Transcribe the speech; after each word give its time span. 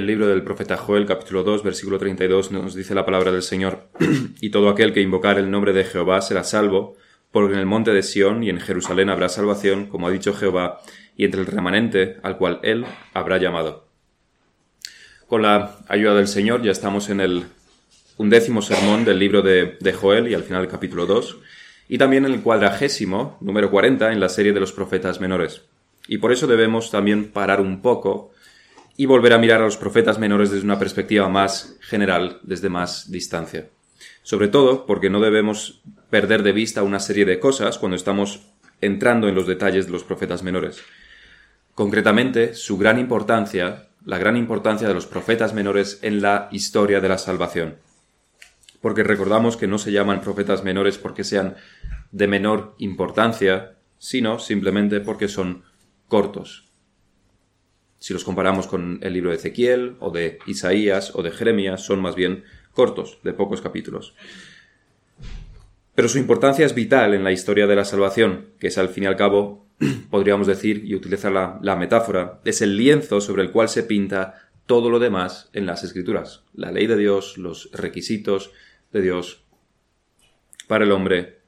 el 0.00 0.06
libro 0.06 0.26
del 0.26 0.42
profeta 0.42 0.78
Joel, 0.78 1.04
capítulo 1.04 1.42
2, 1.42 1.62
versículo 1.62 1.98
32, 1.98 2.52
nos 2.52 2.74
dice 2.74 2.94
la 2.94 3.04
palabra 3.04 3.32
del 3.32 3.42
Señor, 3.42 3.88
y 4.40 4.48
todo 4.48 4.70
aquel 4.70 4.94
que 4.94 5.02
invocar 5.02 5.38
el 5.38 5.50
nombre 5.50 5.74
de 5.74 5.84
Jehová 5.84 6.22
será 6.22 6.42
salvo, 6.42 6.96
porque 7.30 7.52
en 7.52 7.60
el 7.60 7.66
monte 7.66 7.92
de 7.92 8.02
Sión 8.02 8.42
y 8.42 8.48
en 8.48 8.60
Jerusalén 8.60 9.10
habrá 9.10 9.28
salvación, 9.28 9.86
como 9.86 10.08
ha 10.08 10.10
dicho 10.10 10.32
Jehová, 10.32 10.80
y 11.18 11.26
entre 11.26 11.42
el 11.42 11.46
remanente 11.46 12.16
al 12.22 12.38
cual 12.38 12.60
él 12.62 12.86
habrá 13.12 13.36
llamado. 13.36 13.88
Con 15.26 15.42
la 15.42 15.76
ayuda 15.86 16.14
del 16.14 16.28
Señor 16.28 16.62
ya 16.62 16.72
estamos 16.72 17.10
en 17.10 17.20
el 17.20 17.44
undécimo 18.16 18.62
sermón 18.62 19.04
del 19.04 19.18
libro 19.18 19.42
de, 19.42 19.76
de 19.80 19.92
Joel 19.92 20.28
y 20.28 20.34
al 20.34 20.44
final 20.44 20.62
del 20.62 20.70
capítulo 20.70 21.04
2, 21.04 21.38
y 21.90 21.98
también 21.98 22.24
en 22.24 22.32
el 22.32 22.40
cuadragésimo, 22.40 23.36
número 23.42 23.70
40, 23.70 24.12
en 24.12 24.20
la 24.20 24.30
serie 24.30 24.54
de 24.54 24.60
los 24.60 24.72
profetas 24.72 25.20
menores. 25.20 25.60
Y 26.08 26.16
por 26.18 26.32
eso 26.32 26.46
debemos 26.46 26.90
también 26.90 27.30
parar 27.32 27.60
un 27.60 27.82
poco 27.82 28.32
y 28.96 29.06
volver 29.06 29.32
a 29.32 29.38
mirar 29.38 29.60
a 29.60 29.64
los 29.64 29.76
profetas 29.76 30.18
menores 30.18 30.50
desde 30.50 30.64
una 30.64 30.78
perspectiva 30.78 31.28
más 31.28 31.76
general, 31.80 32.40
desde 32.42 32.68
más 32.68 33.10
distancia. 33.10 33.68
Sobre 34.22 34.48
todo 34.48 34.86
porque 34.86 35.10
no 35.10 35.20
debemos 35.20 35.82
perder 36.10 36.42
de 36.42 36.52
vista 36.52 36.82
una 36.82 37.00
serie 37.00 37.24
de 37.24 37.40
cosas 37.40 37.78
cuando 37.78 37.96
estamos 37.96 38.40
entrando 38.80 39.28
en 39.28 39.34
los 39.34 39.46
detalles 39.46 39.86
de 39.86 39.92
los 39.92 40.04
profetas 40.04 40.42
menores. 40.42 40.82
Concretamente, 41.74 42.54
su 42.54 42.78
gran 42.78 42.98
importancia, 42.98 43.88
la 44.04 44.18
gran 44.18 44.36
importancia 44.36 44.88
de 44.88 44.94
los 44.94 45.06
profetas 45.06 45.54
menores 45.54 45.98
en 46.02 46.20
la 46.20 46.48
historia 46.50 47.00
de 47.00 47.08
la 47.08 47.18
salvación. 47.18 47.76
Porque 48.80 49.02
recordamos 49.02 49.56
que 49.56 49.66
no 49.66 49.78
se 49.78 49.92
llaman 49.92 50.22
profetas 50.22 50.64
menores 50.64 50.98
porque 50.98 51.24
sean 51.24 51.56
de 52.12 52.26
menor 52.26 52.74
importancia, 52.78 53.76
sino 53.98 54.38
simplemente 54.38 55.00
porque 55.00 55.28
son 55.28 55.64
cortos. 56.08 56.69
Si 58.00 58.14
los 58.14 58.24
comparamos 58.24 58.66
con 58.66 58.98
el 59.02 59.12
libro 59.12 59.30
de 59.30 59.36
Ezequiel 59.36 59.96
o 60.00 60.10
de 60.10 60.38
Isaías 60.46 61.12
o 61.14 61.22
de 61.22 61.30
Jeremías, 61.30 61.84
son 61.84 62.00
más 62.00 62.14
bien 62.14 62.44
cortos, 62.72 63.18
de 63.22 63.34
pocos 63.34 63.60
capítulos. 63.60 64.14
Pero 65.94 66.08
su 66.08 66.16
importancia 66.16 66.64
es 66.64 66.74
vital 66.74 67.12
en 67.12 67.24
la 67.24 67.30
historia 67.30 67.66
de 67.66 67.76
la 67.76 67.84
salvación, 67.84 68.46
que 68.58 68.68
es 68.68 68.78
al 68.78 68.88
fin 68.88 69.04
y 69.04 69.06
al 69.06 69.16
cabo, 69.16 69.66
podríamos 70.10 70.46
decir, 70.46 70.82
y 70.84 70.94
utilizar 70.94 71.30
la, 71.30 71.58
la 71.62 71.76
metáfora, 71.76 72.40
es 72.46 72.62
el 72.62 72.78
lienzo 72.78 73.20
sobre 73.20 73.42
el 73.42 73.50
cual 73.50 73.68
se 73.68 73.82
pinta 73.82 74.48
todo 74.64 74.88
lo 74.88 74.98
demás 74.98 75.50
en 75.52 75.66
las 75.66 75.84
escrituras. 75.84 76.44
La 76.54 76.72
ley 76.72 76.86
de 76.86 76.96
Dios, 76.96 77.36
los 77.36 77.70
requisitos 77.72 78.50
de 78.92 79.02
Dios 79.02 79.44
para 80.68 80.84
el 80.84 80.92
hombre, 80.92 81.40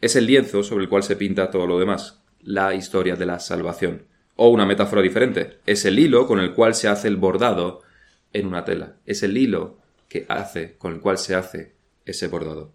es 0.00 0.14
el 0.14 0.26
lienzo 0.26 0.62
sobre 0.62 0.84
el 0.84 0.88
cual 0.88 1.02
se 1.02 1.16
pinta 1.16 1.50
todo 1.50 1.66
lo 1.66 1.80
demás, 1.80 2.22
la 2.42 2.74
historia 2.74 3.16
de 3.16 3.26
la 3.26 3.40
salvación. 3.40 4.04
O 4.36 4.48
una 4.48 4.66
metáfora 4.66 5.02
diferente, 5.02 5.58
es 5.66 5.84
el 5.84 5.98
hilo 5.98 6.26
con 6.26 6.40
el 6.40 6.54
cual 6.54 6.74
se 6.74 6.88
hace 6.88 7.08
el 7.08 7.16
bordado 7.16 7.82
en 8.32 8.46
una 8.46 8.64
tela. 8.64 8.96
Es 9.06 9.22
el 9.22 9.36
hilo 9.36 9.78
que 10.08 10.26
hace, 10.28 10.76
con 10.78 10.94
el 10.94 11.00
cual 11.00 11.18
se 11.18 11.34
hace 11.34 11.74
ese 12.04 12.28
bordado. 12.28 12.72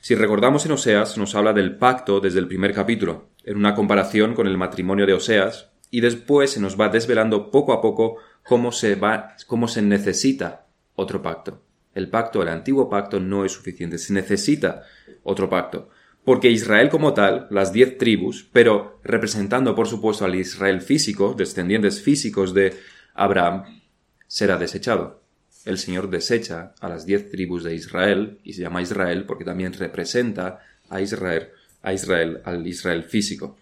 Si 0.00 0.14
recordamos 0.14 0.64
en 0.66 0.72
Oseas, 0.72 1.18
nos 1.18 1.34
habla 1.34 1.52
del 1.52 1.76
pacto 1.76 2.20
desde 2.20 2.38
el 2.38 2.48
primer 2.48 2.72
capítulo, 2.72 3.30
en 3.44 3.56
una 3.56 3.74
comparación 3.74 4.34
con 4.34 4.46
el 4.46 4.56
matrimonio 4.56 5.06
de 5.06 5.14
Oseas, 5.14 5.70
y 5.90 6.00
después 6.00 6.50
se 6.52 6.60
nos 6.60 6.78
va 6.78 6.88
desvelando 6.88 7.50
poco 7.50 7.72
a 7.72 7.80
poco 7.80 8.16
cómo 8.42 8.72
se 8.72 8.94
va, 8.94 9.36
cómo 9.46 9.68
se 9.68 9.82
necesita 9.82 10.66
otro 10.94 11.22
pacto. 11.22 11.62
El 11.94 12.08
pacto, 12.08 12.42
el 12.42 12.48
antiguo 12.48 12.88
pacto, 12.88 13.20
no 13.20 13.44
es 13.44 13.52
suficiente, 13.52 13.98
se 13.98 14.12
necesita 14.12 14.82
otro 15.22 15.48
pacto 15.48 15.88
porque 16.28 16.50
Israel 16.50 16.90
como 16.90 17.14
tal, 17.14 17.46
las 17.50 17.72
diez 17.72 17.96
tribus, 17.96 18.46
pero 18.52 19.00
representando 19.02 19.74
por 19.74 19.88
supuesto 19.88 20.26
al 20.26 20.34
Israel 20.34 20.82
físico, 20.82 21.32
descendientes 21.32 22.02
físicos 22.02 22.52
de 22.52 22.76
Abraham, 23.14 23.80
será 24.26 24.58
desechado. 24.58 25.22
El 25.64 25.78
Señor 25.78 26.10
desecha 26.10 26.74
a 26.80 26.90
las 26.90 27.06
diez 27.06 27.30
tribus 27.30 27.64
de 27.64 27.74
Israel, 27.74 28.40
y 28.44 28.52
se 28.52 28.60
llama 28.60 28.82
Israel 28.82 29.24
porque 29.24 29.46
también 29.46 29.72
representa 29.72 30.60
a 30.90 31.00
Israel, 31.00 31.48
a 31.80 31.94
Israel, 31.94 32.42
al 32.44 32.66
Israel 32.66 33.04
físico. 33.04 33.56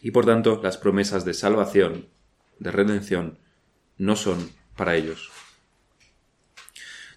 Y 0.00 0.12
por 0.12 0.24
tanto, 0.24 0.62
las 0.62 0.78
promesas 0.78 1.26
de 1.26 1.34
salvación, 1.34 2.06
de 2.58 2.70
redención, 2.70 3.38
no 3.98 4.16
son 4.16 4.48
para 4.78 4.96
ellos. 4.96 5.30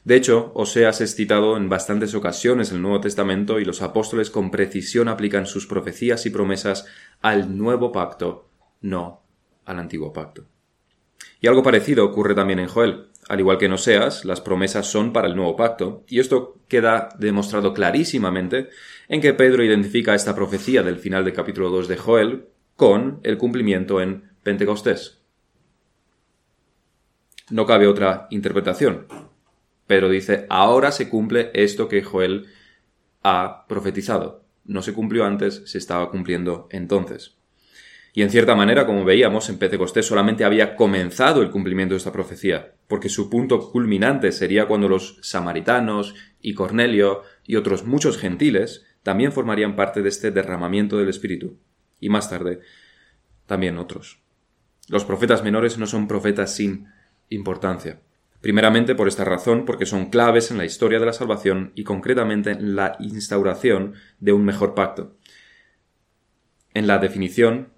De 0.10 0.16
hecho, 0.16 0.52
Oseas 0.56 1.02
es 1.02 1.14
citado 1.14 1.56
en 1.56 1.70
bastantes 1.70 2.16
ocasiones 2.16 2.72
en 2.72 2.78
el 2.78 2.82
Nuevo 2.82 3.00
Testamento 3.00 3.60
y 3.60 3.64
los 3.64 3.84
apóstoles 3.84 4.32
con 4.32 4.50
precisión 4.50 5.08
aplican 5.08 5.46
sus 5.46 5.68
profecías 5.68 6.26
y 6.26 6.32
promesas 6.32 6.88
al 7.22 7.56
nuevo 7.56 7.92
pacto, 7.92 8.50
no 8.82 9.22
al 9.66 9.78
antiguo 9.78 10.12
pacto. 10.12 10.48
Y 11.42 11.48
algo 11.48 11.62
parecido 11.62 12.06
ocurre 12.06 12.34
también 12.34 12.58
en 12.58 12.70
Joel. 12.70 13.10
Al 13.28 13.40
igual 13.40 13.60
que 13.60 13.66
en 13.66 13.74
Oseas, 13.74 14.26
las 14.26 14.42
promesas 14.42 14.88
son 14.88 15.14
para 15.14 15.28
el 15.28 15.36
nuevo 15.36 15.56
pacto, 15.56 16.04
y 16.08 16.20
esto 16.20 16.58
queda 16.68 17.10
demostrado 17.20 17.76
clarísimamente 17.76 18.70
en 19.10 19.22
que 19.22 19.36
Pedro 19.36 19.64
identifica 19.64 20.16
esta 20.16 20.34
profecía 20.34 20.82
del 20.82 20.98
final 20.98 21.24
del 21.24 21.36
capítulo 21.36 21.70
2 21.70 21.88
de 21.88 21.98
Joel 21.98 22.48
con 22.76 23.20
el 23.22 23.38
cumplimiento 23.38 24.02
en 24.02 24.24
Pentecostés. 24.42 25.22
No 27.52 27.68
cabe 27.68 27.86
otra 27.86 28.26
interpretación. 28.32 29.06
Pero 29.90 30.08
dice, 30.08 30.46
ahora 30.50 30.92
se 30.92 31.10
cumple 31.10 31.50
esto 31.56 31.90
que 31.90 32.04
Joel 32.04 32.46
ha 33.24 33.66
profetizado. 33.68 34.44
No 34.64 34.84
se 34.84 34.94
cumplió 34.94 35.26
antes, 35.26 35.64
se 35.66 35.80
estaba 35.80 36.12
cumpliendo 36.12 36.68
entonces. 36.70 37.38
Y 38.14 38.22
en 38.22 38.30
cierta 38.30 38.54
manera, 38.54 38.86
como 38.86 39.04
veíamos, 39.04 39.50
en 39.50 39.58
Pentecostés 39.58 40.06
solamente 40.06 40.46
había 40.46 40.76
comenzado 40.76 41.42
el 41.42 41.50
cumplimiento 41.50 41.96
de 41.96 41.98
esta 41.98 42.12
profecía, 42.12 42.76
porque 42.88 43.10
su 43.10 43.32
punto 43.32 43.72
culminante 43.72 44.32
sería 44.32 44.68
cuando 44.68 44.88
los 44.88 45.18
samaritanos 45.24 46.14
y 46.40 46.54
Cornelio 46.54 47.24
y 47.44 47.56
otros 47.56 47.84
muchos 47.84 48.20
gentiles 48.20 48.86
también 49.02 49.32
formarían 49.32 49.76
parte 49.76 50.04
de 50.04 50.10
este 50.10 50.30
derramamiento 50.30 51.00
del 51.00 51.10
Espíritu. 51.10 51.58
Y 52.00 52.10
más 52.10 52.30
tarde, 52.30 52.60
también 53.48 53.80
otros. 53.80 54.22
Los 54.88 55.04
profetas 55.04 55.44
menores 55.44 55.80
no 55.80 55.88
son 55.88 56.08
profetas 56.08 56.56
sin 56.56 56.86
importancia. 57.30 58.02
Primeramente 58.42 58.96
por 58.96 59.08
esta 59.08 59.26
razón, 59.26 59.66
porque 59.66 59.86
son 59.86 60.10
claves 60.10 60.50
en 60.50 60.58
la 60.58 60.66
historia 60.66 61.00
de 61.00 61.06
la 61.06 61.14
salvación 61.14 61.74
y 61.76 61.84
concretamente 61.84 62.52
en 62.52 62.76
la 62.76 62.96
instauración 63.00 63.96
de 64.20 64.32
un 64.32 64.46
mejor 64.46 64.76
pacto. 64.76 65.18
En 66.74 66.88
la 66.88 67.00
definición 67.00 67.74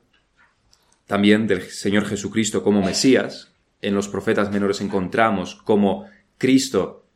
también 1.07 1.47
del 1.47 1.63
Señor 1.63 2.05
Jesucristo 2.05 2.63
como 2.63 2.81
Mesías, 2.81 3.53
en 3.81 3.95
los 3.95 4.07
profetas 4.07 4.51
menores 4.51 4.81
encontramos 4.81 5.55
como 5.55 6.05
Cristo, 6.37 7.07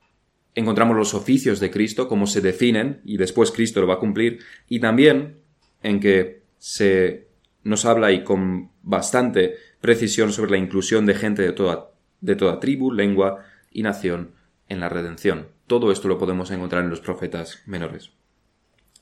encontramos 0.55 0.97
los 0.97 1.13
oficios 1.13 1.59
de 1.59 1.69
Cristo, 1.69 2.07
cómo 2.07 2.27
se 2.27 2.41
definen, 2.41 3.01
y 3.05 3.17
después 3.17 3.51
Cristo 3.51 3.79
lo 3.79 3.87
va 3.87 3.95
a 3.95 3.99
cumplir, 3.99 4.39
y 4.67 4.79
también 4.79 5.37
en 5.83 5.99
que 5.99 6.41
se 6.57 7.27
nos 7.63 7.85
habla 7.85 8.11
y 8.11 8.23
con 8.23 8.71
bastante 8.81 9.55
precisión 9.79 10.33
sobre 10.33 10.51
la 10.51 10.57
inclusión 10.57 11.05
de 11.05 11.15
gente 11.15 11.43
de 11.43 11.53
toda 11.53 11.94
de 12.25 12.35
toda 12.35 12.59
tribu, 12.59 12.91
lengua 12.91 13.45
y 13.71 13.83
nación 13.83 14.31
en 14.67 14.79
la 14.79 14.89
redención. 14.89 15.47
Todo 15.67 15.91
esto 15.91 16.07
lo 16.07 16.17
podemos 16.17 16.51
encontrar 16.51 16.83
en 16.83 16.89
los 16.89 17.01
profetas 17.01 17.61
menores. 17.65 18.11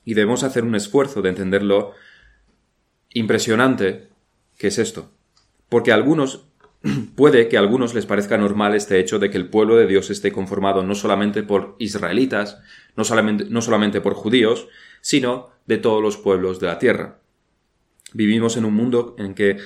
Y 0.04 0.14
debemos 0.14 0.42
hacer 0.44 0.64
un 0.64 0.74
esfuerzo 0.74 1.22
de 1.22 1.30
entender 1.30 1.62
lo 1.62 1.92
impresionante 3.12 4.08
que 4.58 4.68
es 4.68 4.78
esto. 4.78 5.10
Porque 5.68 5.92
a 5.92 5.94
algunos, 5.94 6.46
puede 7.16 7.48
que 7.48 7.56
a 7.56 7.60
algunos 7.60 7.94
les 7.94 8.06
parezca 8.06 8.36
normal 8.36 8.74
este 8.74 8.98
hecho 8.98 9.18
de 9.18 9.30
que 9.30 9.38
el 9.38 9.48
pueblo 9.48 9.76
de 9.76 9.86
Dios 9.86 10.10
esté 10.10 10.32
conformado 10.32 10.82
no 10.82 10.94
solamente 10.94 11.42
por 11.42 11.76
israelitas, 11.78 12.60
no 12.96 13.04
solamente, 13.04 13.46
no 13.48 13.62
solamente 13.62 14.00
por 14.00 14.14
judíos, 14.14 14.68
sino 15.00 15.50
de 15.66 15.78
todos 15.78 16.02
los 16.02 16.18
pueblos 16.18 16.60
de 16.60 16.66
la 16.66 16.78
tierra. 16.78 17.20
Vivimos 18.12 18.56
en 18.56 18.64
un 18.66 18.74
mundo 18.74 19.16
en 19.18 19.34
que, 19.34 19.56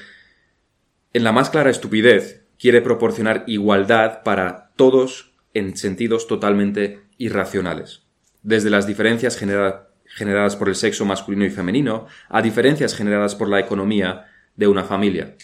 en 1.12 1.24
la 1.24 1.32
más 1.32 1.50
clara 1.50 1.70
estupidez, 1.70 2.47
quiere 2.58 2.82
proporcionar 2.82 3.44
igualdad 3.46 4.22
para 4.22 4.70
todos 4.76 5.34
en 5.54 5.76
sentidos 5.76 6.26
totalmente 6.26 7.02
irracionales. 7.16 8.02
Desde 8.42 8.70
las 8.70 8.86
diferencias 8.86 9.36
generadas 9.36 10.56
por 10.56 10.68
el 10.68 10.74
sexo 10.74 11.04
masculino 11.04 11.44
y 11.44 11.50
femenino 11.50 12.06
a 12.28 12.42
diferencias 12.42 12.94
generadas 12.94 13.34
por 13.34 13.48
la 13.48 13.60
economía 13.60 14.26
de 14.56 14.66
una 14.66 14.84
familia, 14.84 15.36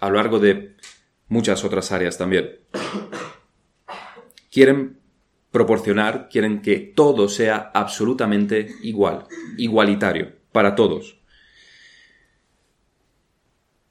a 0.00 0.08
lo 0.08 0.16
largo 0.16 0.38
de 0.38 0.76
muchas 1.28 1.64
otras 1.64 1.90
áreas 1.92 2.18
también. 2.18 2.58
Quieren 4.50 5.00
proporcionar, 5.50 6.28
quieren 6.28 6.62
que 6.62 6.78
todo 6.78 7.28
sea 7.28 7.70
absolutamente 7.74 8.74
igual, 8.82 9.26
igualitario, 9.56 10.32
para 10.52 10.74
todos. 10.74 11.20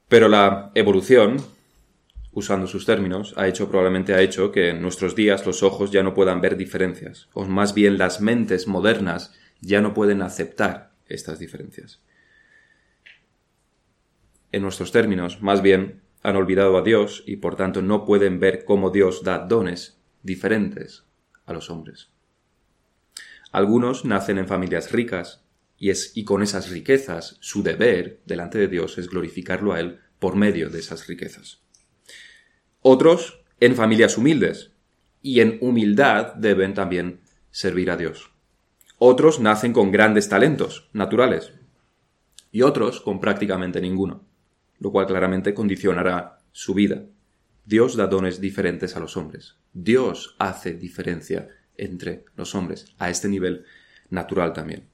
Pero 0.08 0.28
la 0.28 0.70
evolución, 0.74 1.38
usando 2.34 2.66
sus 2.66 2.84
términos, 2.84 3.32
ha 3.36 3.46
hecho, 3.46 3.68
probablemente 3.68 4.12
ha 4.12 4.20
hecho 4.20 4.50
que 4.50 4.70
en 4.70 4.82
nuestros 4.82 5.14
días 5.14 5.46
los 5.46 5.62
ojos 5.62 5.90
ya 5.90 6.02
no 6.02 6.14
puedan 6.14 6.40
ver 6.40 6.56
diferencias, 6.56 7.28
o 7.32 7.44
más 7.44 7.74
bien 7.74 7.96
las 7.96 8.20
mentes 8.20 8.66
modernas 8.66 9.32
ya 9.60 9.80
no 9.80 9.94
pueden 9.94 10.20
aceptar 10.20 10.92
estas 11.06 11.38
diferencias. 11.38 12.02
En 14.52 14.62
nuestros 14.62 14.92
términos, 14.92 15.42
más 15.42 15.62
bien, 15.62 16.02
han 16.22 16.36
olvidado 16.36 16.76
a 16.76 16.82
Dios 16.82 17.22
y 17.26 17.36
por 17.36 17.56
tanto 17.56 17.82
no 17.82 18.04
pueden 18.04 18.40
ver 18.40 18.64
cómo 18.64 18.90
Dios 18.90 19.22
da 19.22 19.38
dones 19.38 20.00
diferentes 20.22 21.04
a 21.46 21.52
los 21.52 21.70
hombres. 21.70 22.10
Algunos 23.52 24.04
nacen 24.04 24.38
en 24.38 24.48
familias 24.48 24.90
ricas 24.90 25.44
y, 25.78 25.90
es, 25.90 26.16
y 26.16 26.24
con 26.24 26.42
esas 26.42 26.70
riquezas 26.70 27.36
su 27.40 27.62
deber 27.62 28.20
delante 28.26 28.58
de 28.58 28.68
Dios 28.68 28.98
es 28.98 29.08
glorificarlo 29.08 29.72
a 29.72 29.80
Él 29.80 30.00
por 30.18 30.34
medio 30.34 30.70
de 30.70 30.80
esas 30.80 31.06
riquezas. 31.06 31.63
Otros 32.86 33.40
en 33.60 33.76
familias 33.76 34.18
humildes 34.18 34.72
y 35.22 35.40
en 35.40 35.56
humildad 35.62 36.34
deben 36.34 36.74
también 36.74 37.20
servir 37.50 37.90
a 37.90 37.96
Dios. 37.96 38.30
Otros 38.98 39.40
nacen 39.40 39.72
con 39.72 39.90
grandes 39.90 40.28
talentos 40.28 40.90
naturales 40.92 41.54
y 42.52 42.60
otros 42.60 43.00
con 43.00 43.20
prácticamente 43.20 43.80
ninguno, 43.80 44.26
lo 44.80 44.92
cual 44.92 45.06
claramente 45.06 45.54
condicionará 45.54 46.40
su 46.52 46.74
vida. 46.74 47.06
Dios 47.64 47.96
da 47.96 48.06
dones 48.06 48.38
diferentes 48.38 48.96
a 48.96 49.00
los 49.00 49.16
hombres. 49.16 49.56
Dios 49.72 50.36
hace 50.38 50.74
diferencia 50.74 51.48
entre 51.78 52.26
los 52.36 52.54
hombres, 52.54 52.94
a 52.98 53.08
este 53.08 53.28
nivel 53.28 53.64
natural 54.10 54.52
también. 54.52 54.90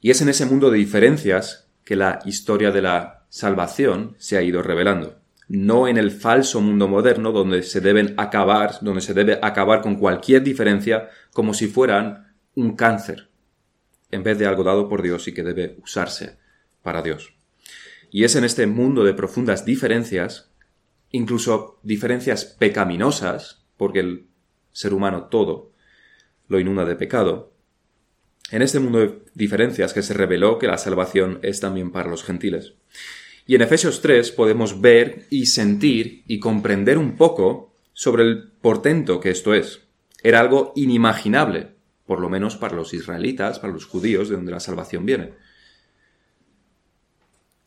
Y 0.00 0.08
es 0.08 0.22
en 0.22 0.30
ese 0.30 0.46
mundo 0.46 0.70
de 0.70 0.78
diferencias 0.78 1.68
que 1.84 1.96
la 1.96 2.20
historia 2.24 2.70
de 2.70 2.80
la 2.80 3.26
salvación 3.28 4.16
se 4.18 4.38
ha 4.38 4.42
ido 4.42 4.62
revelando. 4.62 5.22
No 5.48 5.88
en 5.88 5.98
el 5.98 6.10
falso 6.10 6.60
mundo 6.60 6.88
moderno 6.88 7.32
donde 7.32 7.62
se 7.62 7.80
deben 7.80 8.14
acabar, 8.16 8.78
donde 8.80 9.00
se 9.00 9.14
debe 9.14 9.38
acabar 9.42 9.82
con 9.82 9.96
cualquier 9.96 10.42
diferencia 10.42 11.08
como 11.32 11.54
si 11.54 11.66
fueran 11.66 12.34
un 12.54 12.76
cáncer, 12.76 13.28
en 14.10 14.22
vez 14.22 14.38
de 14.38 14.46
algo 14.46 14.64
dado 14.64 14.88
por 14.88 15.02
Dios 15.02 15.28
y 15.28 15.34
que 15.34 15.42
debe 15.42 15.76
usarse 15.82 16.38
para 16.82 17.02
Dios. 17.02 17.34
Y 18.10 18.24
es 18.24 18.36
en 18.36 18.44
este 18.44 18.66
mundo 18.66 19.04
de 19.04 19.12
profundas 19.12 19.64
diferencias, 19.64 20.52
incluso 21.10 21.80
diferencias 21.82 22.44
pecaminosas, 22.44 23.66
porque 23.76 24.00
el 24.00 24.26
ser 24.72 24.94
humano 24.94 25.24
todo 25.24 25.72
lo 26.48 26.60
inunda 26.60 26.84
de 26.84 26.96
pecado, 26.96 27.54
en 28.50 28.62
este 28.62 28.78
mundo 28.78 29.00
de 29.00 29.22
diferencias 29.34 29.92
que 29.92 30.02
se 30.02 30.14
reveló 30.14 30.58
que 30.58 30.66
la 30.66 30.78
salvación 30.78 31.40
es 31.42 31.60
también 31.60 31.90
para 31.90 32.10
los 32.10 32.22
gentiles. 32.22 32.74
Y 33.46 33.54
en 33.54 33.62
Efesios 33.62 34.00
3 34.00 34.32
podemos 34.32 34.80
ver 34.80 35.26
y 35.30 35.46
sentir 35.46 36.24
y 36.26 36.38
comprender 36.38 36.96
un 36.96 37.16
poco 37.16 37.74
sobre 37.92 38.22
el 38.22 38.52
portento 38.60 39.20
que 39.20 39.30
esto 39.30 39.54
es. 39.54 39.82
Era 40.22 40.40
algo 40.40 40.72
inimaginable, 40.76 41.74
por 42.06 42.20
lo 42.20 42.30
menos 42.30 42.56
para 42.56 42.74
los 42.74 42.94
israelitas, 42.94 43.58
para 43.58 43.72
los 43.72 43.84
judíos, 43.84 44.28
de 44.28 44.36
donde 44.36 44.52
la 44.52 44.60
salvación 44.60 45.04
viene. 45.04 45.32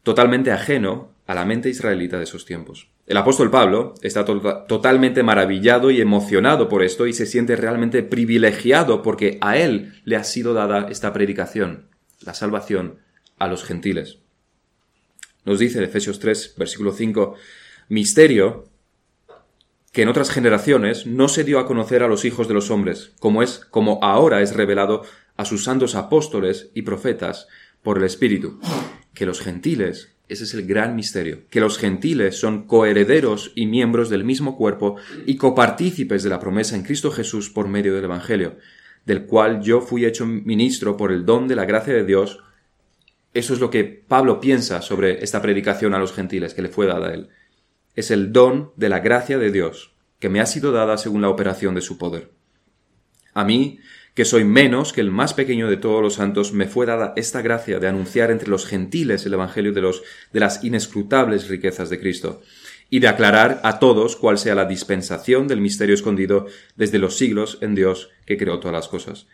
Totalmente 0.01 0.51
ajeno 0.51 1.12
a 1.27 1.35
la 1.35 1.45
mente 1.45 1.69
israelita 1.69 2.18
de 2.18 2.24
esos 2.24 2.45
tiempos. 2.45 2.89
El 3.06 3.18
apóstol 3.18 3.51
Pablo 3.51 3.94
está 4.01 4.25
totalmente 4.25 5.24
maravillado 5.24 5.91
y 5.91 6.01
emocionado 6.01 6.68
por 6.68 6.83
esto 6.83 7.07
y 7.07 7.13
se 7.13 7.25
siente 7.25 7.56
realmente 7.56 8.03
privilegiado 8.03 9.01
porque 9.01 9.38
a 9.41 9.57
él 9.57 10.01
le 10.03 10.15
ha 10.15 10.24
sido 10.24 10.53
dada 10.53 10.88
esta 10.89 11.13
predicación, 11.13 11.88
la 12.21 12.33
salvación 12.33 13.00
a 13.38 13.47
los 13.47 13.63
gentiles. 13.63 14.19
Nos 15.47 15.59
dice 15.59 15.77
en 15.77 15.85
Efesios 15.85 16.19
3, 16.19 16.55
versículo 16.57 16.91
5, 16.91 17.35
misterio 17.88 18.65
que 19.94 20.01
en 20.01 20.09
otras 20.09 20.29
generaciones 20.29 21.07
no 21.07 21.29
se 21.29 21.45
dio 21.45 21.59
a 21.59 21.65
conocer 21.65 22.03
a 22.03 22.09
los 22.09 22.25
hijos 22.25 22.49
de 22.49 22.53
los 22.53 22.69
hombres, 22.69 23.13
como 23.19 23.41
es, 23.41 23.61
como 23.71 23.99
ahora 24.03 24.41
es 24.41 24.53
revelado 24.53 25.03
a 25.38 25.45
sus 25.45 25.63
santos 25.63 25.95
apóstoles 25.95 26.69
y 26.73 26.81
profetas 26.81 27.47
por 27.81 27.97
el 27.97 28.03
Espíritu, 28.03 28.59
que 29.13 29.25
los 29.25 29.39
gentiles 29.39 30.17
ese 30.27 30.44
es 30.44 30.53
el 30.53 30.67
gran 30.67 30.97
misterio, 30.97 31.44
que 31.50 31.61
los 31.61 31.77
gentiles 31.77 32.38
son 32.38 32.67
coherederos 32.67 33.53
y 33.55 33.65
miembros 33.67 34.09
del 34.09 34.25
mismo 34.25 34.57
cuerpo 34.57 34.97
y 35.25 35.38
copartícipes 35.38 36.23
de 36.23 36.29
la 36.29 36.41
promesa 36.41 36.75
en 36.75 36.83
Cristo 36.83 37.09
Jesús 37.11 37.50
por 37.50 37.69
medio 37.69 37.95
del 37.95 38.03
Evangelio, 38.03 38.57
del 39.05 39.25
cual 39.25 39.61
yo 39.61 39.79
fui 39.79 40.03
hecho 40.03 40.25
ministro 40.25 40.97
por 40.97 41.13
el 41.13 41.25
don 41.25 41.47
de 41.47 41.55
la 41.55 41.63
gracia 41.63 41.93
de 41.93 42.03
Dios. 42.03 42.43
Eso 43.38 43.54
es 43.54 43.60
lo 43.60 43.69
que 43.69 43.84
Pablo 43.84 44.39
piensa 44.39 44.81
sobre 44.81 45.24
esta 45.24 45.44
predicación 45.44 45.94
a 45.94 46.00
los 46.00 46.12
gentiles 46.12 46.56
que 46.56 46.63
le 46.63 46.69
fue 46.69 46.88
dada 46.88 47.10
a 47.10 47.13
él. 47.13 47.30
Es 47.94 48.10
el 48.10 48.34
don 48.34 48.72
de 48.78 48.89
la 48.89 48.98
gracia 48.98 49.38
de 49.38 49.51
Dios, 49.51 49.94
que 50.18 50.28
me 50.28 50.42
ha 50.42 50.48
sido 50.48 50.72
dada 50.72 50.98
según 50.98 51.22
la 51.22 51.30
operación 51.30 51.75
de 51.75 51.81
su 51.81 52.00
poder. 52.00 52.31
A 53.36 53.45
mí, 53.45 53.78
que 54.16 54.25
soy 54.25 54.44
menos 54.44 54.92
que 54.92 55.01
el 55.01 55.12
más 55.12 55.36
pequeño 55.36 55.69
de 55.69 55.78
todos 55.78 56.01
los 56.01 56.16
santos, 56.16 56.51
me 56.51 56.66
fue 56.66 56.88
dada 56.88 57.13
esta 57.16 57.44
gracia 57.44 57.78
de 57.78 57.88
anunciar 57.88 58.31
entre 58.31 58.50
los 58.50 58.66
gentiles 58.66 59.24
el 59.28 59.36
Evangelio 59.36 59.72
de, 59.72 59.81
los, 59.81 60.01
de 60.34 60.39
las 60.39 60.63
inescrutables 60.63 61.48
riquezas 61.48 61.92
de 61.92 62.00
Cristo, 62.00 62.42
y 62.89 63.01
de 63.01 63.07
aclarar 63.07 63.62
a 63.63 63.78
todos 63.78 64.16
cuál 64.16 64.39
sea 64.39 64.56
la 64.56 64.66
dispensación 64.66 65.48
del 65.48 65.62
misterio 65.62 65.94
escondido 65.94 66.48
desde 66.75 66.98
los 66.98 67.18
siglos 67.18 67.60
en 67.62 67.75
Dios 67.75 68.10
que 68.25 68.38
creó 68.38 68.60
todas 68.60 68.74
las 68.74 68.88
cosas, 68.88 69.28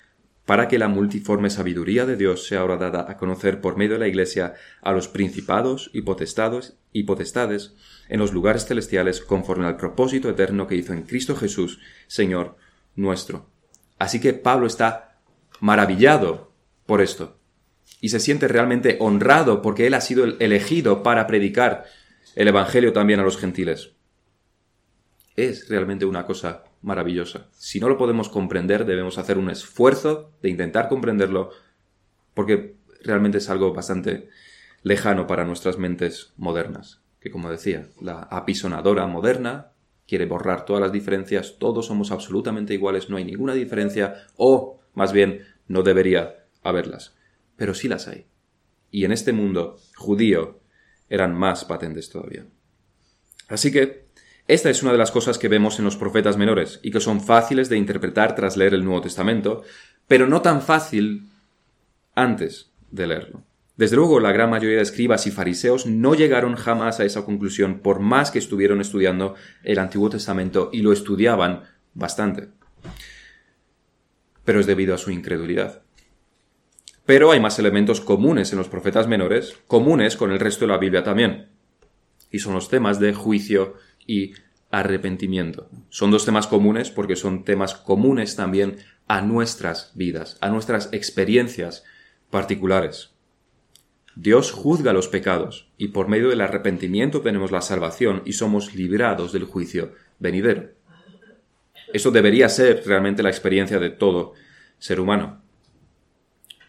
para 0.46 0.68
que 0.68 0.78
la 0.78 0.88
multiforme 0.88 1.50
sabiduría 1.50 2.06
de 2.06 2.18
Dios 2.18 2.48
sea 2.48 2.62
ahora 2.62 2.78
dada 2.78 3.06
a 3.10 3.18
conocer 3.18 3.62
por 3.62 3.78
medio 3.78 3.94
de 3.94 4.00
la 4.00 4.08
Iglesia 4.08 4.56
a 4.82 4.92
los 4.92 5.08
principados 5.08 5.90
y 5.94 6.02
potestados 6.02 6.76
y 6.92 7.04
potestades 7.04 7.76
en 8.10 8.20
los 8.20 8.34
lugares 8.34 8.66
celestiales 8.66 9.22
conforme 9.22 9.66
al 9.66 9.78
propósito 9.78 10.30
eterno 10.30 10.68
que 10.68 10.76
hizo 10.76 10.94
en 10.94 11.04
Cristo 11.04 11.36
Jesús, 11.36 11.80
Señor 12.08 12.58
nuestro 12.96 13.54
Así 14.04 14.20
que 14.20 14.34
Pablo 14.34 14.68
está 14.68 15.18
maravillado 15.62 16.52
por 16.86 17.02
esto 17.02 17.40
y 18.02 18.10
se 18.10 18.20
siente 18.20 18.50
realmente 18.50 18.98
honrado 19.00 19.62
porque 19.62 19.88
él 19.88 19.94
ha 19.94 20.02
sido 20.02 20.26
elegido 20.26 21.04
para 21.04 21.26
predicar 21.26 21.86
el 22.36 22.50
Evangelio 22.50 22.92
también 22.92 23.22
a 23.22 23.24
los 23.24 23.38
gentiles. 23.38 23.94
Es 25.38 25.70
realmente 25.70 26.04
una 26.04 26.26
cosa 26.26 26.66
maravillosa. 26.84 27.48
Si 27.54 27.80
no 27.80 27.90
lo 27.90 27.98
podemos 27.98 28.30
comprender, 28.30 28.86
debemos 28.86 29.18
hacer 29.18 29.38
un 29.38 29.50
esfuerzo 29.50 30.32
de 30.42 30.50
intentar 30.50 30.90
comprenderlo 30.90 31.50
porque 32.36 32.76
realmente 33.04 33.40
es 33.40 33.50
algo 33.50 33.74
bastante 33.74 34.30
lejano 34.84 35.26
para 35.26 35.46
nuestras 35.46 35.78
mentes 35.78 36.34
modernas, 36.38 37.02
que 37.20 37.32
como 37.32 37.50
decía, 37.50 37.88
la 38.02 38.20
apisonadora 38.20 39.08
moderna 39.08 39.72
quiere 40.08 40.26
borrar 40.26 40.66
todas 40.66 40.82
las 40.82 40.92
diferencias, 40.92 41.56
todos 41.58 41.86
somos 41.86 42.12
absolutamente 42.12 42.74
iguales, 42.74 43.10
no 43.10 43.18
hay 43.18 43.24
ninguna 43.24 43.54
diferencia, 43.54 44.28
o 44.36 44.82
más 44.94 45.14
bien 45.14 45.46
no 45.68 45.84
debería 45.84 46.46
haberlas. 46.62 47.16
Pero 47.56 47.74
sí 47.74 47.88
las 47.88 48.08
hay. 48.08 48.28
Y 48.92 49.06
en 49.06 49.14
este 49.14 49.32
mundo 49.32 49.78
judío 49.96 50.60
eran 51.10 51.34
más 51.34 51.64
patentes 51.64 52.10
todavía. 52.10 52.46
Así 53.48 53.72
que 53.72 54.03
esta 54.48 54.70
es 54.70 54.84
una 54.84 54.92
de 54.92 54.98
las 54.98 55.12
cosas 55.12 55.38
que 55.38 55.48
vemos 55.48 55.80
en 55.80 55.86
los 55.86 55.96
profetas 55.96 56.38
menores 56.38 56.80
y 56.84 56.92
que 56.92 57.00
son 57.00 57.22
fáciles 57.22 57.70
de 57.70 57.78
interpretar 57.78 58.36
tras 58.36 58.58
leer 58.58 58.74
el 58.74 58.84
Nuevo 58.84 59.02
Testamento, 59.02 59.64
pero 60.08 60.28
no 60.28 60.42
tan 60.42 60.62
fácil 60.62 61.30
antes 62.14 62.72
de 62.92 63.08
leerlo. 63.08 63.44
Desde 63.76 63.96
luego, 63.96 64.20
la 64.20 64.32
gran 64.32 64.52
mayoría 64.52 64.78
de 64.78 64.84
escribas 64.84 65.26
y 65.26 65.32
fariseos 65.32 65.88
no 65.88 66.14
llegaron 66.14 66.56
jamás 66.56 67.00
a 67.00 67.06
esa 67.06 67.26
conclusión, 67.26 67.80
por 67.80 68.00
más 68.00 68.30
que 68.30 68.38
estuvieron 68.38 68.82
estudiando 68.82 69.34
el 69.64 69.80
Antiguo 69.80 70.10
Testamento 70.10 70.70
y 70.72 70.82
lo 70.82 70.94
estudiaban 70.94 71.64
bastante. 71.94 72.50
Pero 74.44 74.60
es 74.60 74.68
debido 74.68 74.94
a 74.94 75.00
su 75.00 75.10
incredulidad. 75.10 75.82
Pero 77.06 77.32
hay 77.32 77.40
más 77.40 77.58
elementos 77.58 78.00
comunes 78.00 78.52
en 78.52 78.60
los 78.60 78.70
profetas 78.70 79.08
menores, 79.08 79.58
comunes 79.68 80.18
con 80.18 80.32
el 80.32 80.40
resto 80.40 80.66
de 80.66 80.72
la 80.72 80.78
Biblia 80.78 81.04
también. 81.04 81.50
Y 82.30 82.40
son 82.40 82.54
los 82.54 82.70
temas 82.70 83.00
de 83.00 83.14
juicio 83.14 83.76
y 84.08 84.34
arrepentimiento. 84.72 85.70
Son 85.90 86.12
dos 86.12 86.26
temas 86.26 86.48
comunes 86.48 86.90
porque 86.90 87.16
son 87.16 87.44
temas 87.44 87.76
comunes 87.76 88.36
también 88.36 88.78
a 89.08 89.22
nuestras 89.22 89.92
vidas, 89.94 90.38
a 90.42 90.50
nuestras 90.50 90.90
experiencias 90.94 91.84
particulares. 92.30 93.12
Dios 94.16 94.52
juzga 94.52 94.94
los 94.94 95.08
pecados 95.08 95.72
y 95.78 95.90
por 95.90 96.08
medio 96.08 96.30
del 96.30 96.42
arrepentimiento 96.42 97.22
tenemos 97.22 97.52
la 97.52 97.62
salvación 97.62 98.22
y 98.26 98.34
somos 98.34 98.76
librados 98.76 99.32
del 99.32 99.44
juicio 99.44 99.94
venidero. 100.20 100.72
Eso 101.94 102.12
debería 102.12 102.50
ser 102.50 102.84
realmente 102.86 103.24
la 103.24 103.30
experiencia 103.30 103.80
de 103.80 103.90
todo 103.90 104.34
ser 104.80 105.00
humano. 105.00 105.42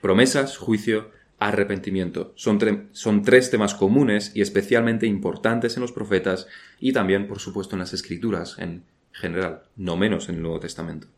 Promesas, 0.01 0.59
juicio, 0.59 1.11
arrepentimiento. 1.39 2.33
Son, 2.37 2.89
son, 2.93 3.23
tres 3.23 3.51
temas 3.51 3.75
comunes 3.75 4.33
y 4.35 4.41
especialmente 4.41 5.07
importantes 5.07 5.77
en 5.77 5.83
los 5.83 5.93
profetas 5.93 6.47
y 6.81 6.93
también, 6.93 7.27
por 7.27 7.39
supuesto, 7.39 7.75
en 7.75 7.81
las 7.81 7.93
escrituras 7.93 8.57
en 8.59 8.85
general, 9.13 9.63
no 9.77 9.97
menos 9.97 10.29
en 10.29 10.37
el 10.37 10.43
Nuevo 10.43 10.61
Testamento. 10.61 11.09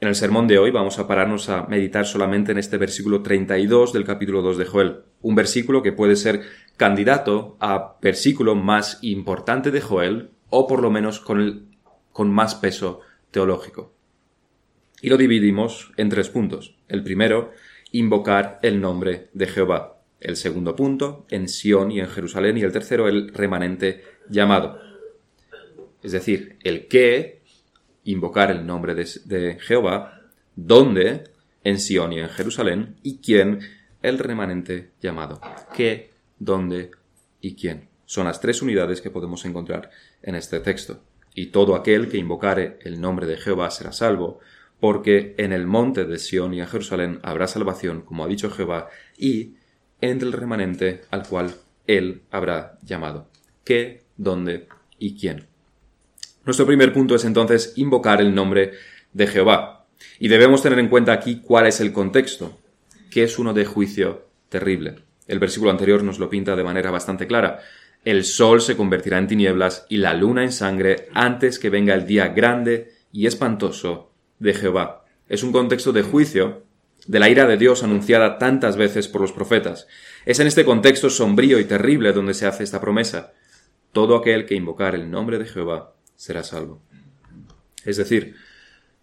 En 0.00 0.08
el 0.08 0.14
sermón 0.14 0.48
de 0.48 0.58
hoy 0.58 0.70
vamos 0.70 0.98
a 0.98 1.06
pararnos 1.06 1.50
a 1.50 1.66
meditar 1.66 2.06
solamente 2.06 2.52
en 2.52 2.58
este 2.58 2.78
versículo 2.78 3.22
32 3.22 3.92
del 3.92 4.04
capítulo 4.04 4.40
2 4.40 4.56
de 4.56 4.64
Joel, 4.64 4.96
un 5.20 5.34
versículo 5.34 5.82
que 5.82 5.92
puede 5.92 6.16
ser 6.16 6.40
candidato 6.78 7.58
a 7.60 7.98
versículo 8.00 8.54
más 8.54 8.98
importante 9.02 9.70
de 9.70 9.82
Joel 9.82 10.30
o 10.48 10.66
por 10.66 10.80
lo 10.80 10.90
menos 10.90 11.20
con, 11.20 11.66
con 12.12 12.30
más 12.30 12.54
peso 12.54 13.00
teológico. 13.30 13.92
Y 15.02 15.10
lo 15.10 15.18
dividimos 15.18 15.92
en 15.98 16.08
tres 16.08 16.30
puntos. 16.30 16.76
El 16.88 17.02
primero, 17.02 17.52
invocar 17.92 18.58
el 18.62 18.80
nombre 18.80 19.28
de 19.32 19.46
Jehová. 19.46 19.96
El 20.20 20.36
segundo 20.36 20.76
punto, 20.76 21.26
en 21.30 21.48
Sión 21.48 21.90
y 21.90 22.00
en 22.00 22.08
Jerusalén. 22.08 22.58
Y 22.58 22.62
el 22.62 22.72
tercero, 22.72 23.08
el 23.08 23.32
remanente 23.32 24.04
llamado. 24.28 24.78
Es 26.02 26.12
decir, 26.12 26.58
el 26.62 26.88
qué, 26.88 27.42
invocar 28.04 28.50
el 28.50 28.66
nombre 28.66 28.94
de, 28.94 29.08
de 29.24 29.58
Jehová, 29.60 30.22
dónde, 30.56 31.24
en 31.64 31.78
Sion 31.78 32.12
y 32.12 32.20
en 32.20 32.28
Jerusalén, 32.28 32.96
y 33.02 33.18
quién, 33.18 33.60
el 34.02 34.18
remanente 34.18 34.90
llamado. 35.00 35.40
¿Qué, 35.74 36.10
dónde 36.38 36.90
y 37.40 37.54
quién? 37.54 37.88
Son 38.06 38.26
las 38.26 38.40
tres 38.40 38.62
unidades 38.62 39.00
que 39.00 39.10
podemos 39.10 39.44
encontrar 39.44 39.90
en 40.22 40.34
este 40.34 40.60
texto. 40.60 41.02
Y 41.34 41.46
todo 41.46 41.76
aquel 41.76 42.08
que 42.08 42.18
invocare 42.18 42.78
el 42.82 43.00
nombre 43.00 43.26
de 43.26 43.36
Jehová 43.36 43.70
será 43.70 43.92
salvo, 43.92 44.40
porque 44.80 45.34
en 45.36 45.52
el 45.52 45.66
monte 45.66 46.04
de 46.06 46.18
Sión 46.18 46.54
y 46.54 46.60
en 46.60 46.66
Jerusalén 46.66 47.20
habrá 47.22 47.46
salvación, 47.46 48.00
como 48.00 48.24
ha 48.24 48.28
dicho 48.28 48.50
Jehová, 48.50 48.88
y 49.16 49.54
entre 50.00 50.26
el 50.26 50.32
remanente 50.32 51.02
al 51.10 51.26
cual 51.26 51.54
él 51.86 52.22
habrá 52.30 52.78
llamado. 52.82 53.28
¿Qué, 53.64 54.02
dónde 54.16 54.66
y 54.98 55.18
quién? 55.18 55.46
Nuestro 56.44 56.66
primer 56.66 56.92
punto 56.92 57.14
es 57.14 57.24
entonces 57.24 57.74
invocar 57.76 58.20
el 58.20 58.34
nombre 58.34 58.72
de 59.12 59.26
Jehová. 59.26 59.86
Y 60.18 60.28
debemos 60.28 60.62
tener 60.62 60.78
en 60.78 60.88
cuenta 60.88 61.12
aquí 61.12 61.42
cuál 61.42 61.66
es 61.66 61.80
el 61.80 61.92
contexto, 61.92 62.58
que 63.10 63.22
es 63.22 63.38
uno 63.38 63.52
de 63.52 63.66
juicio 63.66 64.28
terrible. 64.48 64.96
El 65.26 65.38
versículo 65.38 65.70
anterior 65.70 66.02
nos 66.02 66.18
lo 66.18 66.30
pinta 66.30 66.56
de 66.56 66.64
manera 66.64 66.90
bastante 66.90 67.26
clara. 67.26 67.60
El 68.04 68.24
sol 68.24 68.62
se 68.62 68.76
convertirá 68.76 69.18
en 69.18 69.26
tinieblas 69.26 69.84
y 69.90 69.98
la 69.98 70.14
luna 70.14 70.42
en 70.42 70.52
sangre 70.52 71.08
antes 71.12 71.58
que 71.58 71.68
venga 71.68 71.94
el 71.94 72.06
día 72.06 72.28
grande 72.28 72.92
y 73.12 73.26
espantoso 73.26 74.09
de 74.40 74.54
Jehová. 74.54 75.04
Es 75.28 75.44
un 75.44 75.52
contexto 75.52 75.92
de 75.92 76.02
juicio 76.02 76.64
de 77.06 77.18
la 77.18 77.28
ira 77.28 77.46
de 77.46 77.56
Dios 77.56 77.82
anunciada 77.82 78.38
tantas 78.38 78.76
veces 78.76 79.08
por 79.08 79.20
los 79.20 79.32
profetas. 79.32 79.86
Es 80.26 80.40
en 80.40 80.46
este 80.46 80.64
contexto 80.64 81.08
sombrío 81.08 81.58
y 81.58 81.64
terrible 81.64 82.12
donde 82.12 82.34
se 82.34 82.46
hace 82.46 82.64
esta 82.64 82.80
promesa. 82.80 83.32
Todo 83.92 84.16
aquel 84.16 84.46
que 84.46 84.54
invocar 84.54 84.94
el 84.94 85.10
nombre 85.10 85.38
de 85.38 85.46
Jehová 85.46 85.94
será 86.16 86.42
salvo. 86.42 86.82
Es 87.84 87.96
decir, 87.96 88.36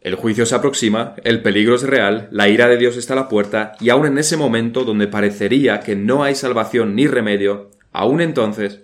el 0.02 0.16
juicio 0.16 0.46
se 0.46 0.56
aproxima, 0.56 1.16
el 1.24 1.42
peligro 1.42 1.76
es 1.76 1.84
real, 1.84 2.30
la 2.32 2.48
ira 2.48 2.68
de 2.68 2.78
Dios 2.78 2.96
está 2.98 3.14
a 3.14 3.18
la 3.18 3.30
puerta, 3.30 3.74
y 3.80 3.90
aun 3.90 4.06
en 4.06 4.18
ese 4.20 4.38
momento 4.38 4.86
donde 4.86 5.08
parecería 5.08 5.80
que 5.80 5.96
no 5.96 6.24
hay 6.24 6.36
salvación 6.36 6.96
ni 6.96 7.08
remedio, 7.08 7.72
aun 7.92 8.22
entonces, 8.22 8.82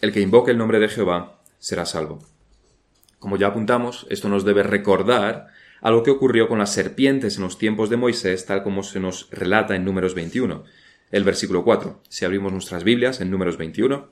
el 0.00 0.12
que 0.12 0.20
invoque 0.20 0.50
el 0.50 0.58
nombre 0.58 0.80
de 0.80 0.88
Jehová 0.88 1.40
será 1.58 1.86
salvo. 1.86 2.29
Como 3.20 3.36
ya 3.36 3.48
apuntamos, 3.48 4.06
esto 4.10 4.28
nos 4.28 4.44
debe 4.44 4.62
recordar 4.62 5.48
algo 5.82 6.02
que 6.02 6.10
ocurrió 6.10 6.48
con 6.48 6.58
las 6.58 6.72
serpientes 6.72 7.36
en 7.36 7.42
los 7.42 7.58
tiempos 7.58 7.90
de 7.90 7.96
Moisés, 7.96 8.46
tal 8.46 8.62
como 8.62 8.82
se 8.82 8.98
nos 8.98 9.30
relata 9.30 9.76
en 9.76 9.84
Números 9.84 10.14
21, 10.14 10.64
el 11.10 11.24
versículo 11.24 11.62
4. 11.62 12.00
Si 12.08 12.24
abrimos 12.24 12.52
nuestras 12.52 12.82
Biblias 12.82 13.20
en 13.20 13.30
Números 13.30 13.58
21, 13.58 14.08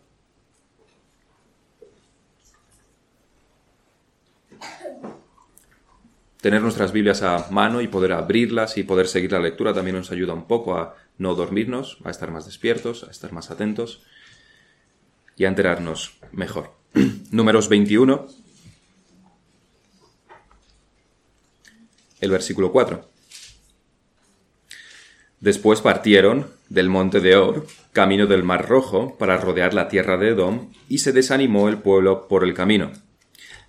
tener 6.40 6.60
nuestras 6.62 6.92
Biblias 6.92 7.22
a 7.22 7.48
mano 7.50 7.80
y 7.80 7.88
poder 7.88 8.12
abrirlas 8.12 8.78
y 8.78 8.82
poder 8.82 9.08
seguir 9.08 9.32
la 9.32 9.40
lectura 9.40 9.74
también 9.74 9.96
nos 9.96 10.12
ayuda 10.12 10.34
un 10.34 10.46
poco 10.46 10.76
a 10.76 10.96
no 11.16 11.34
dormirnos, 11.34 11.98
a 12.04 12.10
estar 12.10 12.30
más 12.30 12.44
despiertos, 12.44 13.04
a 13.04 13.10
estar 13.10 13.32
más 13.32 13.50
atentos 13.50 14.02
y 15.36 15.46
a 15.46 15.48
enterarnos 15.48 16.18
mejor. 16.32 16.72
Números 17.30 17.68
21, 17.68 18.26
el 22.20 22.30
versículo 22.30 22.72
4. 22.72 23.04
Después 25.40 25.80
partieron 25.80 26.48
del 26.68 26.88
monte 26.88 27.20
de 27.20 27.36
Or, 27.36 27.66
camino 27.92 28.26
del 28.26 28.42
Mar 28.42 28.68
Rojo, 28.68 29.16
para 29.18 29.36
rodear 29.36 29.72
la 29.72 29.88
tierra 29.88 30.16
de 30.16 30.30
Edom, 30.30 30.72
y 30.88 30.98
se 30.98 31.12
desanimó 31.12 31.68
el 31.68 31.78
pueblo 31.78 32.26
por 32.28 32.44
el 32.44 32.54
camino. 32.54 32.92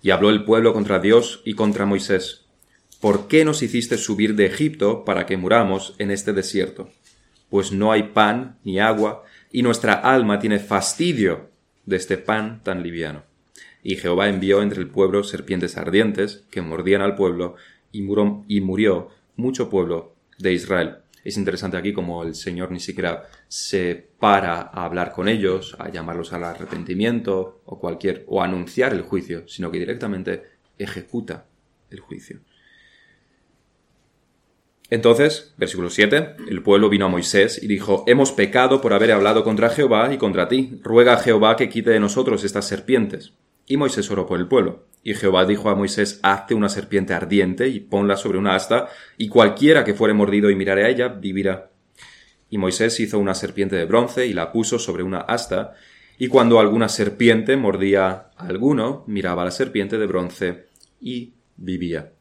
Y 0.02 0.10
habló 0.10 0.30
el 0.30 0.44
pueblo 0.44 0.72
contra 0.72 0.98
Dios 0.98 1.42
y 1.44 1.54
contra 1.54 1.86
Moisés. 1.86 2.46
¿Por 3.00 3.28
qué 3.28 3.44
nos 3.44 3.62
hiciste 3.62 3.96
subir 3.96 4.34
de 4.34 4.46
Egipto 4.46 5.04
para 5.04 5.26
que 5.26 5.36
muramos 5.36 5.94
en 5.98 6.10
este 6.10 6.32
desierto? 6.32 6.90
Pues 7.48 7.72
no 7.72 7.92
hay 7.92 8.04
pan 8.04 8.58
ni 8.64 8.80
agua, 8.80 9.24
y 9.52 9.62
nuestra 9.62 9.94
alma 9.94 10.38
tiene 10.38 10.58
fastidio 10.58 11.50
de 11.86 11.96
este 11.96 12.18
pan 12.18 12.62
tan 12.62 12.82
liviano. 12.82 13.24
Y 13.82 13.96
Jehová 13.96 14.28
envió 14.28 14.62
entre 14.62 14.80
el 14.80 14.88
pueblo 14.88 15.24
serpientes 15.24 15.76
ardientes 15.76 16.44
que 16.50 16.62
mordían 16.62 17.00
al 17.00 17.14
pueblo, 17.14 17.56
y 17.92 18.02
murió, 18.02 19.08
mucho 19.36 19.70
pueblo 19.70 20.14
de 20.38 20.52
Israel. 20.52 20.96
Es 21.24 21.36
interesante 21.36 21.76
aquí 21.76 21.92
como 21.92 22.22
el 22.22 22.34
Señor 22.34 22.70
ni 22.70 22.80
siquiera 22.80 23.28
se 23.48 24.10
para 24.18 24.60
a 24.60 24.84
hablar 24.84 25.12
con 25.12 25.28
ellos, 25.28 25.76
a 25.78 25.90
llamarlos 25.90 26.32
al 26.32 26.44
arrepentimiento 26.44 27.60
o 27.64 27.78
cualquier 27.78 28.24
o 28.28 28.40
a 28.40 28.46
anunciar 28.46 28.92
el 28.92 29.02
juicio, 29.02 29.46
sino 29.46 29.70
que 29.70 29.78
directamente 29.78 30.44
ejecuta 30.78 31.46
el 31.90 32.00
juicio. 32.00 32.40
Entonces, 34.90 35.54
versículo 35.56 35.88
7, 35.88 36.36
el 36.48 36.62
pueblo 36.62 36.88
vino 36.88 37.06
a 37.06 37.08
Moisés 37.08 37.62
y 37.62 37.68
dijo, 37.68 38.02
Hemos 38.08 38.32
pecado 38.32 38.80
por 38.80 38.92
haber 38.92 39.12
hablado 39.12 39.44
contra 39.44 39.70
Jehová 39.70 40.12
y 40.12 40.18
contra 40.18 40.48
ti. 40.48 40.80
Ruega 40.82 41.14
a 41.14 41.18
Jehová 41.18 41.54
que 41.54 41.68
quite 41.68 41.90
de 41.90 42.00
nosotros 42.00 42.42
estas 42.42 42.66
serpientes. 42.66 43.34
Y 43.66 43.76
Moisés 43.76 44.10
oró 44.10 44.26
por 44.26 44.40
el 44.40 44.48
pueblo. 44.48 44.86
Y 45.02 45.14
Jehová 45.14 45.46
dijo 45.46 45.70
a 45.70 45.74
Moisés, 45.74 46.20
Hazte 46.22 46.54
una 46.54 46.68
serpiente 46.68 47.14
ardiente 47.14 47.68
y 47.68 47.80
ponla 47.80 48.16
sobre 48.16 48.38
una 48.38 48.54
asta, 48.54 48.88
y 49.16 49.28
cualquiera 49.28 49.84
que 49.84 49.94
fuere 49.94 50.14
mordido 50.14 50.50
y 50.50 50.56
mirare 50.56 50.84
a 50.84 50.88
ella, 50.88 51.08
vivirá. 51.08 51.70
Y 52.50 52.58
Moisés 52.58 52.98
hizo 53.00 53.18
una 53.18 53.34
serpiente 53.34 53.76
de 53.76 53.86
bronce 53.86 54.26
y 54.26 54.32
la 54.32 54.52
puso 54.52 54.78
sobre 54.78 55.02
una 55.02 55.20
asta, 55.20 55.74
y 56.18 56.28
cuando 56.28 56.60
alguna 56.60 56.88
serpiente 56.88 57.56
mordía 57.56 58.30
a 58.36 58.46
alguno, 58.46 59.04
miraba 59.06 59.42
a 59.42 59.46
la 59.46 59.50
serpiente 59.50 59.96
de 59.96 60.06
bronce 60.06 60.66
y 61.00 61.32
vivía. 61.56 62.12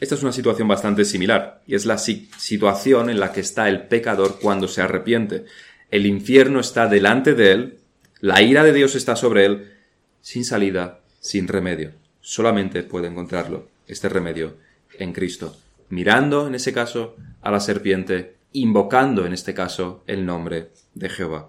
Esta 0.00 0.16
es 0.16 0.22
una 0.22 0.32
situación 0.32 0.66
bastante 0.66 1.04
similar, 1.04 1.62
y 1.66 1.76
es 1.76 1.86
la 1.86 1.98
situación 1.98 3.10
en 3.10 3.20
la 3.20 3.30
que 3.32 3.40
está 3.40 3.68
el 3.68 3.86
pecador 3.86 4.40
cuando 4.40 4.66
se 4.66 4.82
arrepiente. 4.82 5.44
El 5.90 6.06
infierno 6.06 6.58
está 6.58 6.88
delante 6.88 7.34
de 7.34 7.52
él, 7.52 7.78
la 8.20 8.42
ira 8.42 8.64
de 8.64 8.72
Dios 8.72 8.96
está 8.96 9.14
sobre 9.14 9.44
él, 9.44 9.72
sin 10.20 10.44
salida, 10.44 11.03
sin 11.24 11.48
remedio. 11.48 11.92
Solamente 12.20 12.82
puede 12.82 13.08
encontrarlo, 13.08 13.70
este 13.86 14.10
remedio, 14.10 14.58
en 14.98 15.14
Cristo, 15.14 15.56
mirando 15.88 16.46
en 16.46 16.54
ese 16.54 16.74
caso 16.74 17.16
a 17.40 17.50
la 17.50 17.60
serpiente, 17.60 18.36
invocando 18.52 19.24
en 19.24 19.32
este 19.32 19.54
caso 19.54 20.04
el 20.06 20.26
nombre 20.26 20.68
de 20.92 21.08
Jehová. 21.08 21.48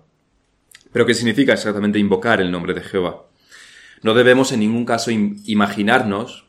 Pero 0.94 1.05
¿qué 1.05 1.13
significa 1.13 1.51
exactamente 1.51 2.00
invocar 2.00 2.39
el 2.39 2.51
nombre 2.51 2.74
de 2.74 2.79
Jehová? 2.79 3.25
No 4.01 4.13
debemos 4.13 4.53
en 4.53 4.62
ningún 4.62 4.86
caso 4.86 5.12
imaginarnos 5.12 6.48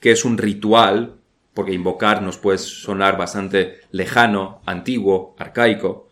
que 0.00 0.10
es 0.10 0.24
un 0.24 0.38
ritual, 0.38 1.16
porque 1.52 1.74
invocar 1.74 2.22
nos 2.22 2.38
puede 2.38 2.56
sonar 2.56 3.18
bastante 3.18 3.80
lejano, 3.90 4.62
antiguo, 4.64 5.36
arcaico. 5.38 6.08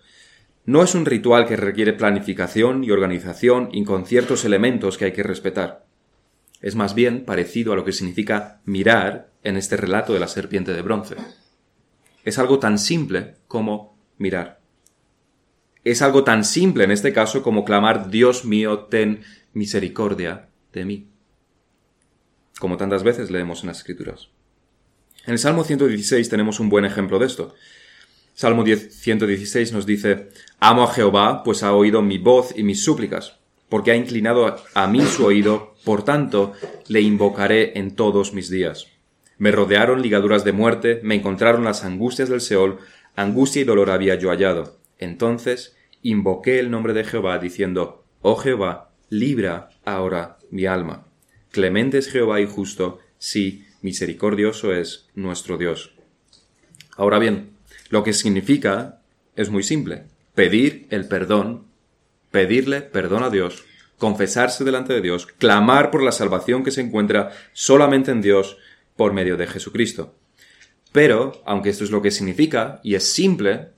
No 0.67 0.83
es 0.83 0.95
un 0.95 1.07
ritual 1.07 1.47
que 1.47 1.57
requiere 1.57 1.95
planificación 1.95 2.85
y 2.85 2.91
organización 2.91 3.71
y 3.73 3.83
con 3.85 4.05
ciertos 4.05 4.45
elementos 4.45 4.99
que 4.99 5.07
hay 5.07 5.13
que 5.13 5.23
respetar. 5.23 5.87
Es 6.63 6.75
más 6.75 6.95
bien 6.95 7.25
parecido 7.25 7.73
a 7.73 7.77
lo 7.77 7.85
que 7.85 7.93
significa 7.93 8.61
mirar 8.65 9.31
en 9.43 9.57
este 9.57 9.77
relato 9.77 10.15
de 10.15 10.21
la 10.21 10.29
serpiente 10.29 10.73
de 10.73 10.83
bronce. 10.83 11.17
Es 12.25 12.39
algo 12.39 12.59
tan 12.59 12.79
simple 12.79 13.35
como 13.49 13.99
mirar. 14.17 14.61
Es 15.85 16.01
algo 16.01 16.25
tan 16.25 16.45
simple 16.45 16.85
en 16.85 16.93
este 16.93 17.13
caso 17.13 17.43
como 17.43 17.65
clamar 17.65 18.09
Dios 18.09 18.45
mío, 18.45 18.85
ten 18.85 19.23
misericordia 19.53 20.49
de 20.73 20.85
mí 20.85 21.13
como 22.63 22.77
tantas 22.77 23.03
veces 23.03 23.33
leemos 23.33 23.63
en 23.63 23.67
las 23.67 23.79
Escrituras. 23.79 24.29
En 25.27 25.33
el 25.33 25.41
Salmo 25.41 25.65
116 25.65 26.29
tenemos 26.29 26.61
un 26.61 26.69
buen 26.69 26.85
ejemplo 26.85 27.19
de 27.19 27.27
esto. 27.27 27.57
Salmo 28.35 28.65
116 28.65 29.73
nos 29.73 29.85
dice, 29.85 30.29
Amo 30.61 30.85
a 30.85 30.95
Jehová, 30.95 31.43
pues 31.43 31.65
ha 31.65 31.73
oído 31.73 32.03
mi 32.03 32.19
voz 32.19 32.55
y 32.57 32.63
mis 32.63 32.85
súplicas, 32.85 33.41
porque 33.73 33.91
ha 33.91 33.97
inclinado 33.97 34.55
a 34.75 34.87
mí 34.87 35.01
su 35.01 35.25
oído, 35.25 35.75
por 35.83 36.05
tanto, 36.05 36.53
le 36.89 37.01
invocaré 37.01 37.79
en 37.79 37.97
todos 37.97 38.35
mis 38.35 38.51
días. 38.51 38.89
Me 39.39 39.51
rodearon 39.51 40.03
ligaduras 40.03 40.45
de 40.45 40.53
muerte, 40.53 41.01
me 41.03 41.15
encontraron 41.15 41.65
las 41.65 41.83
angustias 41.83 42.29
del 42.29 42.43
Seol, 42.43 42.81
angustia 43.17 43.63
y 43.63 43.65
dolor 43.65 43.89
había 43.89 44.15
yo 44.17 44.29
hallado. 44.29 44.77
Entonces 44.99 45.75
invoqué 46.03 46.59
el 46.59 46.71
nombre 46.71 46.93
de 46.93 47.05
Jehová, 47.05 47.39
diciendo, 47.39 48.05
Oh 48.21 48.37
Jehová, 48.37 48.91
libra 49.09 49.71
ahora 49.87 50.37
mi 50.51 50.67
alma. 50.67 51.07
Clemente 51.51 51.97
es 51.97 52.09
Jehová 52.09 52.43
y 52.43 52.47
justo, 52.47 52.99
sí, 53.17 53.65
misericordioso 53.81 54.75
es 54.75 55.09
nuestro 55.15 55.57
Dios. 55.57 55.95
Ahora 56.99 57.19
bien, 57.19 57.53
lo 57.89 58.03
que 58.03 58.13
significa 58.13 59.01
es 59.35 59.49
muy 59.49 59.63
simple. 59.63 60.03
Pedir 60.35 60.89
el 60.91 61.09
perdón, 61.09 61.72
pedirle 62.33 62.83
perdón 62.83 63.23
a 63.23 63.31
Dios, 63.31 63.65
confesarse 63.99 64.65
delante 64.65 64.93
de 64.93 65.01
Dios, 65.01 65.27
clamar 65.27 65.93
por 65.93 66.03
la 66.03 66.11
salvación 66.11 66.65
que 66.65 66.73
se 66.73 66.81
encuentra 66.81 67.31
solamente 67.53 68.11
en 68.11 68.21
Dios 68.21 68.57
por 68.97 69.13
medio 69.13 69.37
de 69.37 69.47
Jesucristo. 69.47 70.17
Pero, 70.91 71.41
aunque 71.47 71.71
esto 71.71 71.85
es 71.85 71.91
lo 71.91 72.03
que 72.03 72.11
significa, 72.11 72.81
y 72.83 72.97
es 72.97 73.05
simple, 73.05 73.69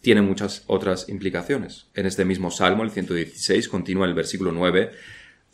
tiene 0.00 0.22
muchas 0.22 0.62
otras 0.66 1.08
implicaciones. 1.08 1.88
En 1.94 2.06
este 2.06 2.24
mismo 2.24 2.50
Salmo, 2.50 2.84
el 2.84 2.90
116, 2.90 3.68
continúa 3.68 4.06
el 4.06 4.14
versículo 4.14 4.52
9, 4.52 4.92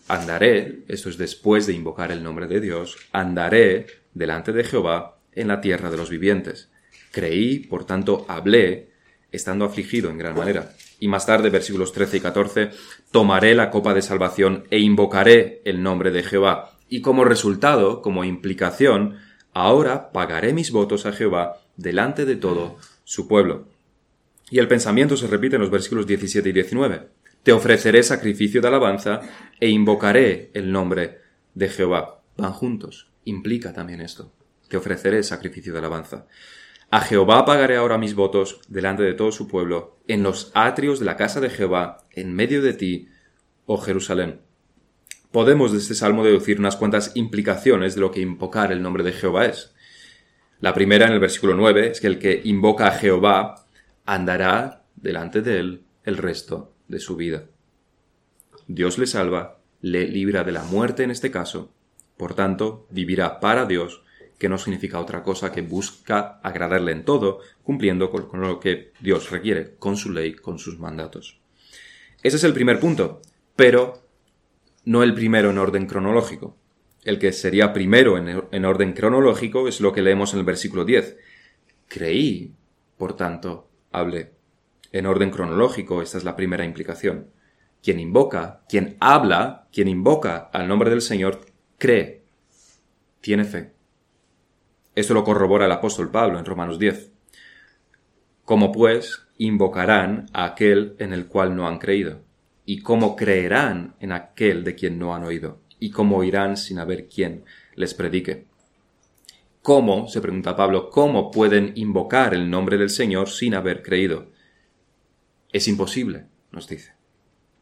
andaré, 0.08 0.84
esto 0.86 1.08
es 1.08 1.18
después 1.18 1.66
de 1.66 1.72
invocar 1.72 2.12
el 2.12 2.22
nombre 2.22 2.46
de 2.46 2.60
Dios, 2.60 2.96
andaré 3.12 3.86
delante 4.14 4.52
de 4.52 4.62
Jehová 4.62 5.18
en 5.32 5.48
la 5.48 5.60
tierra 5.60 5.90
de 5.90 5.96
los 5.96 6.10
vivientes. 6.10 6.70
Creí, 7.10 7.60
por 7.60 7.86
tanto, 7.86 8.24
hablé, 8.28 8.90
estando 9.32 9.64
afligido 9.64 10.10
en 10.10 10.18
gran 10.18 10.36
manera. 10.36 10.72
Y 10.98 11.08
más 11.08 11.26
tarde, 11.26 11.50
versículos 11.50 11.92
13 11.92 12.16
y 12.16 12.20
14, 12.20 12.70
tomaré 13.10 13.54
la 13.54 13.70
copa 13.70 13.94
de 13.94 14.02
salvación 14.02 14.64
e 14.70 14.78
invocaré 14.78 15.60
el 15.64 15.82
nombre 15.82 16.10
de 16.10 16.22
Jehová. 16.22 16.72
Y 16.88 17.00
como 17.00 17.24
resultado, 17.24 18.00
como 18.02 18.24
implicación, 18.24 19.18
ahora 19.52 20.12
pagaré 20.12 20.52
mis 20.52 20.70
votos 20.70 21.06
a 21.06 21.12
Jehová 21.12 21.58
delante 21.76 22.24
de 22.24 22.36
todo 22.36 22.78
su 23.04 23.28
pueblo. 23.28 23.66
Y 24.50 24.58
el 24.58 24.68
pensamiento 24.68 25.16
se 25.16 25.26
repite 25.26 25.56
en 25.56 25.62
los 25.62 25.70
versículos 25.70 26.06
17 26.06 26.48
y 26.48 26.52
19. 26.52 27.08
Te 27.42 27.52
ofreceré 27.52 28.02
sacrificio 28.02 28.60
de 28.60 28.68
alabanza 28.68 29.20
e 29.60 29.68
invocaré 29.68 30.50
el 30.54 30.72
nombre 30.72 31.18
de 31.54 31.68
Jehová. 31.68 32.22
Van 32.36 32.52
juntos. 32.52 33.10
Implica 33.24 33.72
también 33.72 34.00
esto. 34.00 34.32
Te 34.68 34.76
ofreceré 34.76 35.22
sacrificio 35.22 35.72
de 35.72 35.78
alabanza. 35.80 36.26
A 36.90 37.00
Jehová 37.00 37.44
pagaré 37.44 37.76
ahora 37.76 37.98
mis 37.98 38.14
votos 38.14 38.60
delante 38.68 39.02
de 39.02 39.14
todo 39.14 39.32
su 39.32 39.48
pueblo, 39.48 39.98
en 40.06 40.22
los 40.22 40.52
atrios 40.54 41.00
de 41.00 41.04
la 41.04 41.16
casa 41.16 41.40
de 41.40 41.50
Jehová, 41.50 42.06
en 42.12 42.32
medio 42.32 42.62
de 42.62 42.74
ti, 42.74 43.08
oh 43.66 43.78
Jerusalén. 43.78 44.40
Podemos 45.32 45.72
de 45.72 45.78
este 45.78 45.94
salmo 45.94 46.24
deducir 46.24 46.60
unas 46.60 46.76
cuantas 46.76 47.12
implicaciones 47.16 47.94
de 47.94 48.00
lo 48.00 48.12
que 48.12 48.20
invocar 48.20 48.70
el 48.70 48.82
nombre 48.82 49.02
de 49.02 49.12
Jehová 49.12 49.46
es. 49.46 49.74
La 50.60 50.72
primera 50.72 51.06
en 51.06 51.12
el 51.12 51.20
versículo 51.20 51.54
9 51.54 51.90
es 51.90 52.00
que 52.00 52.06
el 52.06 52.18
que 52.18 52.40
invoca 52.44 52.86
a 52.86 52.92
Jehová 52.92 53.66
andará 54.06 54.84
delante 54.94 55.42
de 55.42 55.58
él 55.58 55.82
el 56.04 56.16
resto 56.16 56.72
de 56.86 57.00
su 57.00 57.16
vida. 57.16 57.44
Dios 58.68 58.96
le 58.96 59.06
salva, 59.06 59.58
le 59.80 60.06
libra 60.06 60.44
de 60.44 60.52
la 60.52 60.62
muerte 60.62 61.02
en 61.02 61.10
este 61.10 61.30
caso, 61.30 61.72
por 62.16 62.34
tanto, 62.34 62.86
vivirá 62.90 63.40
para 63.40 63.66
Dios, 63.66 64.02
que 64.38 64.48
no 64.48 64.58
significa 64.58 65.00
otra 65.00 65.22
cosa 65.22 65.52
que 65.52 65.62
busca 65.62 66.40
agradarle 66.42 66.92
en 66.92 67.04
todo, 67.04 67.40
cumpliendo 67.62 68.10
con, 68.10 68.40
lo 68.40 68.60
que 68.60 68.92
Dios 69.00 69.30
requiere, 69.30 69.74
con 69.78 69.96
su 69.96 70.12
ley, 70.12 70.34
con 70.34 70.58
sus 70.58 70.78
mandatos. 70.78 71.40
Ese 72.22 72.36
es 72.36 72.44
el 72.44 72.52
primer 72.52 72.78
punto, 72.78 73.22
pero 73.54 74.02
no 74.84 75.02
el 75.02 75.14
primero 75.14 75.50
en 75.50 75.58
orden 75.58 75.86
cronológico. 75.86 76.56
El 77.04 77.18
que 77.18 77.32
sería 77.32 77.72
primero 77.72 78.18
en, 78.18 78.44
en 78.50 78.64
orden 78.64 78.92
cronológico 78.92 79.68
es 79.68 79.80
lo 79.80 79.92
que 79.92 80.02
leemos 80.02 80.32
en 80.32 80.40
el 80.40 80.44
versículo 80.44 80.84
10. 80.84 81.16
Creí, 81.88 82.52
por 82.98 83.16
tanto, 83.16 83.68
hablé. 83.92 84.32
En 84.92 85.06
orden 85.06 85.30
cronológico, 85.30 86.02
esta 86.02 86.18
es 86.18 86.24
la 86.24 86.36
primera 86.36 86.64
implicación. 86.64 87.30
Quien 87.82 88.00
invoca, 88.00 88.64
quien 88.68 88.96
habla, 88.98 89.68
quien 89.72 89.88
invoca 89.88 90.50
al 90.52 90.66
nombre 90.66 90.90
del 90.90 91.00
Señor, 91.00 91.40
cree, 91.78 92.22
tiene 93.20 93.44
fe. 93.44 93.75
Esto 94.96 95.12
lo 95.12 95.24
corrobora 95.24 95.66
el 95.66 95.72
apóstol 95.72 96.10
Pablo 96.10 96.38
en 96.38 96.46
Romanos 96.46 96.78
10. 96.78 97.12
¿Cómo 98.46 98.72
pues 98.72 99.26
invocarán 99.36 100.24
a 100.32 100.46
aquel 100.46 100.96
en 100.98 101.12
el 101.12 101.26
cual 101.26 101.54
no 101.54 101.68
han 101.68 101.78
creído? 101.78 102.22
¿Y 102.64 102.80
cómo 102.80 103.14
creerán 103.14 103.94
en 104.00 104.12
aquel 104.12 104.64
de 104.64 104.74
quien 104.74 104.98
no 104.98 105.14
han 105.14 105.22
oído? 105.22 105.60
¿Y 105.78 105.90
cómo 105.90 106.16
oirán 106.16 106.56
sin 106.56 106.78
haber 106.78 107.08
quien 107.08 107.44
les 107.74 107.92
predique? 107.92 108.46
¿Cómo, 109.60 110.08
se 110.08 110.22
pregunta 110.22 110.56
Pablo, 110.56 110.88
cómo 110.88 111.30
pueden 111.30 111.72
invocar 111.74 112.32
el 112.32 112.48
nombre 112.48 112.78
del 112.78 112.88
Señor 112.88 113.28
sin 113.28 113.54
haber 113.54 113.82
creído? 113.82 114.32
Es 115.52 115.68
imposible, 115.68 116.24
nos 116.52 116.68
dice. 116.68 116.94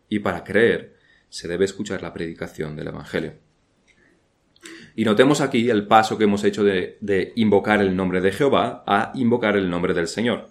Y 0.09 0.21
para 0.21 0.45
creer 0.45 0.95
se 1.31 1.49
debe 1.49 1.65
escuchar 1.65 2.01
la 2.01 2.13
predicación 2.13 2.77
del 2.77 2.87
Evangelio. 2.87 3.44
Y 4.97 5.05
notemos 5.05 5.41
aquí 5.41 5.71
el 5.71 5.87
paso 5.87 6.17
que 6.17 6.25
hemos 6.25 6.45
hecho 6.45 6.63
de, 6.63 7.33
invocar 7.35 7.81
el 7.81 7.97
nombre 7.97 8.21
de 8.21 8.33
Jehová 8.33 8.85
a 8.87 9.11
invocar 9.15 9.57
el 9.57 9.69
nombre 9.69 9.95
del 9.95 10.07
Señor. 10.07 10.51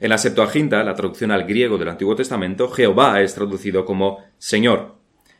En 0.00 0.08
la 0.08 0.18
Septuaginta, 0.18 0.82
la 0.82 0.94
traducción 0.94 1.30
al 1.30 1.44
griego 1.44 1.78
del 1.78 1.88
Antiguo 1.88 2.16
Testamento, 2.16 2.68
Jehová 2.68 3.22
es 3.22 3.34
traducido 3.34 3.84
como 3.84 4.18
Señor. 4.38 4.96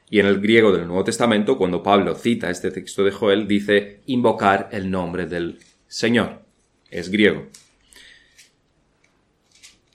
Y 0.08 0.20
en 0.20 0.26
el 0.26 0.40
griego 0.40 0.70
del 0.70 0.86
Nuevo 0.86 1.02
Testamento, 1.02 1.58
cuando 1.58 1.82
Pablo 1.82 2.14
cita 2.14 2.50
este 2.50 2.70
texto 2.70 3.02
de 3.02 3.10
Joel, 3.10 3.48
dice 3.48 4.02
invocar 4.06 4.68
el 4.70 4.90
nombre 4.90 5.26
del 5.26 5.58
Señor. 5.88 6.42
Es 6.90 7.10
griego. 7.10 7.48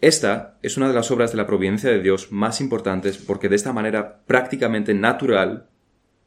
Esta 0.02 0.58
es 0.62 0.76
una 0.76 0.88
de 0.88 0.93
las 0.93 1.12
obras 1.12 1.32
de 1.32 1.38
la 1.38 1.48
providencia 1.48 1.89
de 1.89 2.02
Dios 2.02 2.32
más 2.32 2.60
importantes 2.60 3.17
porque 3.17 3.48
de 3.48 3.56
esta 3.56 3.72
manera 3.72 4.22
prácticamente 4.26 4.93
natural, 4.93 5.67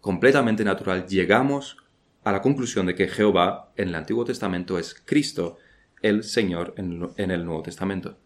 completamente 0.01 0.64
natural, 0.64 1.07
llegamos 1.07 1.82
a 2.24 2.32
la 2.32 2.42
conclusión 2.42 2.87
de 2.87 2.94
que 2.94 3.08
Jehová 3.08 3.72
en 3.76 3.88
el 3.88 3.94
Antiguo 3.94 4.24
Testamento 4.24 4.78
es 4.78 4.94
Cristo, 5.04 5.58
el 6.02 6.24
Señor 6.24 6.74
en 6.76 7.30
el 7.30 7.44
Nuevo 7.44 7.62
Testamento. 7.62 8.18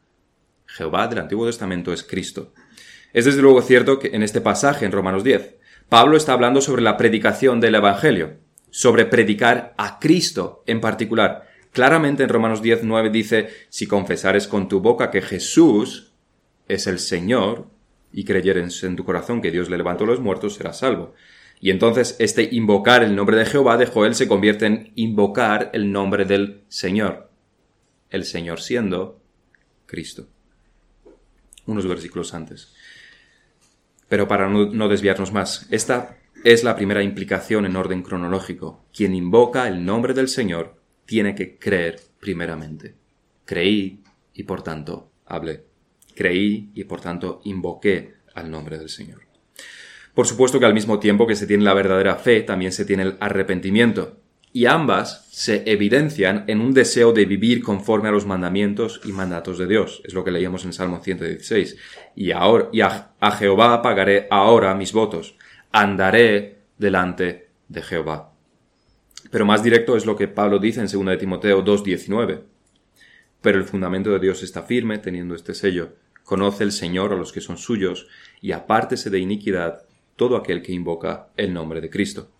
Jehová 0.66 1.08
del 1.08 1.20
Antiguo 1.20 1.46
Testamento 1.46 1.92
es 1.92 2.02
Cristo. 2.02 2.52
Es 3.12 3.24
desde 3.24 3.42
luego 3.42 3.62
cierto 3.62 3.98
que 3.98 4.08
en 4.08 4.22
este 4.22 4.40
pasaje, 4.40 4.84
en 4.84 4.92
Romanos 4.92 5.24
10, 5.24 5.56
Pablo 5.88 6.16
está 6.16 6.32
hablando 6.32 6.60
sobre 6.60 6.82
la 6.82 6.96
predicación 6.96 7.60
del 7.60 7.76
Evangelio, 7.76 8.38
sobre 8.70 9.06
predicar 9.06 9.74
a 9.78 9.98
Cristo 9.98 10.62
en 10.66 10.80
particular. 10.80 11.48
Claramente 11.72 12.24
en 12.24 12.28
Romanos 12.28 12.60
10, 12.60 12.82
9 12.82 13.10
dice, 13.10 13.48
si 13.68 13.86
confesares 13.86 14.48
con 14.48 14.68
tu 14.68 14.80
boca 14.80 15.10
que 15.10 15.22
Jesús 15.22 16.12
es 16.68 16.86
el 16.86 16.98
Señor 16.98 17.68
y 18.12 18.24
creyeres 18.24 18.82
en 18.82 18.96
tu 18.96 19.04
corazón 19.04 19.40
que 19.40 19.50
Dios 19.50 19.70
le 19.70 19.78
levantó 19.78 20.04
los 20.04 20.20
muertos, 20.20 20.54
serás 20.54 20.78
salvo. 20.78 21.14
Y 21.60 21.70
entonces 21.70 22.16
este 22.18 22.48
invocar 22.52 23.02
el 23.02 23.16
nombre 23.16 23.36
de 23.36 23.46
Jehová 23.46 23.76
de 23.76 23.86
Joel 23.86 24.14
se 24.14 24.28
convierte 24.28 24.66
en 24.66 24.92
invocar 24.94 25.70
el 25.72 25.90
nombre 25.90 26.24
del 26.24 26.64
Señor. 26.68 27.30
El 28.10 28.24
Señor 28.24 28.60
siendo 28.60 29.20
Cristo. 29.86 30.28
Unos 31.66 31.86
versículos 31.86 32.34
antes. 32.34 32.74
Pero 34.08 34.28
para 34.28 34.48
no, 34.48 34.88
desviarnos 34.88 35.32
más, 35.32 35.66
esta 35.70 36.18
es 36.44 36.62
la 36.62 36.76
primera 36.76 37.02
implicación 37.02 37.66
en 37.66 37.76
orden 37.76 38.02
cronológico. 38.02 38.84
Quien 38.94 39.14
invoca 39.14 39.66
el 39.66 39.84
nombre 39.84 40.14
del 40.14 40.28
Señor 40.28 40.80
tiene 41.06 41.34
que 41.34 41.58
creer 41.58 42.00
primeramente. 42.20 42.94
Creí 43.44 44.02
y 44.34 44.44
por 44.44 44.62
tanto 44.62 45.10
hablé. 45.24 45.64
Creí 46.14 46.70
y 46.74 46.84
por 46.84 47.00
tanto 47.00 47.40
invoqué 47.44 48.14
al 48.34 48.50
nombre 48.50 48.78
del 48.78 48.88
Señor. 48.88 49.25
Por 50.16 50.26
supuesto 50.26 50.58
que 50.58 50.64
al 50.64 50.72
mismo 50.72 50.98
tiempo 50.98 51.26
que 51.26 51.36
se 51.36 51.46
tiene 51.46 51.62
la 51.62 51.74
verdadera 51.74 52.14
fe, 52.16 52.40
también 52.40 52.72
se 52.72 52.86
tiene 52.86 53.02
el 53.02 53.16
arrepentimiento. 53.20 54.16
Y 54.50 54.64
ambas 54.64 55.28
se 55.30 55.70
evidencian 55.70 56.44
en 56.46 56.62
un 56.62 56.72
deseo 56.72 57.12
de 57.12 57.26
vivir 57.26 57.62
conforme 57.62 58.08
a 58.08 58.12
los 58.12 58.24
mandamientos 58.24 59.02
y 59.04 59.12
mandatos 59.12 59.58
de 59.58 59.66
Dios. 59.66 60.00
Es 60.04 60.14
lo 60.14 60.24
que 60.24 60.30
leíamos 60.30 60.64
en 60.64 60.72
Salmo 60.72 61.00
116. 61.02 61.76
Y, 62.14 62.30
ahora, 62.30 62.70
y 62.72 62.80
a, 62.80 63.10
a 63.20 63.30
Jehová 63.32 63.82
pagaré 63.82 64.26
ahora 64.30 64.74
mis 64.74 64.94
votos. 64.94 65.36
Andaré 65.70 66.60
delante 66.78 67.50
de 67.68 67.82
Jehová. 67.82 68.32
Pero 69.30 69.44
más 69.44 69.62
directo 69.62 69.98
es 69.98 70.06
lo 70.06 70.16
que 70.16 70.28
Pablo 70.28 70.58
dice 70.58 70.80
en 70.80 70.86
2 70.90 71.04
de 71.08 71.16
Timoteo 71.18 71.62
2.19. 71.62 72.40
Pero 73.42 73.58
el 73.58 73.64
fundamento 73.64 74.12
de 74.12 74.18
Dios 74.18 74.42
está 74.42 74.62
firme, 74.62 74.96
teniendo 74.96 75.34
este 75.34 75.52
sello. 75.52 75.92
Conoce 76.24 76.64
el 76.64 76.72
Señor 76.72 77.12
a 77.12 77.16
los 77.16 77.32
que 77.32 77.42
son 77.42 77.58
suyos, 77.58 78.08
y 78.40 78.52
apártese 78.52 79.10
de 79.10 79.18
iniquidad 79.18 79.85
todo 80.16 80.36
aquel 80.36 80.62
que 80.62 80.72
invoca 80.72 81.28
el 81.36 81.52
nombre 81.52 81.80
de 81.80 81.90
Cristo. 81.90 82.30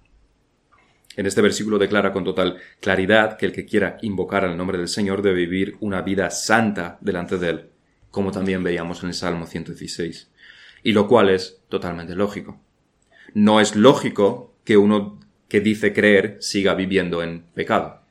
En 1.16 1.24
este 1.24 1.40
versículo 1.40 1.78
declara 1.78 2.12
con 2.12 2.24
total 2.24 2.58
claridad 2.80 3.38
que 3.38 3.46
el 3.46 3.52
que 3.52 3.64
quiera 3.64 3.96
invocar 4.02 4.44
al 4.44 4.56
nombre 4.56 4.76
del 4.76 4.88
Señor 4.88 5.22
debe 5.22 5.46
vivir 5.46 5.76
una 5.80 6.02
vida 6.02 6.30
santa 6.30 6.98
delante 7.00 7.38
de 7.38 7.48
Él, 7.50 7.70
como 8.10 8.32
también 8.32 8.62
veíamos 8.62 9.02
en 9.02 9.08
el 9.08 9.14
Salmo 9.14 9.46
116, 9.46 10.30
y 10.82 10.92
lo 10.92 11.08
cual 11.08 11.30
es 11.30 11.62
totalmente 11.68 12.14
lógico. 12.14 12.60
No 13.32 13.60
es 13.60 13.76
lógico 13.76 14.54
que 14.64 14.76
uno 14.76 15.18
que 15.48 15.60
dice 15.60 15.92
creer 15.92 16.36
siga 16.40 16.74
viviendo 16.74 17.22
en 17.22 17.42
pecado. 17.54 18.02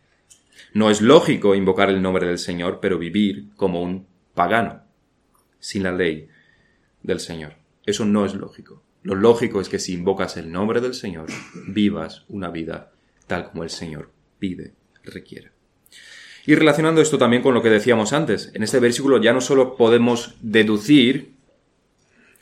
No 0.73 0.89
es 0.89 1.01
lógico 1.01 1.55
invocar 1.55 1.89
el 1.89 2.01
nombre 2.01 2.25
del 2.25 2.39
Señor, 2.39 2.79
pero 2.81 2.97
vivir 2.97 3.49
como 3.55 3.81
un 3.81 4.07
pagano, 4.33 4.81
sin 5.59 5.83
la 5.83 5.91
ley 5.91 6.27
del 7.03 7.19
Señor. 7.19 7.53
Eso 7.85 8.05
no 8.05 8.25
es 8.25 8.33
lógico. 8.33 8.84
Lo 9.05 9.13
lógico 9.13 9.61
es 9.61 9.69
que 9.69 9.77
si 9.77 9.93
invocas 9.93 10.35
el 10.35 10.51
nombre 10.51 10.81
del 10.81 10.95
Señor, 10.95 11.27
vivas 11.67 12.25
una 12.27 12.49
vida 12.49 12.91
tal 13.27 13.51
como 13.51 13.61
el 13.61 13.69
Señor 13.69 14.09
pide, 14.39 14.73
requiere. 15.03 15.51
Y 16.47 16.55
relacionando 16.55 17.01
esto 17.01 17.19
también 17.19 17.43
con 17.43 17.53
lo 17.53 17.61
que 17.61 17.69
decíamos 17.69 18.13
antes, 18.13 18.49
en 18.55 18.63
este 18.63 18.79
versículo 18.79 19.21
ya 19.21 19.31
no 19.31 19.41
solo 19.41 19.77
podemos 19.77 20.33
deducir, 20.41 21.35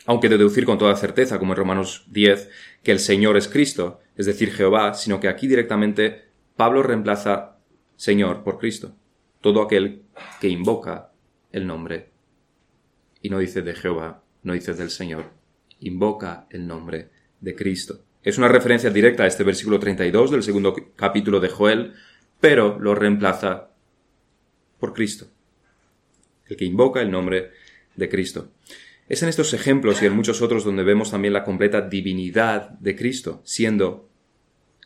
aunque 0.06 0.30
deducir 0.30 0.65
con 0.65 0.78
toda 0.78 0.95
certeza, 0.95 1.38
como 1.38 1.52
en 1.52 1.58
Romanos 1.58 2.06
10, 2.12 2.49
que 2.82 2.93
el 2.93 2.99
Señor 2.99 3.36
es 3.36 3.49
Cristo, 3.49 3.99
es 4.15 4.26
decir, 4.26 4.54
Jehová, 4.54 4.93
sino 4.93 5.19
que 5.19 5.28
aquí 5.28 5.47
directamente 5.47 6.30
Pablo 6.56 6.82
reemplaza 6.82 7.58
Señor 7.97 8.41
por 8.45 8.58
Cristo, 8.58 8.95
todo 9.41 9.62
aquel 9.62 10.04
que 10.39 10.47
invoca 10.47 11.12
el 11.52 11.67
nombre 11.67 12.08
y 13.21 13.30
no 13.30 13.39
dice 13.39 13.62
de 13.62 13.76
Jehová, 13.76 14.23
no 14.43 14.54
dice 14.54 14.73
del 14.73 14.91
Señor. 14.91 15.42
Invoca 15.84 16.48
el 16.50 16.65
nombre 16.65 17.10
de 17.39 17.56
Cristo. 17.56 18.04
Es 18.24 18.38
una 18.38 18.48
referencia 18.48 18.89
directa 18.89 19.24
a 19.24 19.28
este 19.28 19.43
versículo 19.43 19.80
32 19.80 20.32
del 20.32 20.43
segundo 20.43 20.74
capítulo 20.96 21.39
de 21.41 21.50
Joel, 21.50 21.93
pero 22.39 22.80
lo 22.80 22.96
reemplaza 22.96 23.72
por 24.80 24.93
Cristo. 24.93 25.28
El 26.48 26.56
que 26.56 26.65
invoca 26.65 27.02
el 27.02 27.12
nombre 27.12 27.52
de 27.96 28.10
Cristo. 28.10 28.52
Es 29.10 29.22
en 29.24 29.30
estos 29.30 29.54
ejemplos 29.54 30.02
y 30.02 30.06
en 30.06 30.15
muchos 30.15 30.41
otros 30.41 30.63
donde 30.63 30.84
vemos 30.84 31.12
también 31.12 31.34
la 31.34 31.43
completa 31.43 31.82
divinidad 31.82 32.69
de 32.69 32.96
Cristo, 32.96 33.41
siendo, 33.43 34.10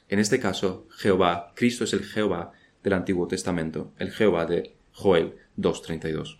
en 0.09 0.17
este 0.19 0.39
caso, 0.39 0.87
Jehová. 0.97 1.53
Cristo 1.55 1.83
es 1.83 1.93
el 1.93 2.03
Jehová 2.03 2.53
del 2.83 2.93
Antiguo 2.93 3.27
Testamento, 3.27 3.93
el 3.99 4.11
Jehová 4.11 4.47
de 4.47 4.75
Joel 4.93 5.35
2.32. 5.57 6.39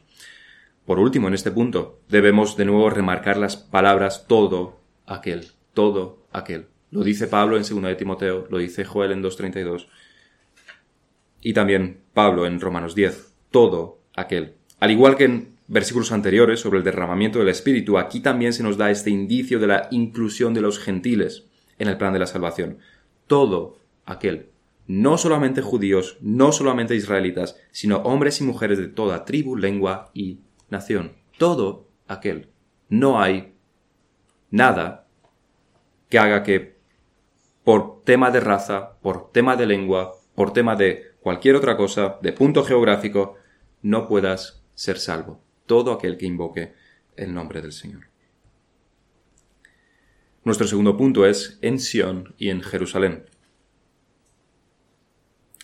Por 0.88 1.00
último, 1.00 1.28
en 1.28 1.34
este 1.34 1.52
punto, 1.52 2.00
debemos 2.08 2.56
de 2.56 2.64
nuevo 2.64 2.90
remarcar 2.90 3.36
las 3.36 3.58
palabras 3.58 4.26
todo 4.26 4.80
aquel, 5.06 5.48
todo 5.74 6.26
aquel. 6.32 6.68
Lo 6.92 7.04
dice 7.04 7.28
Pablo 7.28 7.58
en 7.58 7.64
2 7.64 7.84
de 7.84 7.96
Timoteo, 7.96 8.48
lo 8.50 8.58
dice 8.58 8.86
Joel 8.86 9.12
en 9.12 9.22
2.32 9.22 9.88
y 11.42 11.52
también 11.52 12.00
Pablo 12.14 12.46
en 12.46 12.62
Romanos 12.62 12.96
10, 12.96 13.34
todo 13.52 14.00
aquel. 14.16 14.54
Al 14.80 14.92
igual 14.92 15.18
que 15.18 15.26
en 15.26 15.58
versículos 15.68 16.14
anteriores 16.14 16.62
sobre 16.62 16.78
el 16.78 16.86
derramamiento 16.86 17.40
del 17.40 17.50
Espíritu, 17.50 17.98
aquí 17.98 18.22
también 18.22 18.54
se 18.54 18.64
nos 18.64 18.78
da 18.78 18.90
este 18.90 19.10
indicio 19.10 19.60
de 19.60 19.68
la 19.68 19.90
inclusión 19.92 20.54
de 20.54 20.62
los 20.62 20.80
gentiles 20.80 21.48
en 21.80 21.90
el 21.90 21.98
plan 21.98 22.14
de 22.14 22.20
la 22.20 22.28
salvación. 22.28 22.78
Todo 23.28 23.78
aquel, 24.06 24.52
no 24.88 25.18
solamente 25.18 25.62
judíos, 25.62 26.18
no 26.22 26.54
solamente 26.54 26.96
israelitas, 26.96 27.58
sino 27.72 27.98
hombres 28.04 28.40
y 28.40 28.46
mujeres 28.46 28.78
de 28.78 28.88
toda 28.88 29.26
tribu, 29.26 29.58
lengua 29.58 30.12
y 30.14 30.40
nación. 30.70 31.14
Todo 31.38 31.88
aquel. 32.08 32.50
No 32.90 33.22
hay 33.22 33.54
nada 34.50 35.08
que 36.10 36.20
haga 36.20 36.44
que 36.44 36.78
por 37.64 38.04
tema 38.04 38.32
de 38.32 38.40
raza, 38.40 38.98
por 39.02 39.32
tema 39.32 39.56
de 39.56 39.66
lengua, 39.66 40.14
por 40.36 40.54
tema 40.54 40.76
de 40.76 41.12
cualquier 41.20 41.56
otra 41.56 41.76
cosa, 41.76 42.18
de 42.22 42.32
punto 42.32 42.64
geográfico, 42.64 43.36
no 43.82 44.08
puedas 44.08 44.64
ser 44.74 45.00
salvo 45.00 45.42
todo 45.68 45.92
aquel 45.92 46.18
que 46.18 46.26
invoque 46.26 46.74
el 47.16 47.34
nombre 47.34 47.62
del 47.62 47.74
Señor. 47.74 48.08
Nuestro 50.44 50.66
segundo 50.66 50.98
punto 50.98 51.28
es 51.28 51.60
en 51.62 51.78
Sión 51.78 52.34
y 52.38 52.50
en 52.50 52.64
Jerusalén. 52.64 53.26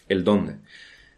El 0.09 0.23
dónde. 0.23 0.59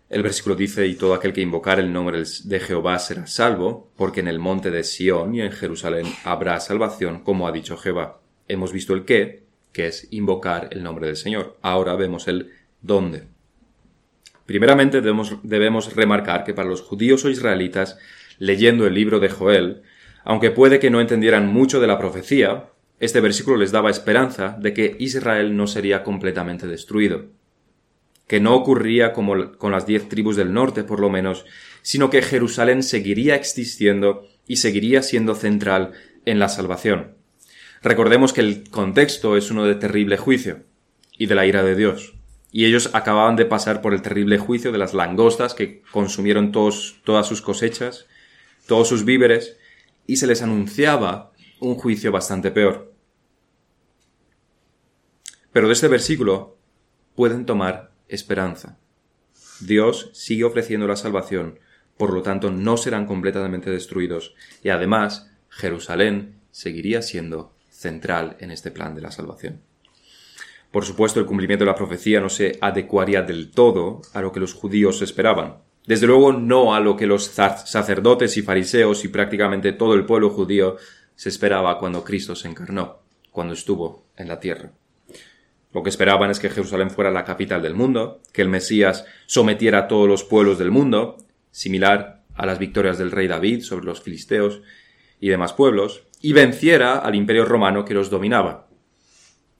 El 0.09 0.21
versículo 0.21 0.55
dice, 0.55 0.85
y 0.85 0.95
todo 0.95 1.15
aquel 1.15 1.33
que 1.33 1.41
invocar 1.41 1.79
el 1.79 1.91
nombre 1.91 2.23
de 2.43 2.59
Jehová 2.59 2.99
será 2.99 3.25
salvo, 3.25 3.91
porque 3.95 4.19
en 4.19 4.27
el 4.27 4.39
monte 4.39 4.69
de 4.69 4.83
Sión 4.83 5.33
y 5.33 5.41
en 5.41 5.51
Jerusalén 5.51 6.05
habrá 6.23 6.59
salvación, 6.59 7.23
como 7.23 7.47
ha 7.47 7.51
dicho 7.51 7.75
Jehová. 7.75 8.19
Hemos 8.47 8.71
visto 8.71 8.93
el 8.93 9.03
qué, 9.03 9.43
que 9.71 9.87
es 9.87 10.07
invocar 10.11 10.69
el 10.71 10.83
nombre 10.83 11.07
del 11.07 11.17
Señor. 11.17 11.57
Ahora 11.61 11.95
vemos 11.95 12.27
el 12.27 12.51
dónde. 12.81 13.23
Primeramente 14.45 15.01
debemos, 15.01 15.37
debemos 15.41 15.95
remarcar 15.95 16.43
que 16.43 16.53
para 16.53 16.69
los 16.69 16.81
judíos 16.81 17.25
o 17.25 17.29
israelitas 17.29 17.97
leyendo 18.37 18.85
el 18.85 18.93
libro 18.93 19.19
de 19.19 19.29
Joel, 19.29 19.81
aunque 20.23 20.51
puede 20.51 20.79
que 20.79 20.91
no 20.91 21.01
entendieran 21.01 21.47
mucho 21.47 21.79
de 21.79 21.87
la 21.87 21.97
profecía, 21.97 22.69
este 22.99 23.21
versículo 23.21 23.57
les 23.57 23.71
daba 23.71 23.89
esperanza 23.89 24.55
de 24.59 24.73
que 24.73 24.95
Israel 24.99 25.57
no 25.57 25.67
sería 25.67 26.03
completamente 26.03 26.67
destruido, 26.67 27.25
que 28.27 28.39
no 28.39 28.55
ocurría 28.55 29.13
como 29.13 29.57
con 29.57 29.71
las 29.71 29.85
diez 29.85 30.09
tribus 30.09 30.35
del 30.35 30.53
norte 30.53 30.83
por 30.83 30.99
lo 30.99 31.09
menos, 31.09 31.45
sino 31.81 32.09
que 32.09 32.21
Jerusalén 32.21 32.83
seguiría 32.83 33.35
existiendo 33.35 34.27
y 34.47 34.57
seguiría 34.57 35.03
siendo 35.03 35.35
central 35.35 35.91
en 36.25 36.39
la 36.39 36.49
salvación. 36.49 37.15
Recordemos 37.81 38.33
que 38.33 38.41
el 38.41 38.69
contexto 38.69 39.37
es 39.37 39.51
uno 39.51 39.65
de 39.65 39.75
terrible 39.75 40.17
juicio 40.17 40.63
y 41.17 41.27
de 41.27 41.35
la 41.35 41.45
ira 41.45 41.63
de 41.63 41.75
Dios. 41.75 42.13
Y 42.51 42.65
ellos 42.65 42.89
acababan 42.93 43.35
de 43.35 43.45
pasar 43.45 43.81
por 43.81 43.93
el 43.93 44.01
terrible 44.01 44.37
juicio 44.37 44.71
de 44.71 44.77
las 44.77 44.93
langostas 44.93 45.53
que 45.53 45.81
consumieron 45.91 46.51
todos, 46.51 47.01
todas 47.03 47.27
sus 47.27 47.41
cosechas 47.41 48.07
todos 48.65 48.87
sus 48.87 49.05
víveres, 49.05 49.57
y 50.07 50.17
se 50.17 50.27
les 50.27 50.41
anunciaba 50.41 51.31
un 51.59 51.75
juicio 51.75 52.11
bastante 52.11 52.51
peor. 52.51 52.93
Pero 55.51 55.67
de 55.67 55.73
este 55.73 55.87
versículo 55.87 56.57
pueden 57.15 57.45
tomar 57.45 57.91
esperanza. 58.07 58.77
Dios 59.59 60.09
sigue 60.13 60.43
ofreciendo 60.43 60.87
la 60.87 60.95
salvación, 60.95 61.59
por 61.97 62.13
lo 62.13 62.21
tanto 62.21 62.51
no 62.51 62.77
serán 62.77 63.05
completamente 63.05 63.69
destruidos, 63.69 64.35
y 64.63 64.69
además 64.69 65.31
Jerusalén 65.49 66.35
seguiría 66.51 67.01
siendo 67.01 67.53
central 67.69 68.37
en 68.39 68.51
este 68.51 68.71
plan 68.71 68.95
de 68.95 69.01
la 69.01 69.11
salvación. 69.11 69.61
Por 70.71 70.83
supuesto, 70.83 71.19
el 71.19 71.25
cumplimiento 71.25 71.63
de 71.63 71.71
la 71.71 71.77
profecía 71.77 72.19
no 72.19 72.29
se 72.29 72.57
adecuaría 72.59 73.21
del 73.21 73.51
todo 73.51 74.01
a 74.13 74.21
lo 74.21 74.33
que 74.33 74.41
los 74.41 74.53
judíos 74.53 75.01
esperaban. 75.01 75.59
Desde 75.87 76.07
luego 76.07 76.33
no 76.33 76.75
a 76.75 76.79
lo 76.79 76.97
que 76.97 77.07
los 77.07 77.25
sacerdotes 77.25 78.35
y 78.37 78.41
fariseos 78.41 79.05
y 79.05 79.07
prácticamente 79.07 79.71
todo 79.71 79.93
el 79.93 80.05
pueblo 80.05 80.31
judío 80.31 80.77
se 81.15 81.29
esperaba 81.29 81.79
cuando 81.79 82.03
Cristo 82.03 82.35
se 82.35 82.49
encarnó, 82.49 82.99
cuando 83.31 83.53
estuvo 83.53 84.07
en 84.17 84.27
la 84.27 84.39
tierra. 84.39 84.73
Lo 85.75 85.83
que 85.83 85.89
esperaban 85.89 86.31
es 86.31 86.39
que 86.39 86.49
Jerusalén 86.49 86.89
fuera 86.89 87.11
la 87.11 87.25
capital 87.25 87.61
del 87.61 87.75
mundo, 87.75 88.21
que 88.31 88.41
el 88.41 88.47
Mesías 88.47 89.05
sometiera 89.25 89.79
a 89.79 89.87
todos 89.89 90.07
los 90.07 90.23
pueblos 90.23 90.57
del 90.57 90.71
mundo, 90.71 91.17
similar 91.51 92.23
a 92.33 92.45
las 92.45 92.59
victorias 92.59 92.97
del 92.97 93.11
rey 93.11 93.27
David 93.27 93.59
sobre 93.59 93.83
los 93.83 94.01
filisteos 94.01 94.61
y 95.19 95.27
demás 95.27 95.51
pueblos, 95.51 96.03
y 96.21 96.31
venciera 96.31 96.99
al 96.99 97.13
imperio 97.13 97.43
romano 97.43 97.83
que 97.83 97.93
los 97.93 98.09
dominaba, 98.09 98.69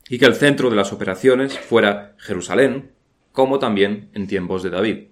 y 0.08 0.18
que 0.18 0.24
el 0.24 0.36
centro 0.36 0.70
de 0.70 0.78
las 0.78 0.94
operaciones 0.94 1.60
fuera 1.60 2.16
Jerusalén, 2.18 2.94
como 3.34 3.60
también 3.60 4.10
en 4.14 4.28
tiempos 4.28 4.64
de 4.64 4.70
David. 4.70 5.08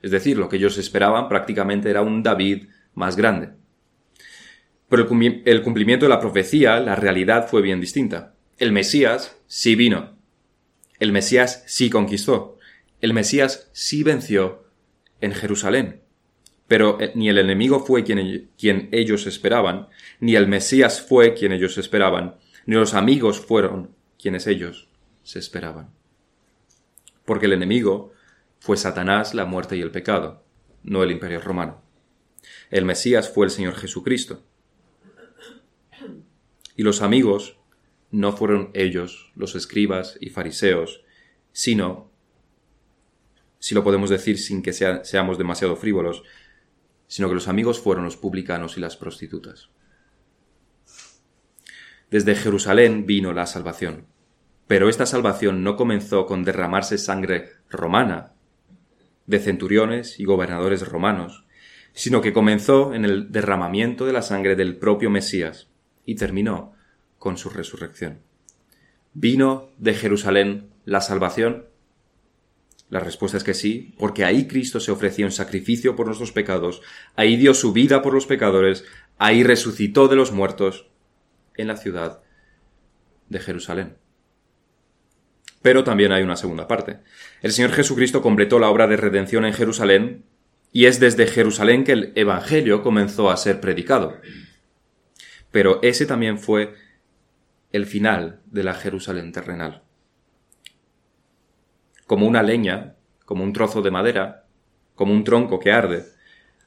Es 0.00 0.12
decir, 0.12 0.38
lo 0.38 0.48
que 0.48 0.56
ellos 0.56 0.78
esperaban 0.78 1.28
prácticamente 1.28 1.90
era 1.90 2.00
un 2.00 2.22
David 2.22 2.68
más 2.94 3.16
grande. 3.16 3.50
Pero 4.88 5.06
el 5.44 5.62
cumplimiento 5.62 6.06
de 6.06 6.10
la 6.10 6.20
profecía, 6.20 6.80
la 6.80 6.96
realidad 6.96 7.48
fue 7.48 7.60
bien 7.60 7.82
distinta. 7.82 8.32
El 8.56 8.72
Mesías 8.72 9.38
sí 9.46 9.74
vino. 9.74 10.16
El 10.98 11.12
Mesías 11.12 11.62
sí 11.66 11.90
conquistó. 11.90 12.58
El 13.00 13.14
Mesías 13.14 13.70
sí 13.72 14.02
venció 14.02 14.64
en 15.20 15.32
Jerusalén. 15.32 16.02
Pero 16.66 17.00
eh, 17.00 17.12
ni 17.14 17.28
el 17.28 17.38
enemigo 17.38 17.80
fue 17.80 18.04
quien, 18.04 18.50
quien 18.58 18.88
ellos 18.92 19.26
esperaban, 19.26 19.88
ni 20.20 20.36
el 20.36 20.48
Mesías 20.48 21.00
fue 21.00 21.34
quien 21.34 21.52
ellos 21.52 21.78
esperaban, 21.78 22.36
ni 22.66 22.74
los 22.74 22.94
amigos 22.94 23.40
fueron 23.40 23.94
quienes 24.18 24.46
ellos 24.46 24.88
se 25.22 25.38
esperaban. 25.38 25.90
Porque 27.24 27.46
el 27.46 27.52
enemigo 27.52 28.12
fue 28.58 28.76
Satanás 28.76 29.34
la 29.34 29.44
muerte 29.44 29.76
y 29.76 29.80
el 29.80 29.90
pecado, 29.90 30.44
no 30.82 31.02
el 31.02 31.10
imperio 31.10 31.40
romano. 31.40 31.82
El 32.70 32.84
Mesías 32.84 33.32
fue 33.32 33.46
el 33.46 33.50
Señor 33.50 33.74
Jesucristo. 33.76 34.42
Y 36.76 36.82
los 36.82 37.02
amigos 37.02 37.57
no 38.10 38.32
fueron 38.32 38.70
ellos, 38.74 39.32
los 39.34 39.54
escribas 39.54 40.16
y 40.20 40.30
fariseos, 40.30 41.02
sino, 41.52 42.10
si 43.58 43.74
lo 43.74 43.84
podemos 43.84 44.10
decir 44.10 44.38
sin 44.38 44.62
que 44.62 44.72
seamos 44.72 45.38
demasiado 45.38 45.76
frívolos, 45.76 46.22
sino 47.06 47.28
que 47.28 47.34
los 47.34 47.48
amigos 47.48 47.80
fueron 47.80 48.04
los 48.04 48.16
publicanos 48.16 48.76
y 48.76 48.80
las 48.80 48.96
prostitutas. 48.96 49.70
Desde 52.10 52.34
Jerusalén 52.34 53.06
vino 53.06 53.32
la 53.32 53.46
salvación, 53.46 54.06
pero 54.66 54.88
esta 54.88 55.06
salvación 55.06 55.62
no 55.62 55.76
comenzó 55.76 56.26
con 56.26 56.44
derramarse 56.44 56.96
sangre 56.98 57.50
romana, 57.68 58.32
de 59.26 59.38
centuriones 59.40 60.18
y 60.18 60.24
gobernadores 60.24 60.88
romanos, 60.88 61.44
sino 61.92 62.22
que 62.22 62.32
comenzó 62.32 62.94
en 62.94 63.04
el 63.04 63.30
derramamiento 63.30 64.06
de 64.06 64.14
la 64.14 64.22
sangre 64.22 64.56
del 64.56 64.76
propio 64.78 65.10
Mesías 65.10 65.68
y 66.06 66.14
terminó 66.14 66.77
con 67.28 67.36
su 67.36 67.50
resurrección. 67.50 68.20
¿Vino 69.12 69.68
de 69.76 69.92
Jerusalén 69.92 70.70
la 70.86 71.02
salvación? 71.02 71.66
La 72.88 73.00
respuesta 73.00 73.36
es 73.36 73.44
que 73.44 73.52
sí, 73.52 73.94
porque 73.98 74.24
ahí 74.24 74.48
Cristo 74.48 74.80
se 74.80 74.92
ofreció 74.92 75.26
en 75.26 75.32
sacrificio 75.32 75.94
por 75.94 76.06
nuestros 76.06 76.32
pecados, 76.32 76.80
ahí 77.16 77.36
dio 77.36 77.52
su 77.52 77.74
vida 77.74 78.00
por 78.00 78.14
los 78.14 78.24
pecadores, 78.24 78.86
ahí 79.18 79.42
resucitó 79.42 80.08
de 80.08 80.16
los 80.16 80.32
muertos, 80.32 80.88
en 81.54 81.68
la 81.68 81.76
ciudad 81.76 82.22
de 83.28 83.40
Jerusalén. 83.40 83.98
Pero 85.60 85.84
también 85.84 86.12
hay 86.12 86.22
una 86.22 86.36
segunda 86.36 86.66
parte. 86.66 87.00
El 87.42 87.52
Señor 87.52 87.72
Jesucristo 87.72 88.22
completó 88.22 88.58
la 88.58 88.70
obra 88.70 88.86
de 88.86 88.96
redención 88.96 89.44
en 89.44 89.52
Jerusalén 89.52 90.24
y 90.72 90.86
es 90.86 90.98
desde 90.98 91.26
Jerusalén 91.26 91.84
que 91.84 91.92
el 91.92 92.12
Evangelio 92.14 92.82
comenzó 92.82 93.30
a 93.30 93.36
ser 93.36 93.60
predicado. 93.60 94.16
Pero 95.50 95.78
ese 95.82 96.06
también 96.06 96.38
fue 96.38 96.87
el 97.70 97.84
final 97.84 98.40
de 98.46 98.64
la 98.64 98.74
Jerusalén 98.74 99.32
terrenal. 99.32 99.82
Como 102.06 102.26
una 102.26 102.42
leña, 102.42 102.96
como 103.26 103.44
un 103.44 103.52
trozo 103.52 103.82
de 103.82 103.90
madera, 103.90 104.46
como 104.94 105.12
un 105.12 105.22
tronco 105.24 105.58
que 105.58 105.72
arde, 105.72 106.04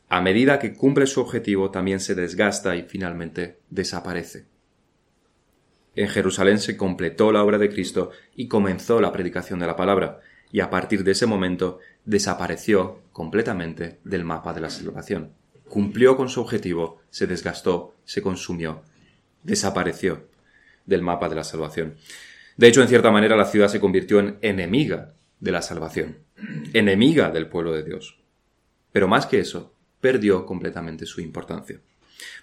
a 0.09 0.21
medida 0.21 0.59
que 0.59 0.73
cumple 0.73 1.07
su 1.07 1.21
objetivo 1.21 1.71
también 1.71 1.99
se 1.99 2.13
desgasta 2.13 2.75
y 2.75 2.83
finalmente 2.83 3.59
desaparece. 3.69 4.45
En 5.95 6.07
Jerusalén 6.07 6.59
se 6.59 6.77
completó 6.77 7.31
la 7.31 7.43
obra 7.43 7.57
de 7.57 7.69
Cristo 7.69 8.11
y 8.35 8.47
comenzó 8.47 9.01
la 9.01 9.11
predicación 9.11 9.59
de 9.59 9.67
la 9.67 9.75
palabra, 9.75 10.19
y 10.51 10.59
a 10.59 10.69
partir 10.69 11.03
de 11.03 11.11
ese 11.11 11.25
momento 11.25 11.79
desapareció 12.05 13.01
completamente 13.11 13.99
del 14.03 14.23
mapa 14.23 14.53
de 14.53 14.61
la 14.61 14.69
salvación. 14.69 15.33
Cumplió 15.67 16.15
con 16.15 16.29
su 16.29 16.41
objetivo, 16.41 16.99
se 17.09 17.25
desgastó, 17.25 17.95
se 18.03 18.21
consumió, 18.21 18.83
desapareció 19.43 20.31
del 20.86 21.02
mapa 21.02 21.30
de 21.30 21.36
la 21.36 21.44
salvación. 21.44 21.96
De 22.58 22.67
hecho, 22.67 22.82
en 22.82 22.88
cierta 22.88 23.12
manera, 23.12 23.36
la 23.36 23.46
ciudad 23.46 23.67
se 23.67 23.80
convirtió 23.80 24.20
en 24.20 24.38
enemiga 24.41 25.13
de 25.39 25.52
la 25.52 25.62
salvación, 25.62 26.20
enemiga 26.74 27.32
del 27.32 27.48
pueblo 27.48 27.74
de 27.74 27.84
Dios. 27.84 28.20
Pero 28.91 29.08
más 29.08 29.26
que 29.26 29.39
eso, 29.39 29.74
perdió 30.00 30.46
completamente 30.46 31.06
su 31.06 31.22
importancia. 31.22 31.80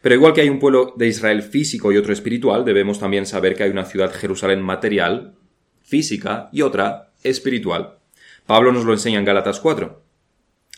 Pero 0.02 0.14
igual 0.14 0.32
que 0.32 0.40
hay 0.40 0.48
un 0.48 0.58
pueblo 0.58 0.94
de 0.96 1.06
Israel 1.06 1.42
físico 1.42 1.92
y 1.92 1.96
otro 1.96 2.12
espiritual, 2.12 2.64
debemos 2.64 2.98
también 2.98 3.26
saber 3.26 3.54
que 3.54 3.64
hay 3.64 3.70
una 3.70 3.84
ciudad 3.84 4.12
Jerusalén 4.12 4.62
material, 4.62 5.34
física, 5.82 6.48
y 6.52 6.62
otra 6.62 7.12
espiritual. 7.22 7.98
Pablo 8.46 8.72
nos 8.72 8.84
lo 8.84 8.92
enseña 8.92 9.18
en 9.18 9.24
Gálatas 9.24 9.60
4. 9.60 10.02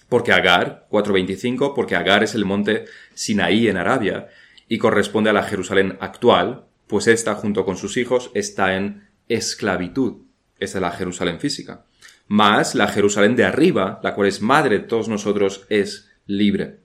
Porque 0.09 0.33
Agar, 0.33 0.89
4.25, 0.91 1.75
porque 1.75 1.95
Agar 1.95 2.25
es 2.25 2.35
el 2.35 2.45
monte 2.45 2.87
Sinaí 3.15 3.69
en 3.69 3.77
Arabia 3.77 4.29
y 4.69 4.79
corresponde 4.79 5.31
a 5.31 5.33
la 5.33 5.45
Jerusalén 5.45 5.97
actual, 6.01 6.67
pues 6.91 7.07
ésta, 7.07 7.37
junto 7.37 7.65
con 7.65 7.77
sus 7.77 7.97
hijos, 7.97 8.33
está 8.35 8.77
en 8.77 9.09
esclavitud. 9.29 10.25
Esta 10.59 10.79
es 10.79 10.83
la 10.83 10.91
Jerusalén 10.91 11.39
física. 11.39 11.85
Más 12.27 12.75
la 12.75 12.89
Jerusalén 12.89 13.37
de 13.37 13.45
arriba, 13.45 14.01
la 14.03 14.15
cual 14.15 14.27
es 14.27 14.43
madre 14.43 14.81
de 14.81 14.85
todos 14.87 15.09
nosotros, 15.09 15.67
es 15.69 16.11
libre. 16.27 16.81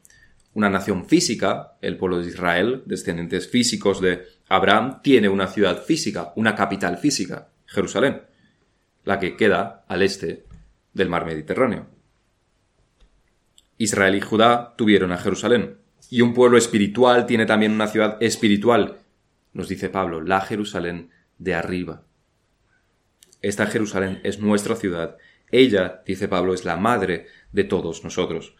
Una 0.53 0.69
nación 0.69 1.07
física, 1.07 1.73
el 1.81 1.97
pueblo 1.97 2.19
de 2.19 2.27
Israel, 2.27 2.83
descendientes 2.85 3.49
físicos 3.49 3.99
de 3.99 4.27
Abraham, 4.47 5.01
tiene 5.01 5.27
una 5.27 5.47
ciudad 5.47 5.83
física, 5.83 6.33
una 6.35 6.53
capital 6.53 6.99
física, 6.99 7.49
Jerusalén, 7.65 8.21
la 9.05 9.19
que 9.19 9.35
queda 9.35 9.85
al 9.87 10.03
este 10.03 10.45
del 10.93 11.09
mar 11.09 11.25
Mediterráneo. 11.25 11.87
Israel 13.79 14.13
y 14.13 14.21
Judá 14.21 14.75
tuvieron 14.77 15.11
a 15.11 15.17
Jerusalén. 15.17 15.77
Y 16.11 16.21
un 16.21 16.35
pueblo 16.35 16.59
espiritual 16.59 17.25
tiene 17.25 17.47
también 17.47 17.71
una 17.71 17.87
ciudad 17.87 18.17
espiritual, 18.21 18.99
nos 19.55 19.69
dice 19.69 19.89
Pablo, 19.89 20.21
la 20.21 20.41
Jerusalén 20.41 21.09
de 21.39 21.55
arriba. 21.55 22.03
Esta 23.41 23.65
Jerusalén 23.65 24.19
es 24.23 24.39
nuestra 24.39 24.75
ciudad. 24.75 25.17
Ella, 25.49 26.03
dice 26.05 26.27
Pablo, 26.27 26.53
es 26.53 26.65
la 26.65 26.75
madre 26.75 27.27
de 27.53 27.63
todos 27.63 28.03
nosotros. 28.03 28.55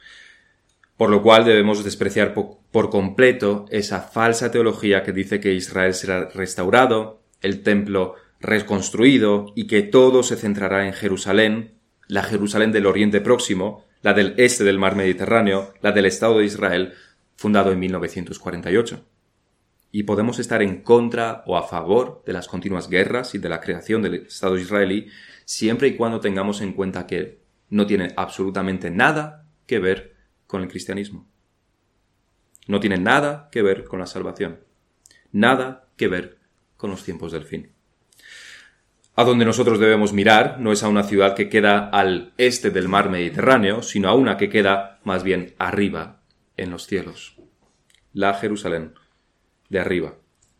Por 0.96 1.10
lo 1.10 1.22
cual 1.22 1.44
debemos 1.44 1.84
despreciar 1.84 2.34
por 2.34 2.90
completo 2.90 3.66
esa 3.70 4.00
falsa 4.00 4.52
teología 4.52 5.04
que 5.04 5.12
dice 5.12 5.42
que 5.42 5.54
Israel 5.54 5.94
será 5.94 6.30
restaurado, 6.30 7.22
el 7.42 7.62
templo 7.62 8.16
reconstruido 8.40 9.52
y 9.54 9.68
que 9.68 9.82
todo 9.82 10.24
se 10.24 10.38
centrará 10.38 10.88
en 10.88 10.94
Jerusalén, 10.94 11.74
la 12.08 12.24
Jerusalén 12.24 12.72
del 12.72 12.86
Oriente 12.86 13.20
Próximo, 13.20 13.86
la 14.02 14.14
del 14.14 14.34
este 14.38 14.64
del 14.64 14.80
mar 14.80 14.96
Mediterráneo, 14.96 15.74
la 15.82 15.92
del 15.92 16.06
Estado 16.06 16.38
de 16.38 16.46
Israel, 16.46 16.94
fundado 17.36 17.74
en 17.74 17.80
1948. 17.80 19.04
Y 19.98 20.04
podemos 20.04 20.40
estar 20.40 20.62
en 20.62 20.82
contra 20.82 21.42
o 21.46 21.56
a 21.56 21.64
favor 21.64 22.22
de 22.26 22.34
las 22.34 22.50
continuas 22.50 22.90
guerras 22.90 23.34
y 23.34 23.38
de 23.38 23.48
la 23.48 23.62
creación 23.62 24.02
del 24.02 24.16
Estado 24.16 24.58
israelí, 24.58 25.08
siempre 25.46 25.88
y 25.88 25.96
cuando 25.96 26.20
tengamos 26.20 26.60
en 26.60 26.74
cuenta 26.74 27.08
que 27.08 27.40
no 27.70 27.88
tiene 27.88 28.12
absolutamente 28.18 28.92
nada 28.92 29.48
que 29.66 29.80
ver 29.80 30.18
con 30.48 30.62
el 30.64 30.68
cristianismo. 30.68 31.26
No 32.68 32.82
tiene 32.82 32.98
nada 32.98 33.48
que 33.54 33.62
ver 33.62 33.86
con 33.86 34.00
la 34.00 34.06
salvación. 34.06 34.60
Nada 35.32 35.88
que 35.96 36.10
ver 36.10 36.40
con 36.76 36.90
los 36.90 37.06
tiempos 37.06 37.32
del 37.32 37.46
fin. 37.46 37.72
A 39.16 39.24
donde 39.24 39.46
nosotros 39.46 39.80
debemos 39.80 40.12
mirar 40.12 40.60
no 40.60 40.74
es 40.74 40.84
a 40.84 40.90
una 40.90 41.04
ciudad 41.04 41.36
que 41.36 41.48
queda 41.48 41.88
al 41.88 42.34
este 42.38 42.70
del 42.70 42.90
mar 42.90 43.10
Mediterráneo, 43.10 43.82
sino 43.82 44.10
a 44.10 44.16
una 44.16 44.36
que 44.36 44.50
queda 44.50 45.00
más 45.06 45.24
bien 45.24 45.56
arriba, 45.58 46.20
en 46.58 46.70
los 46.70 46.86
cielos. 46.86 47.38
La 48.12 48.34
Jerusalén 48.34 48.94
de 49.70 49.80
arriba. 49.80 50.16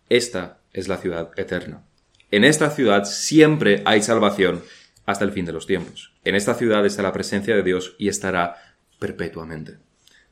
Esta 0.10 0.60
es 0.74 0.88
la 0.88 0.98
ciudad 0.98 1.32
eterna. 1.38 1.84
En 2.32 2.44
esta 2.44 2.70
ciudad 2.70 3.06
siempre 3.06 3.82
hay 3.86 4.02
salvación 4.02 4.64
hasta 5.06 5.26
el 5.26 5.32
fin 5.32 5.46
de 5.46 5.54
los 5.54 5.68
tiempos. 5.68 6.14
En 6.24 6.36
esta 6.36 6.56
ciudad 6.56 6.86
está 6.86 7.02
la 7.02 7.14
presencia 7.14 7.56
de 7.56 7.64
Dios 7.64 7.96
y 7.98 8.08
estará 8.08 8.76
perpetuamente. 9.00 9.78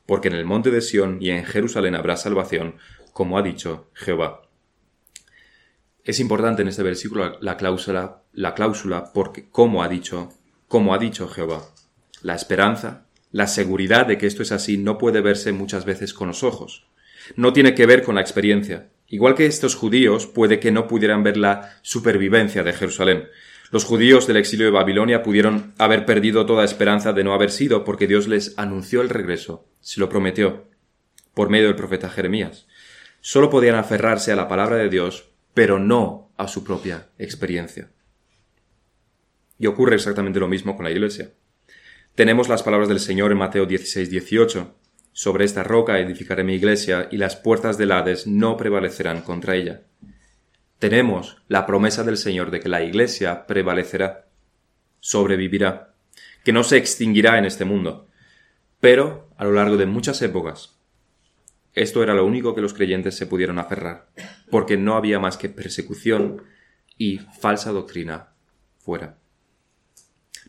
Porque 0.06 0.28
en 0.28 0.34
el 0.34 0.44
monte 0.44 0.70
de 0.70 0.80
Sión 0.80 1.18
y 1.20 1.30
en 1.30 1.44
Jerusalén 1.44 1.94
habrá 1.94 2.16
salvación, 2.16 2.76
como 3.12 3.38
ha 3.38 3.42
dicho 3.42 3.90
Jehová. 3.94 4.42
Es 6.04 6.20
importante 6.20 6.62
en 6.62 6.68
este 6.68 6.82
versículo 6.82 7.38
la 7.40 7.56
cláusula, 7.56 8.22
la 8.32 8.54
cláusula 8.54 9.12
porque 9.14 9.48
como 9.48 9.82
ha 9.82 9.88
dicho, 9.88 10.30
como 10.68 10.92
ha 10.92 10.98
dicho 10.98 11.28
Jehová. 11.28 11.62
La 12.20 12.34
esperanza, 12.34 13.06
la 13.30 13.46
seguridad 13.46 14.06
de 14.06 14.18
que 14.18 14.26
esto 14.26 14.42
es 14.42 14.52
así 14.52 14.76
no 14.76 14.98
puede 14.98 15.22
verse 15.22 15.52
muchas 15.52 15.84
veces 15.86 16.12
con 16.12 16.28
los 16.28 16.42
ojos. 16.42 16.86
No 17.36 17.52
tiene 17.52 17.74
que 17.74 17.86
ver 17.86 18.02
con 18.02 18.14
la 18.14 18.20
experiencia. 18.20 18.90
Igual 19.08 19.34
que 19.34 19.46
estos 19.46 19.74
judíos 19.74 20.26
puede 20.26 20.60
que 20.60 20.72
no 20.72 20.88
pudieran 20.88 21.22
ver 21.22 21.36
la 21.36 21.78
supervivencia 21.82 22.62
de 22.62 22.72
Jerusalén. 22.72 23.28
Los 23.70 23.84
judíos 23.84 24.26
del 24.26 24.36
exilio 24.36 24.66
de 24.66 24.72
Babilonia 24.72 25.22
pudieron 25.22 25.74
haber 25.78 26.04
perdido 26.04 26.46
toda 26.46 26.64
esperanza 26.64 27.12
de 27.12 27.24
no 27.24 27.34
haber 27.34 27.50
sido 27.50 27.84
porque 27.84 28.06
Dios 28.06 28.28
les 28.28 28.58
anunció 28.58 29.00
el 29.00 29.08
regreso, 29.08 29.68
se 29.80 30.00
lo 30.00 30.08
prometió, 30.08 30.68
por 31.34 31.50
medio 31.50 31.66
del 31.66 31.76
profeta 31.76 32.08
Jeremías. 32.08 32.66
Solo 33.20 33.50
podían 33.50 33.74
aferrarse 33.74 34.32
a 34.32 34.36
la 34.36 34.48
palabra 34.48 34.76
de 34.76 34.88
Dios 34.88 35.34
pero 35.54 35.78
no 35.78 36.32
a 36.36 36.48
su 36.48 36.64
propia 36.64 37.08
experiencia. 37.16 37.90
Y 39.56 39.66
ocurre 39.66 39.94
exactamente 39.94 40.40
lo 40.40 40.48
mismo 40.48 40.76
con 40.76 40.84
la 40.84 40.90
Iglesia. 40.90 41.32
Tenemos 42.16 42.48
las 42.48 42.64
palabras 42.64 42.88
del 42.88 43.00
Señor 43.00 43.30
en 43.32 43.38
Mateo 43.38 43.64
16, 43.64 44.10
18. 44.10 44.74
Sobre 45.16 45.44
esta 45.44 45.62
roca 45.62 46.00
edificaré 46.00 46.42
mi 46.42 46.54
iglesia 46.54 47.06
y 47.08 47.18
las 47.18 47.36
puertas 47.36 47.78
del 47.78 47.92
Hades 47.92 48.26
no 48.26 48.56
prevalecerán 48.56 49.22
contra 49.22 49.54
ella. 49.54 49.82
Tenemos 50.80 51.40
la 51.46 51.66
promesa 51.66 52.02
del 52.02 52.16
Señor 52.16 52.50
de 52.50 52.58
que 52.58 52.68
la 52.68 52.82
iglesia 52.82 53.46
prevalecerá, 53.46 54.26
sobrevivirá, 54.98 55.94
que 56.42 56.52
no 56.52 56.64
se 56.64 56.78
extinguirá 56.78 57.38
en 57.38 57.44
este 57.44 57.64
mundo. 57.64 58.08
Pero, 58.80 59.30
a 59.36 59.44
lo 59.44 59.52
largo 59.52 59.76
de 59.76 59.86
muchas 59.86 60.20
épocas, 60.20 60.80
esto 61.74 62.02
era 62.02 62.14
lo 62.14 62.26
único 62.26 62.52
que 62.52 62.60
los 62.60 62.74
creyentes 62.74 63.14
se 63.14 63.26
pudieron 63.26 63.60
aferrar, 63.60 64.08
porque 64.50 64.76
no 64.76 64.96
había 64.96 65.20
más 65.20 65.36
que 65.36 65.48
persecución 65.48 66.42
y 66.98 67.18
falsa 67.18 67.70
doctrina 67.70 68.30
fuera. 68.78 69.16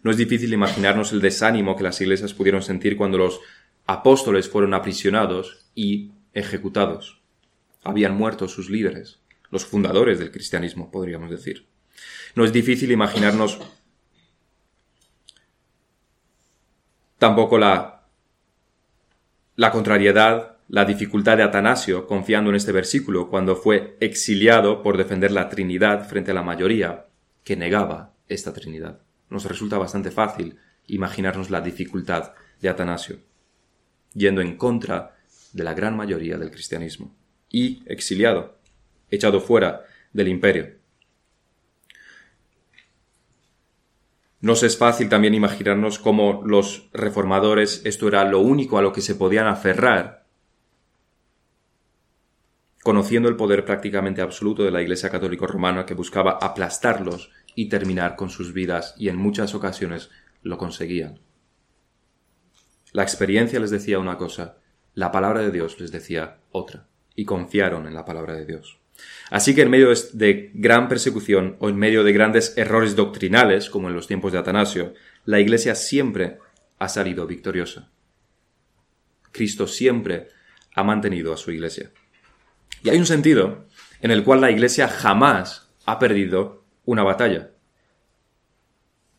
No 0.01 0.10
es 0.10 0.17
difícil 0.17 0.51
imaginarnos 0.54 1.13
el 1.13 1.21
desánimo 1.21 1.75
que 1.75 1.84
las 1.84 2.01
iglesias 2.01 2.34
pudieron 2.34 2.63
sentir 2.63 2.97
cuando 2.97 3.19
los 3.19 3.41
apóstoles 3.86 4.50
fueron 4.50 4.74
aprisionados 4.74 5.65
y 5.76 6.12
ejecutados. 6.34 7.21
Habían 7.84 8.15
muerto 8.15 8.48
sus 8.48 8.69
líderes, 8.69 9.19
los 9.52 9.65
fundadores 9.65 10.19
del 10.19 10.32
cristianismo, 10.32 10.91
podríamos 10.91 11.30
decir. 11.30 11.67
No 12.36 12.43
es 12.43 12.52
difícil 12.52 12.91
imaginarnos 12.91 13.60
tampoco 17.17 17.58
la, 17.58 18.04
contrariedad 19.71 20.58
la 20.67 20.86
dificultad 20.86 21.38
de 21.38 21.43
Atanasio 21.43 22.08
confiando 22.08 22.50
en 22.50 22.56
este 22.56 22.71
versículo 22.71 23.30
cuando 23.30 23.56
fue 23.56 23.98
exiliado 24.00 24.82
por 24.82 24.98
defender 24.98 25.32
la 25.32 25.48
Trinidad 25.50 26.08
frente 26.08 26.32
a 26.32 26.34
la 26.34 26.43
mayoría 26.43 27.06
que 27.43 27.56
negaba 27.56 28.13
esta 28.28 28.52
Trinidad. 28.52 29.00
Nos 29.30 29.45
resulta 29.45 29.78
bastante 29.78 30.12
fácil 30.12 30.58
imaginarnos 30.88 31.50
la 31.50 31.62
dificultad 31.62 32.34
de 32.62 32.69
Atanasio, 32.69 33.19
yendo 34.15 34.41
en 34.41 34.58
contra 34.58 35.15
de 35.54 35.63
la 35.63 35.75
gran 35.75 35.95
mayoría 35.95 36.38
del 36.38 36.49
cristianismo, 36.49 37.15
y 37.49 37.84
exiliado, 37.86 38.58
echado 39.12 39.39
fuera 39.39 39.86
del 40.12 40.28
imperio. 40.28 40.73
Nos 44.41 44.63
es 44.63 44.78
fácil 44.78 45.10
también 45.10 45.34
imaginarnos 45.34 45.99
cómo 45.99 46.41
los 46.43 46.89
reformadores 46.93 47.82
esto 47.86 48.08
era 48.08 48.25
lo 48.25 48.39
único 48.39 48.78
a 48.78 48.82
lo 48.82 48.93
que 48.93 49.01
se 49.01 49.15
podían 49.15 49.47
aferrar 49.47 50.25
conociendo 52.86 53.30
el 53.30 53.36
poder 53.36 53.65
prácticamente 53.65 54.21
absoluto 54.21 54.63
de 54.63 54.69
la 54.69 54.80
Iglesia 54.80 55.10
católica 55.10 55.47
romana 55.47 55.88
que 55.88 55.95
buscaba 55.95 56.38
aplastarlos 56.39 57.32
y 57.56 57.67
terminar 57.67 58.15
con 58.15 58.30
sus 58.30 58.54
vidas 58.54 58.93
y 58.99 59.10
en 59.10 59.15
muchas 59.15 59.56
ocasiones 59.56 60.12
lo 60.43 60.60
conseguían. 60.60 61.25
La 62.95 63.03
experiencia 63.03 63.60
les 63.60 63.71
decía 63.71 63.99
una 63.99 64.17
cosa, 64.17 64.55
la 64.93 65.12
palabra 65.12 65.41
de 65.41 65.51
Dios 65.51 65.81
les 65.81 65.91
decía 65.91 66.38
otra, 66.51 66.88
y 67.13 67.25
confiaron 67.25 67.88
en 67.88 67.93
la 67.93 68.05
palabra 68.05 68.36
de 68.36 68.45
Dios. 68.45 68.79
Así 69.29 69.53
que 69.53 69.63
en 69.63 69.69
medio 69.69 69.89
de 70.13 70.51
gran 70.53 70.88
persecución 70.88 71.58
o 71.60 71.67
en 71.67 71.75
medio 71.75 72.05
de 72.05 72.13
grandes 72.13 72.58
errores 72.58 72.95
doctrinales, 72.95 73.69
como 73.69 73.89
en 73.89 73.95
los 73.95 74.08
tiempos 74.08 74.31
de 74.31 74.38
Atanasio, 74.38 74.93
la 75.25 75.41
Iglesia 75.41 75.75
siempre 75.75 76.38
ha 76.79 76.88
salido 76.88 77.27
victoriosa. 77.27 77.91
Cristo 79.34 79.67
siempre 79.67 80.29
ha 80.73 80.86
mantenido 80.86 81.34
a 81.34 81.38
su 81.38 81.51
iglesia. 81.51 81.91
Y 82.81 82.91
hay 82.91 82.97
un 82.97 83.05
sentido 83.05 83.65
en 83.99 84.12
el 84.12 84.23
cual 84.23 84.39
la 84.39 84.51
iglesia 84.51 84.88
jamás 84.88 85.69
ha 85.86 85.99
perdido 85.99 86.63
una 86.86 87.03
batalla. 87.03 87.49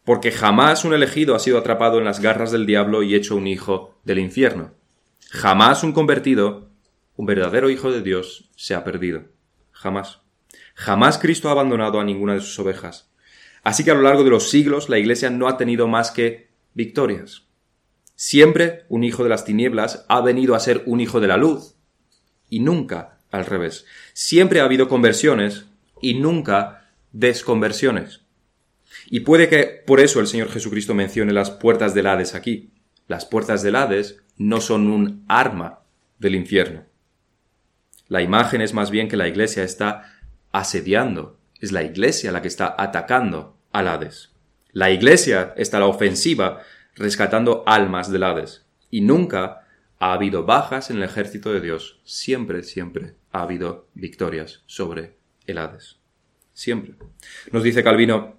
Porque 0.06 0.30
jamás 0.30 0.84
un 0.84 0.94
elegido 0.94 1.34
ha 1.34 1.40
sido 1.40 1.58
atrapado 1.58 1.98
en 1.98 2.04
las 2.04 2.20
garras 2.20 2.52
del 2.52 2.64
diablo 2.64 3.02
y 3.02 3.16
hecho 3.16 3.34
un 3.34 3.48
hijo 3.48 3.98
del 4.04 4.20
infierno. 4.20 4.70
Jamás 5.30 5.82
un 5.82 5.92
convertido, 5.92 6.70
un 7.16 7.26
verdadero 7.26 7.70
hijo 7.70 7.90
de 7.90 8.02
Dios, 8.02 8.48
se 8.54 8.76
ha 8.76 8.84
perdido. 8.84 9.24
Jamás. 9.72 10.20
Jamás 10.76 11.18
Cristo 11.18 11.48
ha 11.48 11.52
abandonado 11.52 11.98
a 11.98 12.04
ninguna 12.04 12.34
de 12.34 12.40
sus 12.40 12.56
ovejas. 12.60 13.10
Así 13.64 13.82
que 13.82 13.90
a 13.90 13.94
lo 13.94 14.02
largo 14.02 14.22
de 14.22 14.30
los 14.30 14.48
siglos 14.48 14.88
la 14.88 14.98
Iglesia 14.98 15.28
no 15.28 15.48
ha 15.48 15.56
tenido 15.56 15.88
más 15.88 16.12
que 16.12 16.50
victorias. 16.72 17.42
Siempre 18.14 18.84
un 18.88 19.02
hijo 19.02 19.24
de 19.24 19.28
las 19.28 19.44
tinieblas 19.44 20.06
ha 20.08 20.20
venido 20.20 20.54
a 20.54 20.60
ser 20.60 20.84
un 20.86 21.00
hijo 21.00 21.18
de 21.18 21.26
la 21.26 21.36
luz. 21.36 21.74
Y 22.48 22.60
nunca 22.60 23.18
al 23.32 23.44
revés. 23.44 23.86
Siempre 24.12 24.60
ha 24.60 24.64
habido 24.66 24.86
conversiones 24.86 25.66
y 26.00 26.14
nunca 26.14 26.92
desconversiones. 27.10 28.25
Y 29.06 29.20
puede 29.20 29.48
que 29.48 29.82
por 29.86 30.00
eso 30.00 30.20
el 30.20 30.26
Señor 30.26 30.50
Jesucristo 30.50 30.94
mencione 30.94 31.32
las 31.32 31.50
puertas 31.50 31.94
del 31.94 32.06
Hades 32.06 32.34
aquí. 32.34 32.70
Las 33.06 33.24
puertas 33.24 33.62
del 33.62 33.76
Hades 33.76 34.22
no 34.36 34.60
son 34.60 34.88
un 34.88 35.24
arma 35.28 35.80
del 36.18 36.34
infierno. 36.34 36.84
La 38.08 38.22
imagen 38.22 38.60
es 38.60 38.74
más 38.74 38.90
bien 38.90 39.08
que 39.08 39.16
la 39.16 39.28
iglesia 39.28 39.64
está 39.64 40.12
asediando, 40.52 41.38
es 41.60 41.72
la 41.72 41.82
iglesia 41.82 42.32
la 42.32 42.42
que 42.42 42.48
está 42.48 42.74
atacando 42.78 43.56
al 43.72 43.88
Hades. 43.88 44.32
La 44.72 44.90
iglesia 44.90 45.54
está 45.56 45.78
a 45.78 45.80
la 45.80 45.86
ofensiva 45.86 46.60
rescatando 46.94 47.62
almas 47.66 48.10
del 48.10 48.24
Hades. 48.24 48.66
Y 48.90 49.00
nunca 49.00 49.66
ha 49.98 50.12
habido 50.12 50.44
bajas 50.44 50.90
en 50.90 50.98
el 50.98 51.04
ejército 51.04 51.52
de 51.52 51.60
Dios. 51.60 52.00
Siempre, 52.04 52.62
siempre 52.62 53.14
ha 53.32 53.42
habido 53.42 53.88
victorias 53.94 54.62
sobre 54.66 55.16
el 55.46 55.58
Hades. 55.58 55.98
Siempre. 56.52 56.94
Nos 57.52 57.62
dice 57.62 57.82
Calvino, 57.84 58.36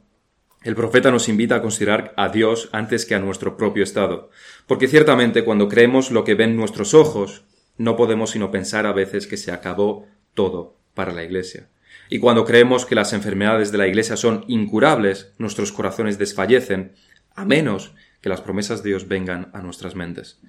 el 0.68 0.76
profeta 0.76 1.12
nos 1.12 1.30
invita 1.30 1.56
a 1.56 1.62
considerar 1.62 2.14
a 2.18 2.28
Dios 2.28 2.68
antes 2.74 3.06
que 3.06 3.16
a 3.16 3.20
nuestro 3.20 3.56
propio 3.56 3.86
estado, 3.86 4.30
porque 4.66 4.90
ciertamente 4.90 5.46
cuando 5.46 5.70
creemos 5.70 6.12
lo 6.12 6.26
que 6.26 6.36
ven 6.36 6.58
nuestros 6.58 6.94
ojos, 6.94 7.46
no 7.78 7.96
podemos 7.96 8.32
sino 8.32 8.52
pensar 8.52 8.86
a 8.86 8.92
veces 8.92 9.28
que 9.28 9.38
se 9.38 9.54
acabó 9.54 10.08
todo 10.34 10.76
para 10.94 11.14
la 11.14 11.24
Iglesia. 11.24 11.70
Y 12.10 12.20
cuando 12.20 12.44
creemos 12.44 12.86
que 12.86 12.96
las 12.96 13.14
enfermedades 13.14 13.72
de 13.72 13.78
la 13.78 13.88
Iglesia 13.88 14.18
son 14.18 14.44
incurables, 14.50 15.32
nuestros 15.38 15.72
corazones 15.72 16.18
desfallecen, 16.18 16.92
a 17.34 17.46
menos 17.46 17.94
que 18.20 18.28
las 18.28 18.42
promesas 18.42 18.84
de 18.84 18.90
Dios 18.90 19.08
vengan 19.08 19.50
a 19.54 19.62
nuestras 19.62 19.96
mentes. 19.96 20.42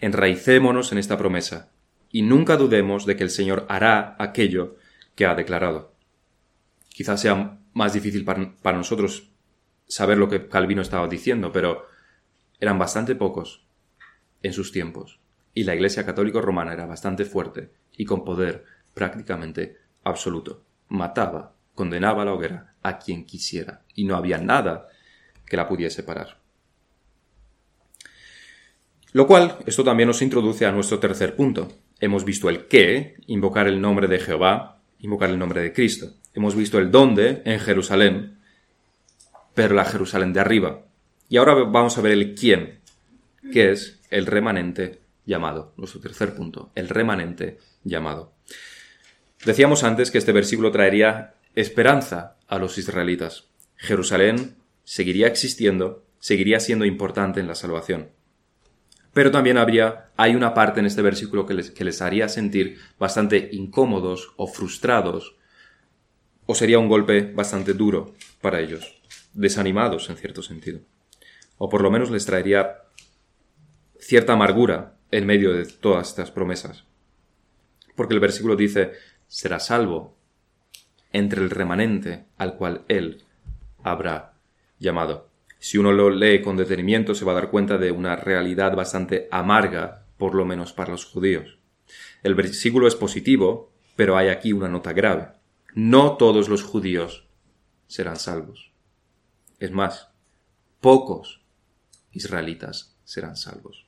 Enraicémonos 0.00 0.90
en 0.90 0.98
esta 0.98 1.16
promesa, 1.16 1.70
y 2.10 2.22
nunca 2.22 2.56
dudemos 2.56 3.06
de 3.06 3.14
que 3.14 3.22
el 3.22 3.30
Señor 3.30 3.66
hará 3.68 4.16
aquello 4.18 4.78
que 5.14 5.26
ha 5.26 5.36
declarado. 5.36 5.94
Quizás 6.88 7.20
sea 7.20 7.60
más 7.72 7.92
difícil 7.92 8.24
para, 8.24 8.56
para 8.62 8.76
nosotros 8.76 9.30
saber 9.90 10.16
lo 10.18 10.28
que 10.28 10.48
Calvino 10.48 10.82
estaba 10.82 11.08
diciendo, 11.08 11.50
pero 11.52 11.86
eran 12.60 12.78
bastante 12.78 13.16
pocos 13.16 13.66
en 14.42 14.52
sus 14.52 14.72
tiempos, 14.72 15.18
y 15.52 15.64
la 15.64 15.74
Iglesia 15.74 16.06
católica 16.06 16.40
romana 16.40 16.72
era 16.72 16.86
bastante 16.86 17.24
fuerte 17.24 17.70
y 17.96 18.04
con 18.04 18.24
poder 18.24 18.64
prácticamente 18.94 19.76
absoluto. 20.04 20.62
Mataba, 20.88 21.54
condenaba 21.74 22.22
a 22.22 22.24
la 22.24 22.32
hoguera 22.32 22.74
a 22.82 22.98
quien 22.98 23.26
quisiera, 23.26 23.82
y 23.94 24.04
no 24.04 24.16
había 24.16 24.38
nada 24.38 24.86
que 25.44 25.56
la 25.56 25.68
pudiese 25.68 26.02
parar. 26.02 26.38
Lo 29.12 29.26
cual, 29.26 29.58
esto 29.66 29.82
también 29.82 30.06
nos 30.06 30.22
introduce 30.22 30.64
a 30.66 30.72
nuestro 30.72 31.00
tercer 31.00 31.34
punto. 31.34 31.68
Hemos 31.98 32.24
visto 32.24 32.48
el 32.48 32.68
qué, 32.68 33.16
invocar 33.26 33.66
el 33.66 33.80
nombre 33.80 34.06
de 34.06 34.20
Jehová, 34.20 34.80
invocar 35.00 35.30
el 35.30 35.38
nombre 35.38 35.60
de 35.60 35.72
Cristo. 35.72 36.14
Hemos 36.32 36.54
visto 36.54 36.78
el 36.78 36.92
dónde 36.92 37.42
en 37.44 37.58
Jerusalén, 37.58 38.39
pero 39.54 39.74
la 39.74 39.84
Jerusalén 39.84 40.32
de 40.32 40.40
arriba. 40.40 40.82
Y 41.28 41.36
ahora 41.36 41.54
vamos 41.54 41.96
a 41.96 42.00
ver 42.00 42.12
el 42.12 42.34
quién, 42.34 42.80
que 43.52 43.70
es 43.70 44.00
el 44.10 44.26
remanente 44.26 45.00
llamado. 45.24 45.72
Nuestro 45.76 46.00
tercer 46.00 46.34
punto, 46.34 46.70
el 46.74 46.88
remanente 46.88 47.58
llamado. 47.84 48.32
Decíamos 49.44 49.84
antes 49.84 50.10
que 50.10 50.18
este 50.18 50.32
versículo 50.32 50.70
traería 50.70 51.34
esperanza 51.54 52.36
a 52.46 52.58
los 52.58 52.76
israelitas. 52.78 53.46
Jerusalén 53.76 54.56
seguiría 54.84 55.26
existiendo, 55.26 56.04
seguiría 56.18 56.60
siendo 56.60 56.84
importante 56.84 57.40
en 57.40 57.46
la 57.46 57.54
salvación. 57.54 58.10
Pero 59.12 59.30
también 59.30 59.56
habría, 59.56 60.10
hay 60.16 60.34
una 60.34 60.54
parte 60.54 60.80
en 60.80 60.86
este 60.86 61.02
versículo 61.02 61.46
que 61.46 61.54
les, 61.54 61.70
que 61.70 61.84
les 61.84 62.00
haría 62.02 62.28
sentir 62.28 62.78
bastante 62.98 63.48
incómodos 63.52 64.32
o 64.36 64.46
frustrados, 64.46 65.36
o 66.46 66.54
sería 66.54 66.78
un 66.78 66.88
golpe 66.88 67.22
bastante 67.22 67.72
duro 67.72 68.14
para 68.40 68.60
ellos, 68.60 68.99
desanimados 69.32 70.10
en 70.10 70.16
cierto 70.16 70.42
sentido. 70.42 70.80
O 71.58 71.68
por 71.68 71.82
lo 71.82 71.90
menos 71.90 72.10
les 72.10 72.26
traería 72.26 72.82
cierta 73.98 74.32
amargura 74.32 74.96
en 75.10 75.26
medio 75.26 75.52
de 75.52 75.66
todas 75.66 76.08
estas 76.08 76.30
promesas. 76.30 76.84
Porque 77.96 78.14
el 78.14 78.20
versículo 78.20 78.56
dice, 78.56 78.92
será 79.26 79.60
salvo 79.60 80.16
entre 81.12 81.42
el 81.42 81.50
remanente 81.50 82.24
al 82.38 82.56
cual 82.56 82.84
él 82.88 83.24
habrá 83.82 84.34
llamado. 84.78 85.28
Si 85.58 85.76
uno 85.76 85.92
lo 85.92 86.08
lee 86.08 86.40
con 86.40 86.56
detenimiento 86.56 87.14
se 87.14 87.24
va 87.24 87.32
a 87.32 87.34
dar 87.36 87.50
cuenta 87.50 87.76
de 87.76 87.92
una 87.92 88.16
realidad 88.16 88.74
bastante 88.74 89.28
amarga, 89.30 90.06
por 90.16 90.34
lo 90.34 90.44
menos 90.44 90.72
para 90.72 90.92
los 90.92 91.04
judíos. 91.04 91.58
El 92.22 92.34
versículo 92.34 92.86
es 92.86 92.94
positivo, 92.94 93.72
pero 93.96 94.16
hay 94.16 94.28
aquí 94.28 94.52
una 94.52 94.68
nota 94.68 94.92
grave. 94.92 95.28
No 95.74 96.16
todos 96.16 96.48
los 96.48 96.62
judíos 96.62 97.28
serán 97.86 98.16
salvos. 98.16 98.69
Es 99.60 99.70
más, 99.70 100.08
pocos 100.80 101.42
israelitas 102.10 102.96
serán 103.04 103.36
salvos. 103.36 103.86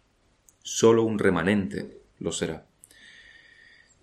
Solo 0.63 1.03
un 1.03 1.19
remanente 1.19 2.03
lo 2.21 2.31
será. 2.31 2.67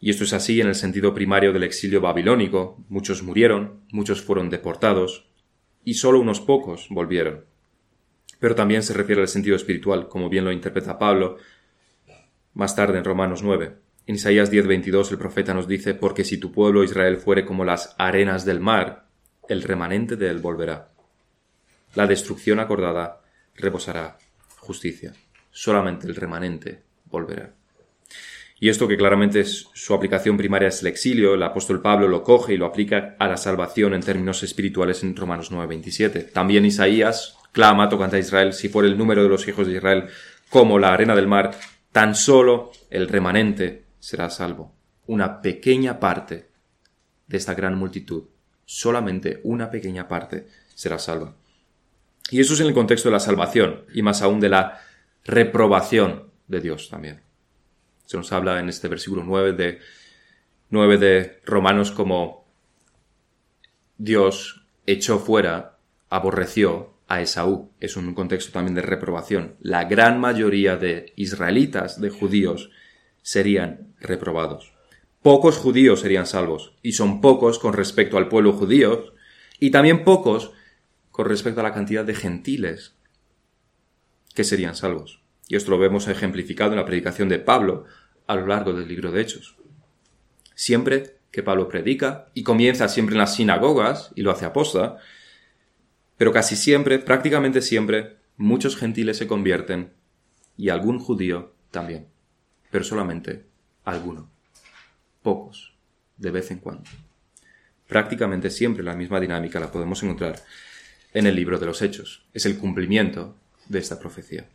Y 0.01 0.09
esto 0.09 0.25
es 0.25 0.33
así 0.33 0.59
en 0.59 0.67
el 0.67 0.75
sentido 0.75 1.13
primario 1.13 1.53
del 1.53 1.63
exilio 1.63 2.01
babilónico. 2.01 2.83
Muchos 2.89 3.23
murieron, 3.23 3.85
muchos 3.91 4.21
fueron 4.21 4.49
deportados, 4.49 5.29
y 5.85 5.93
solo 5.93 6.19
unos 6.19 6.41
pocos 6.41 6.87
volvieron 6.89 7.45
pero 8.39 8.55
también 8.55 8.83
se 8.83 8.93
refiere 8.93 9.21
al 9.21 9.27
sentido 9.27 9.55
espiritual, 9.55 10.07
como 10.07 10.29
bien 10.29 10.45
lo 10.45 10.51
interpreta 10.51 10.97
Pablo 10.97 11.37
más 12.53 12.75
tarde 12.75 12.97
en 12.97 13.03
Romanos 13.03 13.43
9. 13.43 13.75
En 14.07 14.15
Isaías 14.15 14.49
10:22 14.51 15.11
el 15.11 15.17
profeta 15.17 15.53
nos 15.53 15.67
dice, 15.67 15.93
porque 15.93 16.23
si 16.23 16.37
tu 16.37 16.51
pueblo 16.51 16.83
Israel 16.83 17.17
fuere 17.17 17.45
como 17.45 17.63
las 17.63 17.95
arenas 17.97 18.43
del 18.43 18.59
mar, 18.59 19.07
el 19.47 19.61
remanente 19.61 20.15
de 20.15 20.29
él 20.29 20.39
volverá. 20.39 20.88
La 21.95 22.07
destrucción 22.07 22.59
acordada 22.59 23.21
reposará 23.55 24.17
justicia. 24.57 25.13
Solamente 25.51 26.07
el 26.07 26.15
remanente 26.15 26.83
volverá. 27.05 27.53
Y 28.59 28.67
esto 28.67 28.87
que 28.87 28.97
claramente 28.97 29.39
es 29.39 29.69
su 29.73 29.93
aplicación 29.93 30.35
primaria 30.35 30.67
es 30.67 30.81
el 30.81 30.87
exilio, 30.87 31.33
el 31.33 31.43
apóstol 31.43 31.81
Pablo 31.81 32.09
lo 32.09 32.23
coge 32.23 32.53
y 32.53 32.57
lo 32.57 32.65
aplica 32.65 33.15
a 33.17 33.27
la 33.27 33.37
salvación 33.37 33.93
en 33.93 34.01
términos 34.01 34.43
espirituales 34.43 35.01
en 35.01 35.15
Romanos 35.15 35.49
9:27. 35.51 36.23
También 36.33 36.65
Isaías 36.65 37.37
clama 37.53 37.87
tocante 37.87 38.17
a 38.17 38.19
Israel, 38.19 38.53
si 38.53 38.67
por 38.67 38.85
el 38.85 38.97
número 38.97 39.23
de 39.23 39.29
los 39.29 39.47
hijos 39.47 39.65
de 39.65 39.75
Israel 39.77 40.09
como 40.49 40.77
la 40.77 40.93
arena 40.93 41.15
del 41.15 41.27
mar, 41.27 41.51
tan 41.91 42.15
solo 42.15 42.71
el 42.89 43.07
remanente 43.07 43.85
será 43.99 44.29
salvo. 44.29 44.75
Una 45.07 45.41
pequeña 45.41 45.99
parte 45.99 46.49
de 47.27 47.37
esta 47.37 47.53
gran 47.53 47.77
multitud, 47.77 48.25
solamente 48.65 49.39
una 49.43 49.71
pequeña 49.71 50.07
parte 50.07 50.47
será 50.75 50.99
salva. 50.99 51.35
Y 52.31 52.39
eso 52.39 52.53
es 52.53 52.59
en 52.59 52.67
el 52.67 52.73
contexto 52.73 53.09
de 53.09 53.13
la 53.13 53.19
salvación, 53.19 53.85
y 53.93 54.01
más 54.01 54.21
aún 54.21 54.39
de 54.39 54.49
la 54.49 54.81
reprobación 55.23 56.31
de 56.47 56.61
Dios 56.61 56.89
también. 56.89 57.21
Se 58.05 58.17
nos 58.17 58.31
habla 58.31 58.59
en 58.59 58.69
este 58.69 58.87
versículo 58.87 59.23
9 59.23 59.53
de, 59.53 59.79
9 60.69 60.97
de 60.97 61.41
Romanos 61.45 61.91
como 61.91 62.45
Dios 63.97 64.65
echó 64.85 65.19
fuera, 65.19 65.77
aborreció 66.09 66.93
a 67.07 67.21
Esaú. 67.21 67.71
Es 67.79 67.97
un 67.97 68.13
contexto 68.13 68.51
también 68.51 68.75
de 68.75 68.81
reprobación. 68.81 69.55
La 69.59 69.85
gran 69.85 70.19
mayoría 70.19 70.77
de 70.77 71.13
israelitas, 71.15 71.99
de 72.01 72.09
judíos, 72.09 72.71
serían 73.21 73.93
reprobados. 73.99 74.73
Pocos 75.21 75.57
judíos 75.57 75.99
serían 75.99 76.25
salvos, 76.25 76.73
y 76.81 76.93
son 76.93 77.19
pocos 77.19 77.59
con 77.59 77.73
respecto 77.73 78.17
al 78.17 78.29
pueblo 78.29 78.53
judío, 78.53 79.13
y 79.59 79.71
también 79.71 80.03
pocos 80.03 80.53
con 81.19 81.27
respecto 81.27 81.59
a 81.59 81.63
la 81.63 81.73
cantidad 81.73 82.05
de 82.05 82.15
gentiles 82.15 82.95
que 84.33 84.45
serían 84.45 84.73
salvos. 84.73 85.21
Y 85.49 85.57
esto 85.57 85.69
lo 85.69 85.77
vemos 85.77 86.07
ejemplificado 86.07 86.71
en 86.71 86.77
la 86.77 86.85
predicación 86.85 87.27
de 87.27 87.39
Pablo 87.39 87.83
a 88.25 88.35
lo 88.37 88.47
largo 88.47 88.71
del 88.71 88.87
libro 88.87 89.11
de 89.11 89.19
Hechos. 89.19 89.57
Siempre 90.55 91.17
que 91.29 91.43
Pablo 91.43 91.67
predica, 91.67 92.29
y 92.33 92.43
comienza 92.43 92.87
siempre 92.87 93.15
en 93.15 93.19
las 93.19 93.35
sinagogas, 93.35 94.13
y 94.15 94.21
lo 94.21 94.31
hace 94.31 94.45
aposta, 94.45 94.99
pero 96.15 96.31
casi 96.31 96.55
siempre, 96.55 96.99
prácticamente 96.99 97.61
siempre, 97.61 98.19
muchos 98.37 98.77
gentiles 98.77 99.17
se 99.17 99.27
convierten 99.27 99.91
y 100.55 100.69
algún 100.69 100.99
judío 100.99 101.53
también. 101.69 102.07
pero 102.71 102.85
solamente 102.85 103.45
alguno. 103.83 104.31
Pocos, 105.21 105.75
de 106.15 106.31
vez 106.31 106.49
en 106.51 106.59
cuando. 106.59 106.89
Prácticamente 107.89 108.49
siempre 108.49 108.85
la 108.85 108.95
misma 108.95 109.19
dinámica 109.19 109.59
la 109.59 109.69
podemos 109.69 110.01
encontrar 110.01 110.41
en 111.13 111.27
el 111.27 111.35
libro 111.35 111.59
de 111.59 111.65
los 111.65 111.81
Hechos. 111.81 112.25
Es 112.33 112.45
el 112.45 112.57
cumplimiento 112.57 113.35
de 113.67 113.79
esta 113.79 113.99
profecía. 113.99 114.45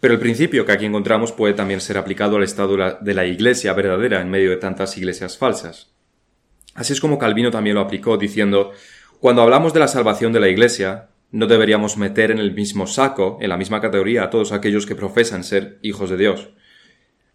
Pero 0.00 0.14
el 0.14 0.20
principio 0.20 0.64
que 0.64 0.72
aquí 0.72 0.84
encontramos 0.84 1.32
puede 1.32 1.54
también 1.54 1.80
ser 1.80 1.98
aplicado 1.98 2.36
al 2.36 2.44
estado 2.44 2.76
de 3.00 3.14
la 3.14 3.26
iglesia 3.26 3.72
verdadera 3.72 4.20
en 4.20 4.30
medio 4.30 4.50
de 4.50 4.56
tantas 4.56 4.96
iglesias 4.96 5.36
falsas. 5.36 5.90
Así 6.74 6.92
es 6.92 7.00
como 7.00 7.18
Calvino 7.18 7.50
también 7.50 7.74
lo 7.74 7.80
aplicó 7.80 8.16
diciendo, 8.16 8.72
cuando 9.18 9.42
hablamos 9.42 9.74
de 9.74 9.80
la 9.80 9.88
salvación 9.88 10.32
de 10.32 10.38
la 10.38 10.48
iglesia, 10.48 11.08
no 11.32 11.46
deberíamos 11.48 11.96
meter 11.96 12.30
en 12.30 12.38
el 12.38 12.54
mismo 12.54 12.86
saco, 12.86 13.38
en 13.40 13.48
la 13.48 13.56
misma 13.56 13.80
categoría, 13.80 14.22
a 14.22 14.30
todos 14.30 14.52
aquellos 14.52 14.86
que 14.86 14.94
profesan 14.94 15.42
ser 15.42 15.78
hijos 15.82 16.10
de 16.10 16.16
Dios, 16.16 16.50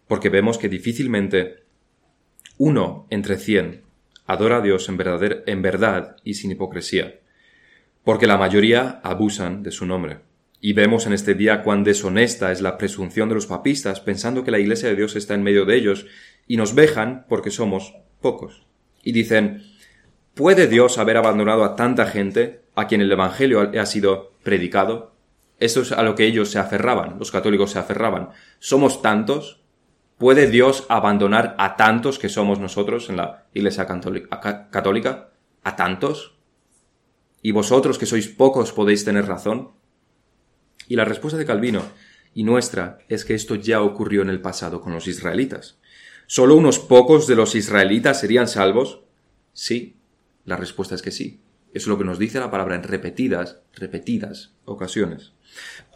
porque 0.08 0.30
vemos 0.30 0.56
que 0.56 0.70
difícilmente 0.70 1.64
uno 2.56 3.06
entre 3.10 3.36
cien 3.36 3.82
adora 4.26 4.58
a 4.58 4.60
Dios 4.60 4.88
en, 4.88 5.62
verdad 5.62 6.16
y 6.24 6.34
sin 6.34 6.50
hipocresía, 6.50 7.20
porque 8.02 8.26
la 8.26 8.38
mayoría 8.38 9.00
abusan 9.02 9.62
de 9.62 9.70
su 9.70 9.86
nombre. 9.86 10.20
Y 10.60 10.72
vemos 10.72 11.06
en 11.06 11.12
este 11.12 11.34
día 11.34 11.62
cuán 11.62 11.84
deshonesta 11.84 12.50
es 12.50 12.62
la 12.62 12.78
presunción 12.78 13.28
de 13.28 13.34
los 13.34 13.46
papistas, 13.46 14.00
pensando 14.00 14.44
que 14.44 14.50
la 14.50 14.58
Iglesia 14.58 14.88
de 14.88 14.96
Dios 14.96 15.14
está 15.14 15.34
en 15.34 15.42
medio 15.42 15.66
de 15.66 15.76
ellos, 15.76 16.06
y 16.46 16.56
nos 16.56 16.74
vejan 16.74 17.26
porque 17.28 17.50
somos 17.50 17.94
pocos. 18.20 18.66
Y 19.02 19.12
dicen, 19.12 19.62
¿puede 20.32 20.66
Dios 20.66 20.98
haber 20.98 21.18
abandonado 21.18 21.64
a 21.64 21.76
tanta 21.76 22.06
gente 22.06 22.62
a 22.74 22.86
quien 22.86 23.02
el 23.02 23.12
Evangelio 23.12 23.70
ha 23.78 23.86
sido 23.86 24.32
predicado? 24.42 25.14
Esto 25.58 25.82
es 25.82 25.92
a 25.92 26.02
lo 26.02 26.14
que 26.14 26.26
ellos 26.26 26.50
se 26.50 26.58
aferraban, 26.58 27.18
los 27.18 27.30
católicos 27.30 27.70
se 27.70 27.78
aferraban. 27.78 28.30
¿Somos 28.58 29.02
tantos? 29.02 29.63
¿Puede 30.24 30.46
Dios 30.46 30.86
abandonar 30.88 31.54
a 31.58 31.76
tantos 31.76 32.18
que 32.18 32.30
somos 32.30 32.58
nosotros 32.58 33.10
en 33.10 33.18
la 33.18 33.44
Iglesia 33.52 33.86
católica? 33.86 35.28
¿A 35.62 35.76
tantos? 35.76 36.34
¿Y 37.42 37.52
vosotros 37.52 37.98
que 37.98 38.06
sois 38.06 38.28
pocos 38.28 38.72
podéis 38.72 39.04
tener 39.04 39.26
razón? 39.26 39.72
Y 40.88 40.96
la 40.96 41.04
respuesta 41.04 41.36
de 41.36 41.44
Calvino 41.44 41.82
y 42.32 42.42
nuestra 42.42 43.00
es 43.10 43.26
que 43.26 43.34
esto 43.34 43.54
ya 43.56 43.82
ocurrió 43.82 44.22
en 44.22 44.30
el 44.30 44.40
pasado 44.40 44.80
con 44.80 44.94
los 44.94 45.08
israelitas. 45.08 45.76
¿Solo 46.26 46.56
unos 46.56 46.78
pocos 46.78 47.26
de 47.26 47.36
los 47.36 47.54
israelitas 47.54 48.18
serían 48.18 48.48
salvos? 48.48 49.00
Sí, 49.52 49.98
la 50.46 50.56
respuesta 50.56 50.94
es 50.94 51.02
que 51.02 51.10
sí. 51.10 51.42
Es 51.74 51.88
lo 51.88 51.98
que 51.98 52.04
nos 52.04 52.20
dice 52.20 52.38
la 52.38 52.52
palabra 52.52 52.76
en 52.76 52.84
repetidas, 52.84 53.58
repetidas 53.74 54.54
ocasiones. 54.64 55.32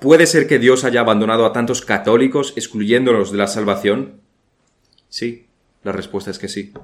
¿Puede 0.01 0.27
ser 0.27 0.49
que 0.49 0.59
Dios 0.59 0.83
haya 0.85 1.01
abandonado 1.01 1.47
a 1.47 1.53
tantos 1.53 1.83
católicos 1.83 2.53
excluyéndolos 2.57 3.31
de 3.31 3.39
la 3.39 3.47
salvación? 3.47 4.21
Sí, 5.09 5.47
la 5.85 5.93
respuesta 5.93 6.33
es 6.33 6.39
que 6.41 6.49
sí. 6.49 6.75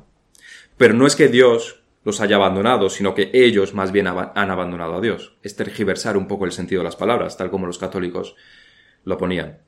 Pero 0.77 0.95
no 0.95 1.09
es 1.09 1.17
que 1.17 1.29
Dios 1.29 1.83
los 2.05 2.21
haya 2.21 2.37
abandonado, 2.37 2.89
sino 2.89 3.15
que 3.15 3.31
ellos 3.33 3.75
más 3.75 3.91
bien 3.91 4.07
han 4.07 4.51
abandonado 4.51 4.95
a 4.95 5.01
Dios. 5.01 5.37
Es 5.43 5.57
tergiversar 5.57 6.17
un 6.17 6.29
poco 6.29 6.45
el 6.45 6.53
sentido 6.53 6.81
de 6.81 6.85
las 6.85 6.97
palabras, 6.97 7.37
tal 7.37 7.51
como 7.51 7.67
los 7.67 7.79
católicos 7.79 8.37
lo 9.05 9.19
ponían. 9.19 9.59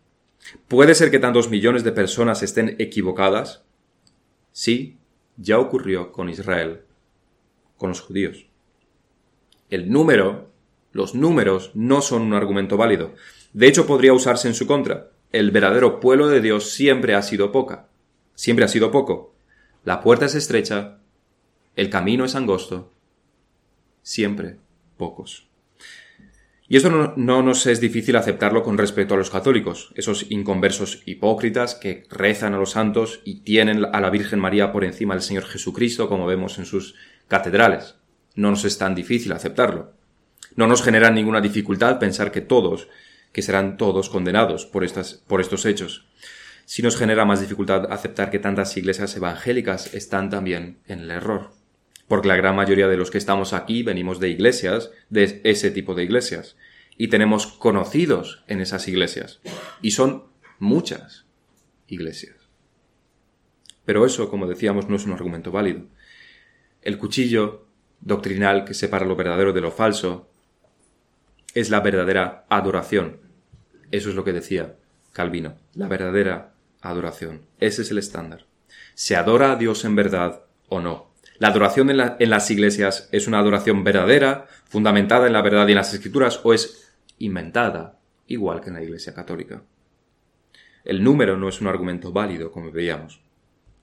¿Puede 0.69 0.95
ser 0.95 1.11
que 1.11 1.19
tantos 1.19 1.51
millones 1.51 1.83
de 1.83 1.93
personas 1.93 2.45
estén 2.45 2.77
equivocadas? 2.79 3.65
Sí, 4.53 4.99
ya 5.37 5.59
ocurrió 5.59 6.13
con 6.13 6.29
Israel, 6.29 6.83
con 7.77 7.89
los 7.89 8.01
judíos. 8.01 8.47
El 9.71 9.91
número, 9.91 10.51
los 10.93 11.15
números 11.15 11.71
no 11.75 12.01
son 12.01 12.23
un 12.23 12.35
argumento 12.35 12.77
válido. 12.77 13.15
De 13.53 13.67
hecho, 13.67 13.87
podría 13.87 14.13
usarse 14.13 14.49
en 14.49 14.55
su 14.55 14.67
contra. 14.67 15.11
El 15.33 15.51
verdadero 15.51 16.01
pueblo 16.01 16.29
de 16.29 16.41
Dios 16.41 16.71
siempre 16.71 17.15
ha 17.15 17.23
sido 17.23 17.53
poca. 17.53 17.89
Siempre 18.35 18.65
ha 18.65 18.69
sido 18.69 18.91
poco. 18.91 19.35
La 19.85 20.01
puerta 20.01 20.27
es 20.27 20.35
estrecha 20.35 20.99
el 21.77 21.91
camino 21.91 22.25
es 22.25 22.35
angosto, 22.35 22.91
siempre 24.03 24.57
pocos. 24.97 25.47
Y 26.69 26.79
eso 26.79 26.91
no, 26.91 27.43
nos 27.43 27.67
es 27.67 27.81
difícil 27.83 28.17
aceptarlo 28.17 28.63
con 28.63 28.79
respecto 28.79 29.13
a 29.13 29.19
los 29.19 29.29
católicos, 29.29 29.93
esos 29.95 30.27
inconversos 30.31 31.03
hipócritas 31.05 31.75
que 31.75 32.05
rezan 32.11 32.55
a 32.55 32.59
los 32.59 32.71
santos 32.71 33.21
y 33.25 33.43
tienen 33.43 33.85
a 33.85 34.01
la 34.01 34.09
Virgen 34.09 34.41
María 34.41 34.73
por 34.73 34.85
encima 34.85 35.15
del 35.15 35.23
Señor 35.23 35.45
Jesucristo, 35.45 36.09
como 36.09 36.27
vemos 36.27 36.59
en 36.59 36.65
sus 36.65 36.95
catedrales. 37.29 37.96
No 38.37 38.51
nos 38.51 38.65
es 38.65 38.79
tan 38.79 38.95
difícil 38.95 39.33
aceptarlo. 39.33 39.93
No 40.55 40.69
nos 40.69 40.83
genera 40.83 41.11
ninguna 41.11 41.41
dificultad 41.41 41.99
pensar 41.99 42.31
que 42.31 42.41
todos, 42.41 42.89
que 43.33 43.43
serán 43.43 43.77
todos 43.77 44.09
condenados 44.09 44.65
por, 44.65 44.85
estas, 44.85 45.15
por 45.15 45.41
estos 45.41 45.67
hechos. 45.67 46.07
Si 46.65 46.83
nos 46.83 46.97
genera 46.97 47.25
más 47.25 47.41
dificultad 47.41 47.93
aceptar 47.93 48.31
que 48.31 48.39
tantas 48.39 48.77
iglesias 48.77 49.17
evangélicas 49.17 49.93
están 49.95 50.31
también 50.31 50.79
en 50.87 51.01
el 51.01 51.11
error 51.11 51.51
porque 52.09 52.29
la 52.29 52.37
gran 52.37 52.55
mayoría 52.55 52.89
de 52.89 52.97
los 52.97 53.11
que 53.11 53.19
estamos 53.19 53.53
aquí 53.53 53.83
venimos 53.83 54.21
de 54.21 54.29
iglesias, 54.29 54.91
de 55.11 55.41
ese 55.45 55.71
tipo 55.71 55.95
de 55.95 56.05
iglesias, 56.05 56.57
y 56.97 57.09
tenemos 57.09 57.47
conocidos 57.47 58.45
en 58.47 58.61
esas 58.61 58.89
iglesias, 58.89 59.41
y 59.83 59.91
son 59.91 60.25
muchas 60.59 61.27
iglesias. 61.89 62.37
Pero 63.85 64.07
eso, 64.07 64.29
como 64.31 64.47
decíamos, 64.47 64.89
no 64.89 64.97
es 64.97 65.05
un 65.05 65.13
argumento 65.13 65.51
válido. 65.51 65.87
El 66.83 66.99
cuchillo 66.99 67.66
doctrinal 68.01 68.65
que 68.65 68.75
separa 68.75 69.07
lo 69.07 69.17
verdadero 69.17 69.53
de 69.53 69.61
lo 69.61 69.71
falso 69.71 70.29
es 71.55 71.71
la 71.71 71.81
verdadera 71.81 72.45
adoración. 72.49 73.19
Eso 73.91 74.11
es 74.11 74.15
lo 74.15 74.25
que 74.25 74.33
decía 74.33 74.77
Calvino, 75.13 75.55
la 75.75 75.89
verdadera 75.89 76.53
adoración. 76.83 77.43
Ese 77.59 77.83
es 77.83 77.91
el 77.91 77.99
estándar. 77.99 78.45
¿Se 78.95 79.17
adora 79.17 79.53
a 79.53 79.57
Dios 79.57 79.85
en 79.85 79.97
verdad 79.97 80.43
o 80.69 80.81
no? 80.81 81.13
¿La 81.39 81.49
adoración 81.49 81.91
en, 81.91 82.31
las 82.31 82.51
iglesias 82.51 83.09
es 83.13 83.27
una 83.27 83.39
adoración 83.39 83.85
verdadera, 83.85 84.47
fundamentada 84.65 85.27
en 85.27 85.35
la 85.35 85.43
verdad 85.43 85.69
y 85.69 85.73
en 85.73 85.77
las 85.77 85.93
escrituras, 85.93 86.41
o 86.45 86.55
es 86.55 86.95
inventada, 87.19 87.99
igual 88.27 88.61
que 88.61 88.69
en 88.69 88.75
la 88.75 88.83
iglesia 88.83 89.13
católica? 89.13 89.63
El 90.85 91.05
número 91.05 91.37
no 91.37 91.49
es 91.49 91.61
un 91.61 91.67
argumento 91.67 92.13
válido, 92.13 92.51
como 92.51 92.71
veíamos. 92.71 93.21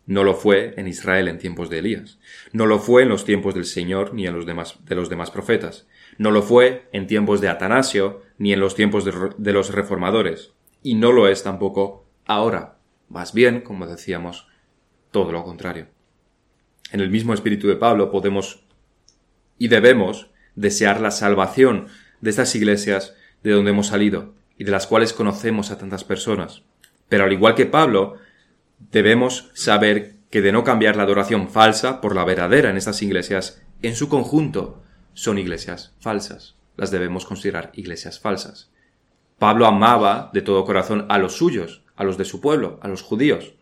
No 0.05 0.23
lo 0.23 0.33
fue 0.33 0.73
en 0.77 0.87
Israel 0.87 1.27
en 1.27 1.37
tiempos 1.37 1.69
de 1.69 1.79
Elías. 1.79 2.19
No 2.51 2.65
lo 2.65 2.79
fue 2.79 3.03
en 3.03 3.09
los 3.09 3.25
tiempos 3.25 3.53
del 3.53 3.65
Señor 3.65 4.13
ni 4.13 4.27
en 4.27 4.35
los 4.35 4.45
demás, 4.45 4.77
de 4.85 4.95
los 4.95 5.09
demás 5.09 5.31
profetas. 5.31 5.87
No 6.17 6.31
lo 6.31 6.41
fue 6.41 6.89
en 6.91 7.07
tiempos 7.07 7.41
de 7.41 7.49
Atanasio 7.49 8.21
ni 8.37 8.53
en 8.53 8.59
los 8.59 8.75
tiempos 8.75 9.05
de 9.05 9.53
los 9.53 9.73
reformadores. 9.73 10.53
Y 10.81 10.95
no 10.95 11.11
lo 11.11 11.27
es 11.27 11.43
tampoco 11.43 12.05
ahora. 12.25 12.77
Más 13.07 13.33
bien, 13.33 13.61
como 13.61 13.87
decíamos, 13.87 14.47
todo 15.11 15.31
lo 15.31 15.43
contrario 15.43 15.87
en 16.93 17.01
el 17.01 17.09
mismo 17.09 17.33
espíritu 17.33 17.67
de 17.67 17.75
Pablo 17.75 18.11
podemos 18.11 18.63
y 19.57 19.67
debemos 19.67 20.29
desear 20.55 21.01
la 21.01 21.11
salvación 21.11 21.87
de 22.21 22.29
estas 22.29 22.55
iglesias 22.55 23.15
de 23.41 23.51
donde 23.51 23.71
hemos 23.71 23.87
salido 23.87 24.35
y 24.57 24.63
de 24.63 24.71
las 24.71 24.87
cuales 24.87 25.11
conocemos 25.11 25.71
a 25.71 25.77
tantas 25.77 26.03
personas. 26.03 26.61
Pero 27.09 27.25
al 27.25 27.33
igual 27.33 27.55
que 27.55 27.65
Pablo, 27.65 28.17
debemos 28.91 29.51
saber 29.53 30.15
que 30.29 30.41
de 30.41 30.51
no 30.51 30.63
cambiar 30.63 30.95
la 30.95 31.03
adoración 31.03 31.49
falsa 31.49 32.01
por 32.01 32.15
la 32.15 32.25
verdadera 32.25 32.69
en 32.69 32.77
estas 32.77 33.01
iglesias, 33.01 33.61
en 33.81 33.95
su 33.95 34.09
conjunto 34.09 34.81
son 35.13 35.38
iglesias 35.38 35.93
falsas. 35.99 36.55
Las 36.75 36.89
debemos 36.89 37.25
considerar 37.25 37.71
iglesias 37.75 38.19
falsas. 38.19 38.71
Pablo 39.38 39.65
amaba 39.65 40.31
de 40.34 40.41
todo 40.41 40.65
corazón 40.65 41.05
a 41.09 41.17
los 41.17 41.38
suyos, 41.38 41.84
a 41.95 42.03
los 42.03 42.17
de 42.17 42.25
su 42.25 42.41
pueblo, 42.41 42.79
a 42.81 42.88
los 42.88 43.01
judíos, 43.01 43.55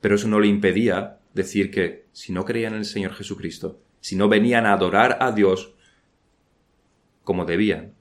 pero 0.00 0.14
eso 0.14 0.28
no 0.28 0.40
le 0.40 0.46
impedía 0.46 1.18
decir 1.34 1.70
que 1.70 2.06
si 2.12 2.32
no 2.32 2.44
creían 2.44 2.74
en 2.74 2.80
el 2.80 2.84
Señor 2.84 3.14
Jesucristo, 3.14 3.80
si 4.00 4.14
no 4.14 4.28
venían 4.28 4.66
a 4.66 4.72
adorar 4.72 5.18
a 5.20 5.32
Dios 5.32 5.74
como 7.24 7.44
debían, 7.44 7.94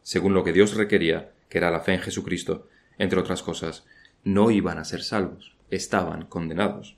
según 0.00 0.34
lo 0.34 0.44
que 0.44 0.52
Dios 0.52 0.74
requería, 0.74 1.32
que 1.48 1.58
era 1.58 1.70
la 1.70 1.80
fe 1.80 1.94
en 1.94 2.00
Jesucristo, 2.00 2.68
entre 2.96 3.20
otras 3.20 3.42
cosas, 3.42 3.84
no 4.24 4.50
iban 4.50 4.78
a 4.78 4.84
ser 4.84 5.02
salvos, 5.02 5.54
estaban 5.76 6.26
condenados. 6.26 6.96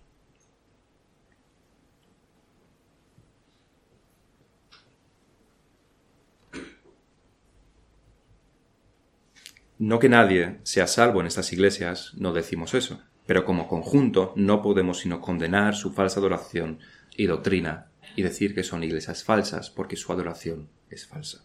No 9.78 9.98
que 9.98 10.08
nadie 10.08 10.60
sea 10.62 10.86
salvo 10.86 11.20
en 11.20 11.26
estas 11.26 11.52
iglesias, 11.52 12.12
no 12.16 12.32
decimos 12.32 12.74
eso 12.74 13.00
pero 13.26 13.44
como 13.44 13.68
conjunto 13.68 14.32
no 14.36 14.62
podemos 14.62 15.00
sino 15.00 15.20
condenar 15.20 15.74
su 15.74 15.92
falsa 15.92 16.20
adoración 16.20 16.78
y 17.16 17.26
doctrina 17.26 17.86
y 18.16 18.22
decir 18.22 18.54
que 18.54 18.62
son 18.62 18.84
iglesias 18.84 19.24
falsas 19.24 19.70
porque 19.70 19.96
su 19.96 20.12
adoración 20.12 20.68
es 20.90 21.06
falsa. 21.06 21.44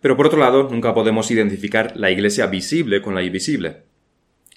Pero 0.00 0.16
por 0.16 0.26
otro 0.26 0.38
lado, 0.38 0.68
nunca 0.70 0.94
podemos 0.94 1.30
identificar 1.30 1.96
la 1.96 2.10
iglesia 2.10 2.46
visible 2.46 3.02
con 3.02 3.14
la 3.14 3.22
invisible. 3.22 3.84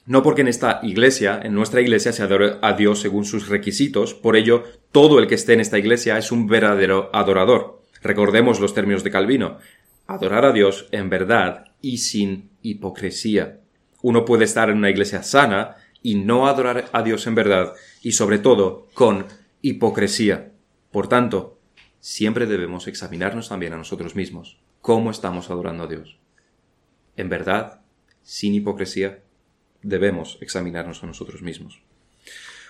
No 0.10 0.24
porque 0.24 0.42
en 0.42 0.48
esta 0.48 0.80
iglesia, 0.82 1.40
en 1.44 1.54
nuestra 1.54 1.82
iglesia, 1.82 2.12
se 2.12 2.24
adore 2.24 2.58
a 2.64 2.74
Dios 2.74 3.00
según 3.00 3.26
sus 3.26 3.48
requisitos, 3.48 4.16
por 4.16 4.36
ello 4.36 4.64
todo 4.92 5.20
el 5.20 5.28
que 5.28 5.36
esté 5.36 5.54
en 5.54 5.60
esta 5.60 5.78
iglesia 5.78 6.18
es 6.18 6.32
un 6.32 6.48
verdadero 6.48 7.12
adorador. 7.14 7.84
Recordemos 8.02 8.60
los 8.60 8.74
términos 8.74 9.04
de 9.04 9.12
Calvino. 9.12 9.60
Adorar 10.08 10.46
a 10.46 10.52
Dios 10.52 10.88
en 10.92 11.12
verdad 11.12 11.66
y 11.80 12.00
sin 12.00 12.50
hipocresía. 12.64 13.60
Uno 14.02 14.26
puede 14.26 14.46
estar 14.46 14.72
en 14.72 14.80
una 14.80 14.90
iglesia 14.90 15.22
sana 15.22 15.76
y 16.02 16.16
no 16.16 16.48
adorar 16.48 16.86
a 16.92 17.04
Dios 17.04 17.28
en 17.28 17.36
verdad 17.36 17.74
y 18.02 18.14
sobre 18.14 18.40
todo 18.40 18.88
con 18.96 19.28
hipocresía. 19.62 20.54
Por 20.92 21.08
tanto, 21.08 21.60
siempre 22.00 22.48
debemos 22.48 22.88
examinarnos 22.88 23.50
también 23.50 23.74
a 23.74 23.78
nosotros 23.78 24.16
mismos. 24.16 24.60
¿Cómo 24.82 25.12
estamos 25.12 25.52
adorando 25.52 25.84
a 25.84 25.88
Dios? 25.88 26.18
¿En 27.16 27.30
verdad? 27.30 27.82
¿Sin 28.24 28.56
hipocresía? 28.56 29.20
Debemos 29.82 30.38
examinarnos 30.42 31.04
a 31.04 31.08
nosotros 31.08 31.42
mismos. 31.42 31.82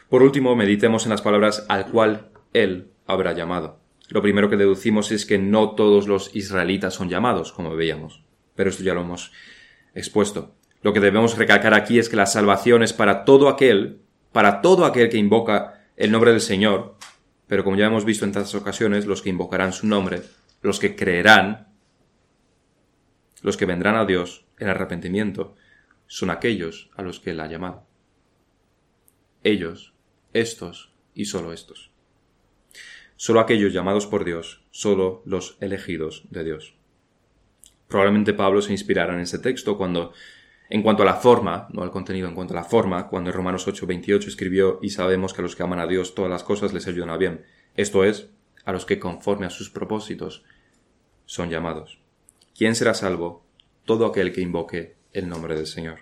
Por 0.10 0.24
último, 0.24 0.56
meditemos 0.56 1.06
en 1.06 1.12
las 1.12 1.22
palabras 1.22 1.66
al 1.70 1.88
cual 1.88 2.30
Él 2.54 2.92
habrá 3.06 3.34
llamado. 3.34 3.80
Lo 4.10 4.22
primero 4.22 4.50
que 4.50 4.58
deducimos 4.58 5.12
es 5.12 5.26
que 5.26 5.38
no 5.38 5.72
todos 5.72 6.08
los 6.08 6.36
israelitas 6.36 6.96
son 6.96 7.10
llamados, 7.10 7.52
como 7.52 7.76
veíamos, 7.76 8.24
pero 8.56 8.72
esto 8.72 8.84
ya 8.84 8.96
lo 8.96 9.02
hemos 9.02 9.32
expuesto. 9.94 10.56
Lo 10.82 10.94
que 10.94 11.00
debemos 11.00 11.38
recalcar 11.38 11.74
aquí 11.74 12.00
es 12.00 12.10
que 12.10 12.16
la 12.16 12.26
salvación 12.26 12.82
es 12.82 12.94
para 12.94 13.24
todo 13.24 13.50
aquel, 13.50 14.02
para 14.32 14.62
todo 14.62 14.86
aquel 14.86 15.10
que 15.10 15.18
invoca 15.18 15.84
el 15.96 16.12
nombre 16.12 16.32
del 16.32 16.42
Señor, 16.42 16.96
pero 17.48 17.64
como 17.64 17.76
ya 17.76 17.88
hemos 17.88 18.06
visto 18.06 18.26
en 18.26 18.32
tantas 18.32 18.56
ocasiones, 18.56 19.06
los 19.06 19.22
que 19.22 19.30
invocarán 19.30 19.74
su 19.74 19.86
nombre, 19.86 20.22
los 20.62 20.80
que 20.80 20.96
creerán, 20.96 21.68
los 23.42 23.58
que 23.58 23.66
vendrán 23.66 23.96
a 23.96 24.06
Dios 24.06 24.46
en 24.58 24.70
arrepentimiento, 24.70 25.56
son 26.10 26.32
aquellos 26.32 26.90
a 26.98 27.04
los 27.04 27.20
que 27.20 27.30
Él 27.32 27.40
ha 27.40 27.48
llamado. 27.48 27.86
Ellos, 29.44 29.94
estos 30.34 30.92
y 31.14 31.26
solo 31.26 31.54
estos. 31.54 31.92
Solo 33.16 33.40
aquellos 33.40 33.72
llamados 33.72 34.08
por 34.08 34.26
Dios, 34.26 34.66
solo 34.72 35.22
los 35.26 35.56
elegidos 35.62 36.24
de 36.32 36.44
Dios. 36.44 36.76
Probablemente 37.88 38.34
Pablo 38.34 38.62
se 38.62 38.72
inspirara 38.72 39.14
en 39.14 39.20
ese 39.20 39.38
texto 39.38 39.78
cuando 39.78 40.12
en 40.72 40.84
cuanto 40.84 41.04
a 41.04 41.06
la 41.06 41.16
forma, 41.16 41.68
no 41.72 41.84
al 41.84 41.92
contenido, 41.92 42.28
en 42.28 42.36
cuanto 42.36 42.54
a 42.54 42.58
la 42.58 42.64
forma, 42.64 43.08
cuando 43.08 43.30
en 43.30 43.36
Romanos 43.36 43.68
8:28 43.68 44.28
escribió, 44.28 44.80
y 44.82 44.90
sabemos 44.90 45.34
que 45.34 45.42
a 45.42 45.44
los 45.44 45.56
que 45.56 45.64
aman 45.64 45.80
a 45.80 45.88
Dios 45.88 46.16
todas 46.16 46.30
las 46.30 46.44
cosas 46.44 46.74
les 46.74 46.88
ayudan 46.88 47.10
a 47.10 47.18
bien, 47.18 47.46
esto 47.76 48.04
es, 48.04 48.30
a 48.66 48.72
los 48.72 48.86
que 48.86 49.00
conforme 49.00 49.46
a 49.46 49.50
sus 49.52 49.70
propósitos 49.70 50.44
son 51.26 51.50
llamados. 51.50 52.02
¿Quién 52.56 52.76
será 52.76 52.94
salvo? 52.94 53.46
Todo 53.86 54.06
aquel 54.06 54.34
que 54.34 54.42
invoque 54.42 54.99
el 55.14 55.28
nombre 55.28 55.56
del 55.56 55.68
Señor, 55.68 56.00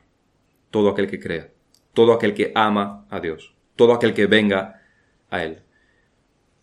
todo 0.72 0.90
aquel 0.90 1.10
que 1.10 1.20
crea, 1.20 1.52
todo 1.94 2.14
aquel 2.14 2.34
que 2.34 2.52
ama 2.56 3.06
a 3.10 3.20
Dios, 3.20 3.56
todo 3.76 3.94
aquel 3.94 4.14
que 4.14 4.28
venga 4.28 4.82
a 5.30 5.44
Él. 5.44 5.62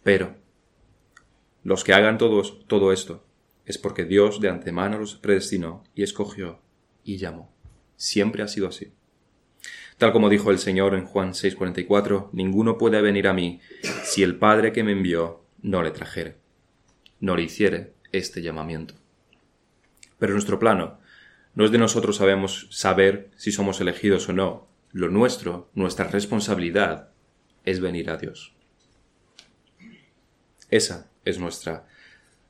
Pero 0.02 0.36
los 1.62 1.82
que 1.82 1.94
hagan 1.94 2.18
todos, 2.18 2.66
todo 2.66 2.92
esto 2.92 3.24
es 3.64 3.78
porque 3.78 4.04
Dios 4.04 4.40
de 4.40 4.50
antemano 4.50 4.98
los 4.98 5.14
predestinó 5.16 5.84
y 5.94 6.02
escogió 6.02 6.60
y 7.02 7.16
llamó. 7.16 7.52
Siempre 7.96 8.42
ha 8.42 8.48
sido 8.48 8.68
así. 8.68 8.92
Tal 9.96 10.12
como 10.12 10.28
dijo 10.28 10.50
el 10.50 10.58
Señor 10.58 10.94
en 10.94 11.06
Juan 11.06 11.34
6:44, 11.34 12.30
ninguno 12.32 12.76
puede 12.76 13.00
venir 13.00 13.28
a 13.28 13.32
mí 13.32 13.60
si 14.02 14.22
el 14.22 14.36
Padre 14.36 14.72
que 14.72 14.84
me 14.84 14.92
envió 14.92 15.44
no 15.62 15.82
le 15.82 15.92
trajere, 15.92 16.36
no 17.20 17.36
le 17.36 17.44
hiciere 17.44 17.94
este 18.12 18.42
llamamiento. 18.42 18.94
Pero 20.18 20.32
nuestro 20.32 20.58
plano 20.58 20.98
no 21.54 21.64
es 21.64 21.70
de 21.70 21.78
nosotros 21.78 22.16
sabemos 22.16 22.68
saber 22.70 23.30
si 23.36 23.52
somos 23.52 23.80
elegidos 23.80 24.28
o 24.28 24.32
no. 24.32 24.68
Lo 24.92 25.08
nuestro, 25.08 25.70
nuestra 25.74 26.06
responsabilidad, 26.08 27.10
es 27.64 27.80
venir 27.80 28.10
a 28.10 28.16
Dios. 28.16 28.54
Esa 30.70 31.10
es 31.24 31.38
nuestra 31.38 31.86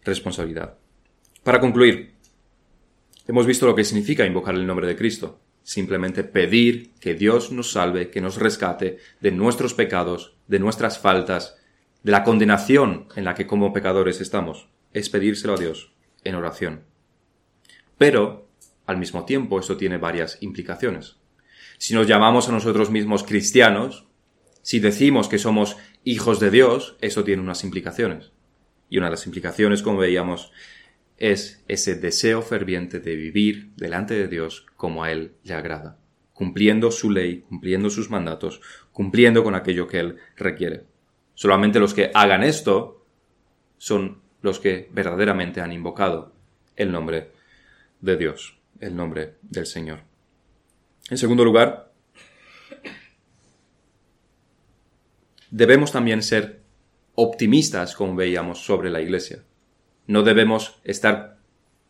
responsabilidad. 0.05 0.79
Para 1.43 1.61
concluir, 1.61 2.15
Hemos 3.27 3.47
visto 3.47 3.67
lo 3.67 3.75
que 3.75 3.85
significa 3.85 4.27
invocar 4.27 4.55
el 4.55 4.67
nombre 4.67 4.87
de 4.87 4.97
Cristo. 4.97 5.41
Simplemente 5.63 6.25
pedir 6.25 6.93
que 7.01 7.15
Dios 7.15 7.53
nos 7.53 7.73
salve, 7.73 8.11
que 8.11 8.21
nos 8.21 8.37
rescate 8.37 8.99
de 9.21 9.31
nuestros 9.31 9.73
pecados, 9.73 10.37
de 10.47 10.59
nuestras 10.59 10.99
faltas, 10.99 11.57
de 12.03 12.13
la 12.13 12.23
condenación 12.23 13.09
en 13.17 13.25
la 13.25 13.35
que 13.35 13.47
como 13.47 13.73
pecadores 13.73 14.21
estamos. 14.21 14.69
Es 14.93 15.09
pedírselo 15.09 15.55
a 15.55 15.57
Dios 15.57 15.95
en 16.23 16.35
oración. 16.35 16.85
Pero, 17.97 18.44
al 18.87 18.99
mismo 18.99 19.25
tiempo, 19.25 19.59
esto 19.59 19.77
tiene 19.77 19.99
varias 19.99 20.39
implicaciones. 20.41 21.17
Si 21.79 21.95
nos 21.95 22.07
llamamos 22.07 22.49
a 22.49 22.53
nosotros 22.53 22.91
mismos 22.91 23.25
cristianos, 23.25 24.07
si 24.63 24.81
decimos 24.81 25.29
que 25.29 25.39
somos 25.39 25.77
hijos 26.05 26.41
de 26.41 26.51
Dios, 26.51 26.97
eso 27.01 27.25
tiene 27.25 27.43
unas 27.43 27.65
implicaciones. 27.65 28.33
Y 28.89 28.99
una 28.99 29.07
de 29.07 29.13
las 29.13 29.27
implicaciones, 29.27 29.83
como 29.83 29.99
veíamos, 29.99 30.53
es 31.17 31.63
ese 31.69 31.95
deseo 31.95 32.43
ferviente 32.43 33.01
de 33.01 33.17
vivir 33.17 33.73
delante 33.77 34.15
de 34.15 34.29
Dios 34.29 34.67
como 34.77 35.05
a 35.05 35.13
Él 35.13 35.35
le 35.43 35.55
agrada, 35.55 35.99
cumpliendo 36.33 36.91
su 36.91 37.11
ley, 37.11 37.45
cumpliendo 37.49 37.91
sus 37.91 38.11
mandatos, 38.11 38.61
cumpliendo 38.93 39.45
con 39.45 39.55
aquello 39.55 39.87
que 39.87 40.01
Él 40.01 40.17
requiere. 40.37 40.85
Solamente 41.35 41.81
los 41.81 41.95
que 41.95 42.11
hagan 42.15 42.43
esto 42.43 43.07
son 43.79 44.23
los 44.43 44.61
que 44.61 44.89
verdaderamente 44.93 45.61
han 45.61 45.73
invocado 45.73 46.33
el 46.77 46.93
nombre 46.93 47.31
de 48.01 48.17
Dios, 48.17 48.59
el 48.81 48.97
nombre 48.97 49.37
del 49.43 49.67
Señor. 49.67 50.01
En 51.11 51.19
segundo 51.19 51.45
lugar, 51.45 51.93
debemos 55.51 55.93
también 55.93 56.23
ser 56.23 56.63
optimistas, 57.15 57.95
como 57.95 58.15
veíamos, 58.15 58.65
sobre 58.65 58.91
la 58.91 59.01
Iglesia. 59.01 59.45
No 60.07 60.23
debemos 60.23 60.81
estar 60.85 61.39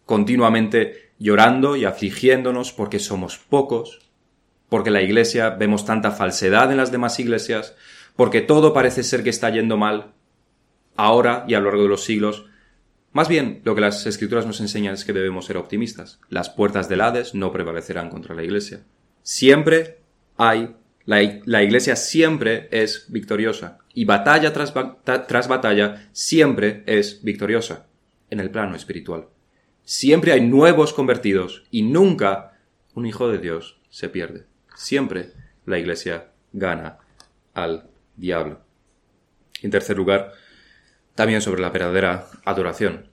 continuamente 0.04 1.12
llorando 1.18 1.76
y 1.76 1.84
afligiéndonos 1.84 2.72
porque 2.72 2.98
somos 2.98 3.38
pocos, 3.38 4.00
porque 4.68 4.90
la 4.90 5.02
iglesia 5.02 5.50
vemos 5.50 5.84
tanta 5.84 6.10
falsedad 6.10 6.70
en 6.70 6.76
las 6.76 6.92
demás 6.92 7.18
iglesias, 7.20 7.74
porque 8.16 8.40
todo 8.40 8.72
parece 8.72 9.02
ser 9.02 9.22
que 9.22 9.30
está 9.30 9.50
yendo 9.50 9.76
mal 9.76 10.12
ahora 10.96 11.44
y 11.48 11.54
a 11.54 11.60
lo 11.60 11.66
largo 11.66 11.84
de 11.84 11.88
los 11.88 12.04
siglos. 12.04 12.46
Más 13.14 13.28
bien, 13.28 13.60
lo 13.62 13.76
que 13.76 13.80
las 13.80 14.06
escrituras 14.06 14.44
nos 14.44 14.60
enseñan 14.60 14.92
es 14.92 15.04
que 15.04 15.12
debemos 15.12 15.46
ser 15.46 15.56
optimistas. 15.56 16.18
Las 16.30 16.50
puertas 16.50 16.88
del 16.88 17.00
Hades 17.00 17.32
no 17.32 17.52
prevalecerán 17.52 18.10
contra 18.10 18.34
la 18.34 18.42
iglesia. 18.42 18.80
Siempre 19.22 20.00
hay, 20.36 20.74
la, 21.04 21.62
iglesia 21.62 21.94
siempre 21.94 22.68
es 22.72 23.06
victoriosa. 23.08 23.78
Y 23.94 24.04
batalla 24.04 24.52
tras, 24.52 24.74
tras 25.04 25.46
batalla 25.46 26.08
siempre 26.10 26.82
es 26.86 27.22
victoriosa 27.22 27.86
en 28.30 28.40
el 28.40 28.50
plano 28.50 28.74
espiritual. 28.74 29.28
Siempre 29.84 30.32
hay 30.32 30.40
nuevos 30.40 30.92
convertidos 30.92 31.66
y 31.70 31.82
nunca 31.82 32.58
un 32.94 33.06
hijo 33.06 33.28
de 33.28 33.38
Dios 33.38 33.78
se 33.90 34.08
pierde. 34.08 34.46
Siempre 34.74 35.30
la 35.66 35.78
iglesia 35.78 36.32
gana 36.52 36.98
al 37.52 37.88
diablo. 38.16 38.60
En 39.62 39.70
tercer 39.70 39.96
lugar, 39.96 40.32
también 41.14 41.40
sobre 41.40 41.62
la 41.62 41.70
verdadera 41.70 42.26
adoración. 42.44 43.08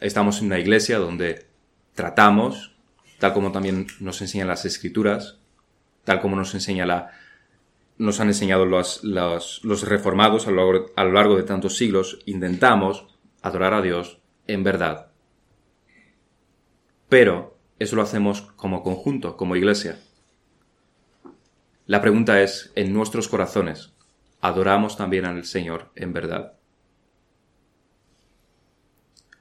Estamos 0.00 0.40
en 0.40 0.46
una 0.46 0.58
iglesia 0.58 0.98
donde 0.98 1.46
tratamos, 1.94 2.76
tal 3.18 3.32
como 3.32 3.52
también 3.52 3.86
nos 4.00 4.20
enseñan 4.20 4.48
las 4.48 4.64
escrituras, 4.64 5.38
tal 6.04 6.20
como 6.20 6.36
nos 6.36 6.54
enseña 6.54 6.86
la, 6.86 7.12
nos 7.98 8.20
han 8.20 8.28
enseñado 8.28 8.66
los, 8.66 9.02
los, 9.02 9.88
reformados 9.88 10.46
a 10.46 10.50
lo, 10.50 10.92
a 10.94 11.04
lo 11.04 11.12
largo 11.12 11.36
de 11.36 11.44
tantos 11.44 11.76
siglos, 11.76 12.18
intentamos 12.26 13.06
adorar 13.42 13.74
a 13.74 13.82
Dios 13.82 14.20
en 14.46 14.62
verdad. 14.62 15.10
Pero 17.08 17.56
eso 17.78 17.96
lo 17.96 18.02
hacemos 18.02 18.42
como 18.42 18.82
conjunto, 18.82 19.36
como 19.36 19.56
iglesia. 19.56 19.98
La 21.86 22.00
pregunta 22.00 22.42
es, 22.42 22.72
en 22.74 22.92
nuestros 22.92 23.28
corazones, 23.28 23.92
¿adoramos 24.40 24.96
también 24.96 25.24
al 25.24 25.44
Señor 25.44 25.90
en 25.94 26.12
verdad? 26.12 26.54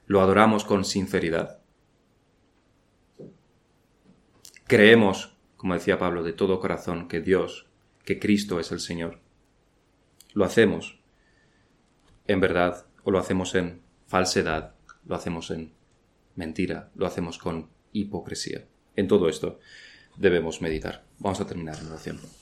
¿Lo 0.05 0.21
adoramos 0.21 0.63
con 0.63 0.85
sinceridad? 0.85 1.59
Creemos, 4.67 5.37
como 5.57 5.73
decía 5.73 5.99
Pablo, 5.99 6.23
de 6.23 6.33
todo 6.33 6.59
corazón 6.59 7.07
que 7.07 7.21
Dios, 7.21 7.67
que 8.03 8.19
Cristo 8.19 8.59
es 8.59 8.71
el 8.71 8.79
Señor. 8.79 9.19
¿Lo 10.33 10.45
hacemos 10.45 10.99
en 12.27 12.39
verdad 12.39 12.85
o 13.03 13.11
lo 13.11 13.19
hacemos 13.19 13.55
en 13.55 13.81
falsedad 14.07 14.75
lo 15.05 15.15
hacemos 15.15 15.51
en 15.51 15.73
mentira, 16.35 16.91
lo 16.95 17.05
hacemos 17.05 17.37
con 17.37 17.69
hipocresía. 17.91 18.65
En 18.95 19.07
todo 19.07 19.29
esto 19.29 19.59
debemos 20.17 20.61
meditar. 20.61 21.05
Vamos 21.19 21.39
a 21.41 21.47
terminar 21.47 21.77
en 21.79 21.87
oración. 21.87 22.19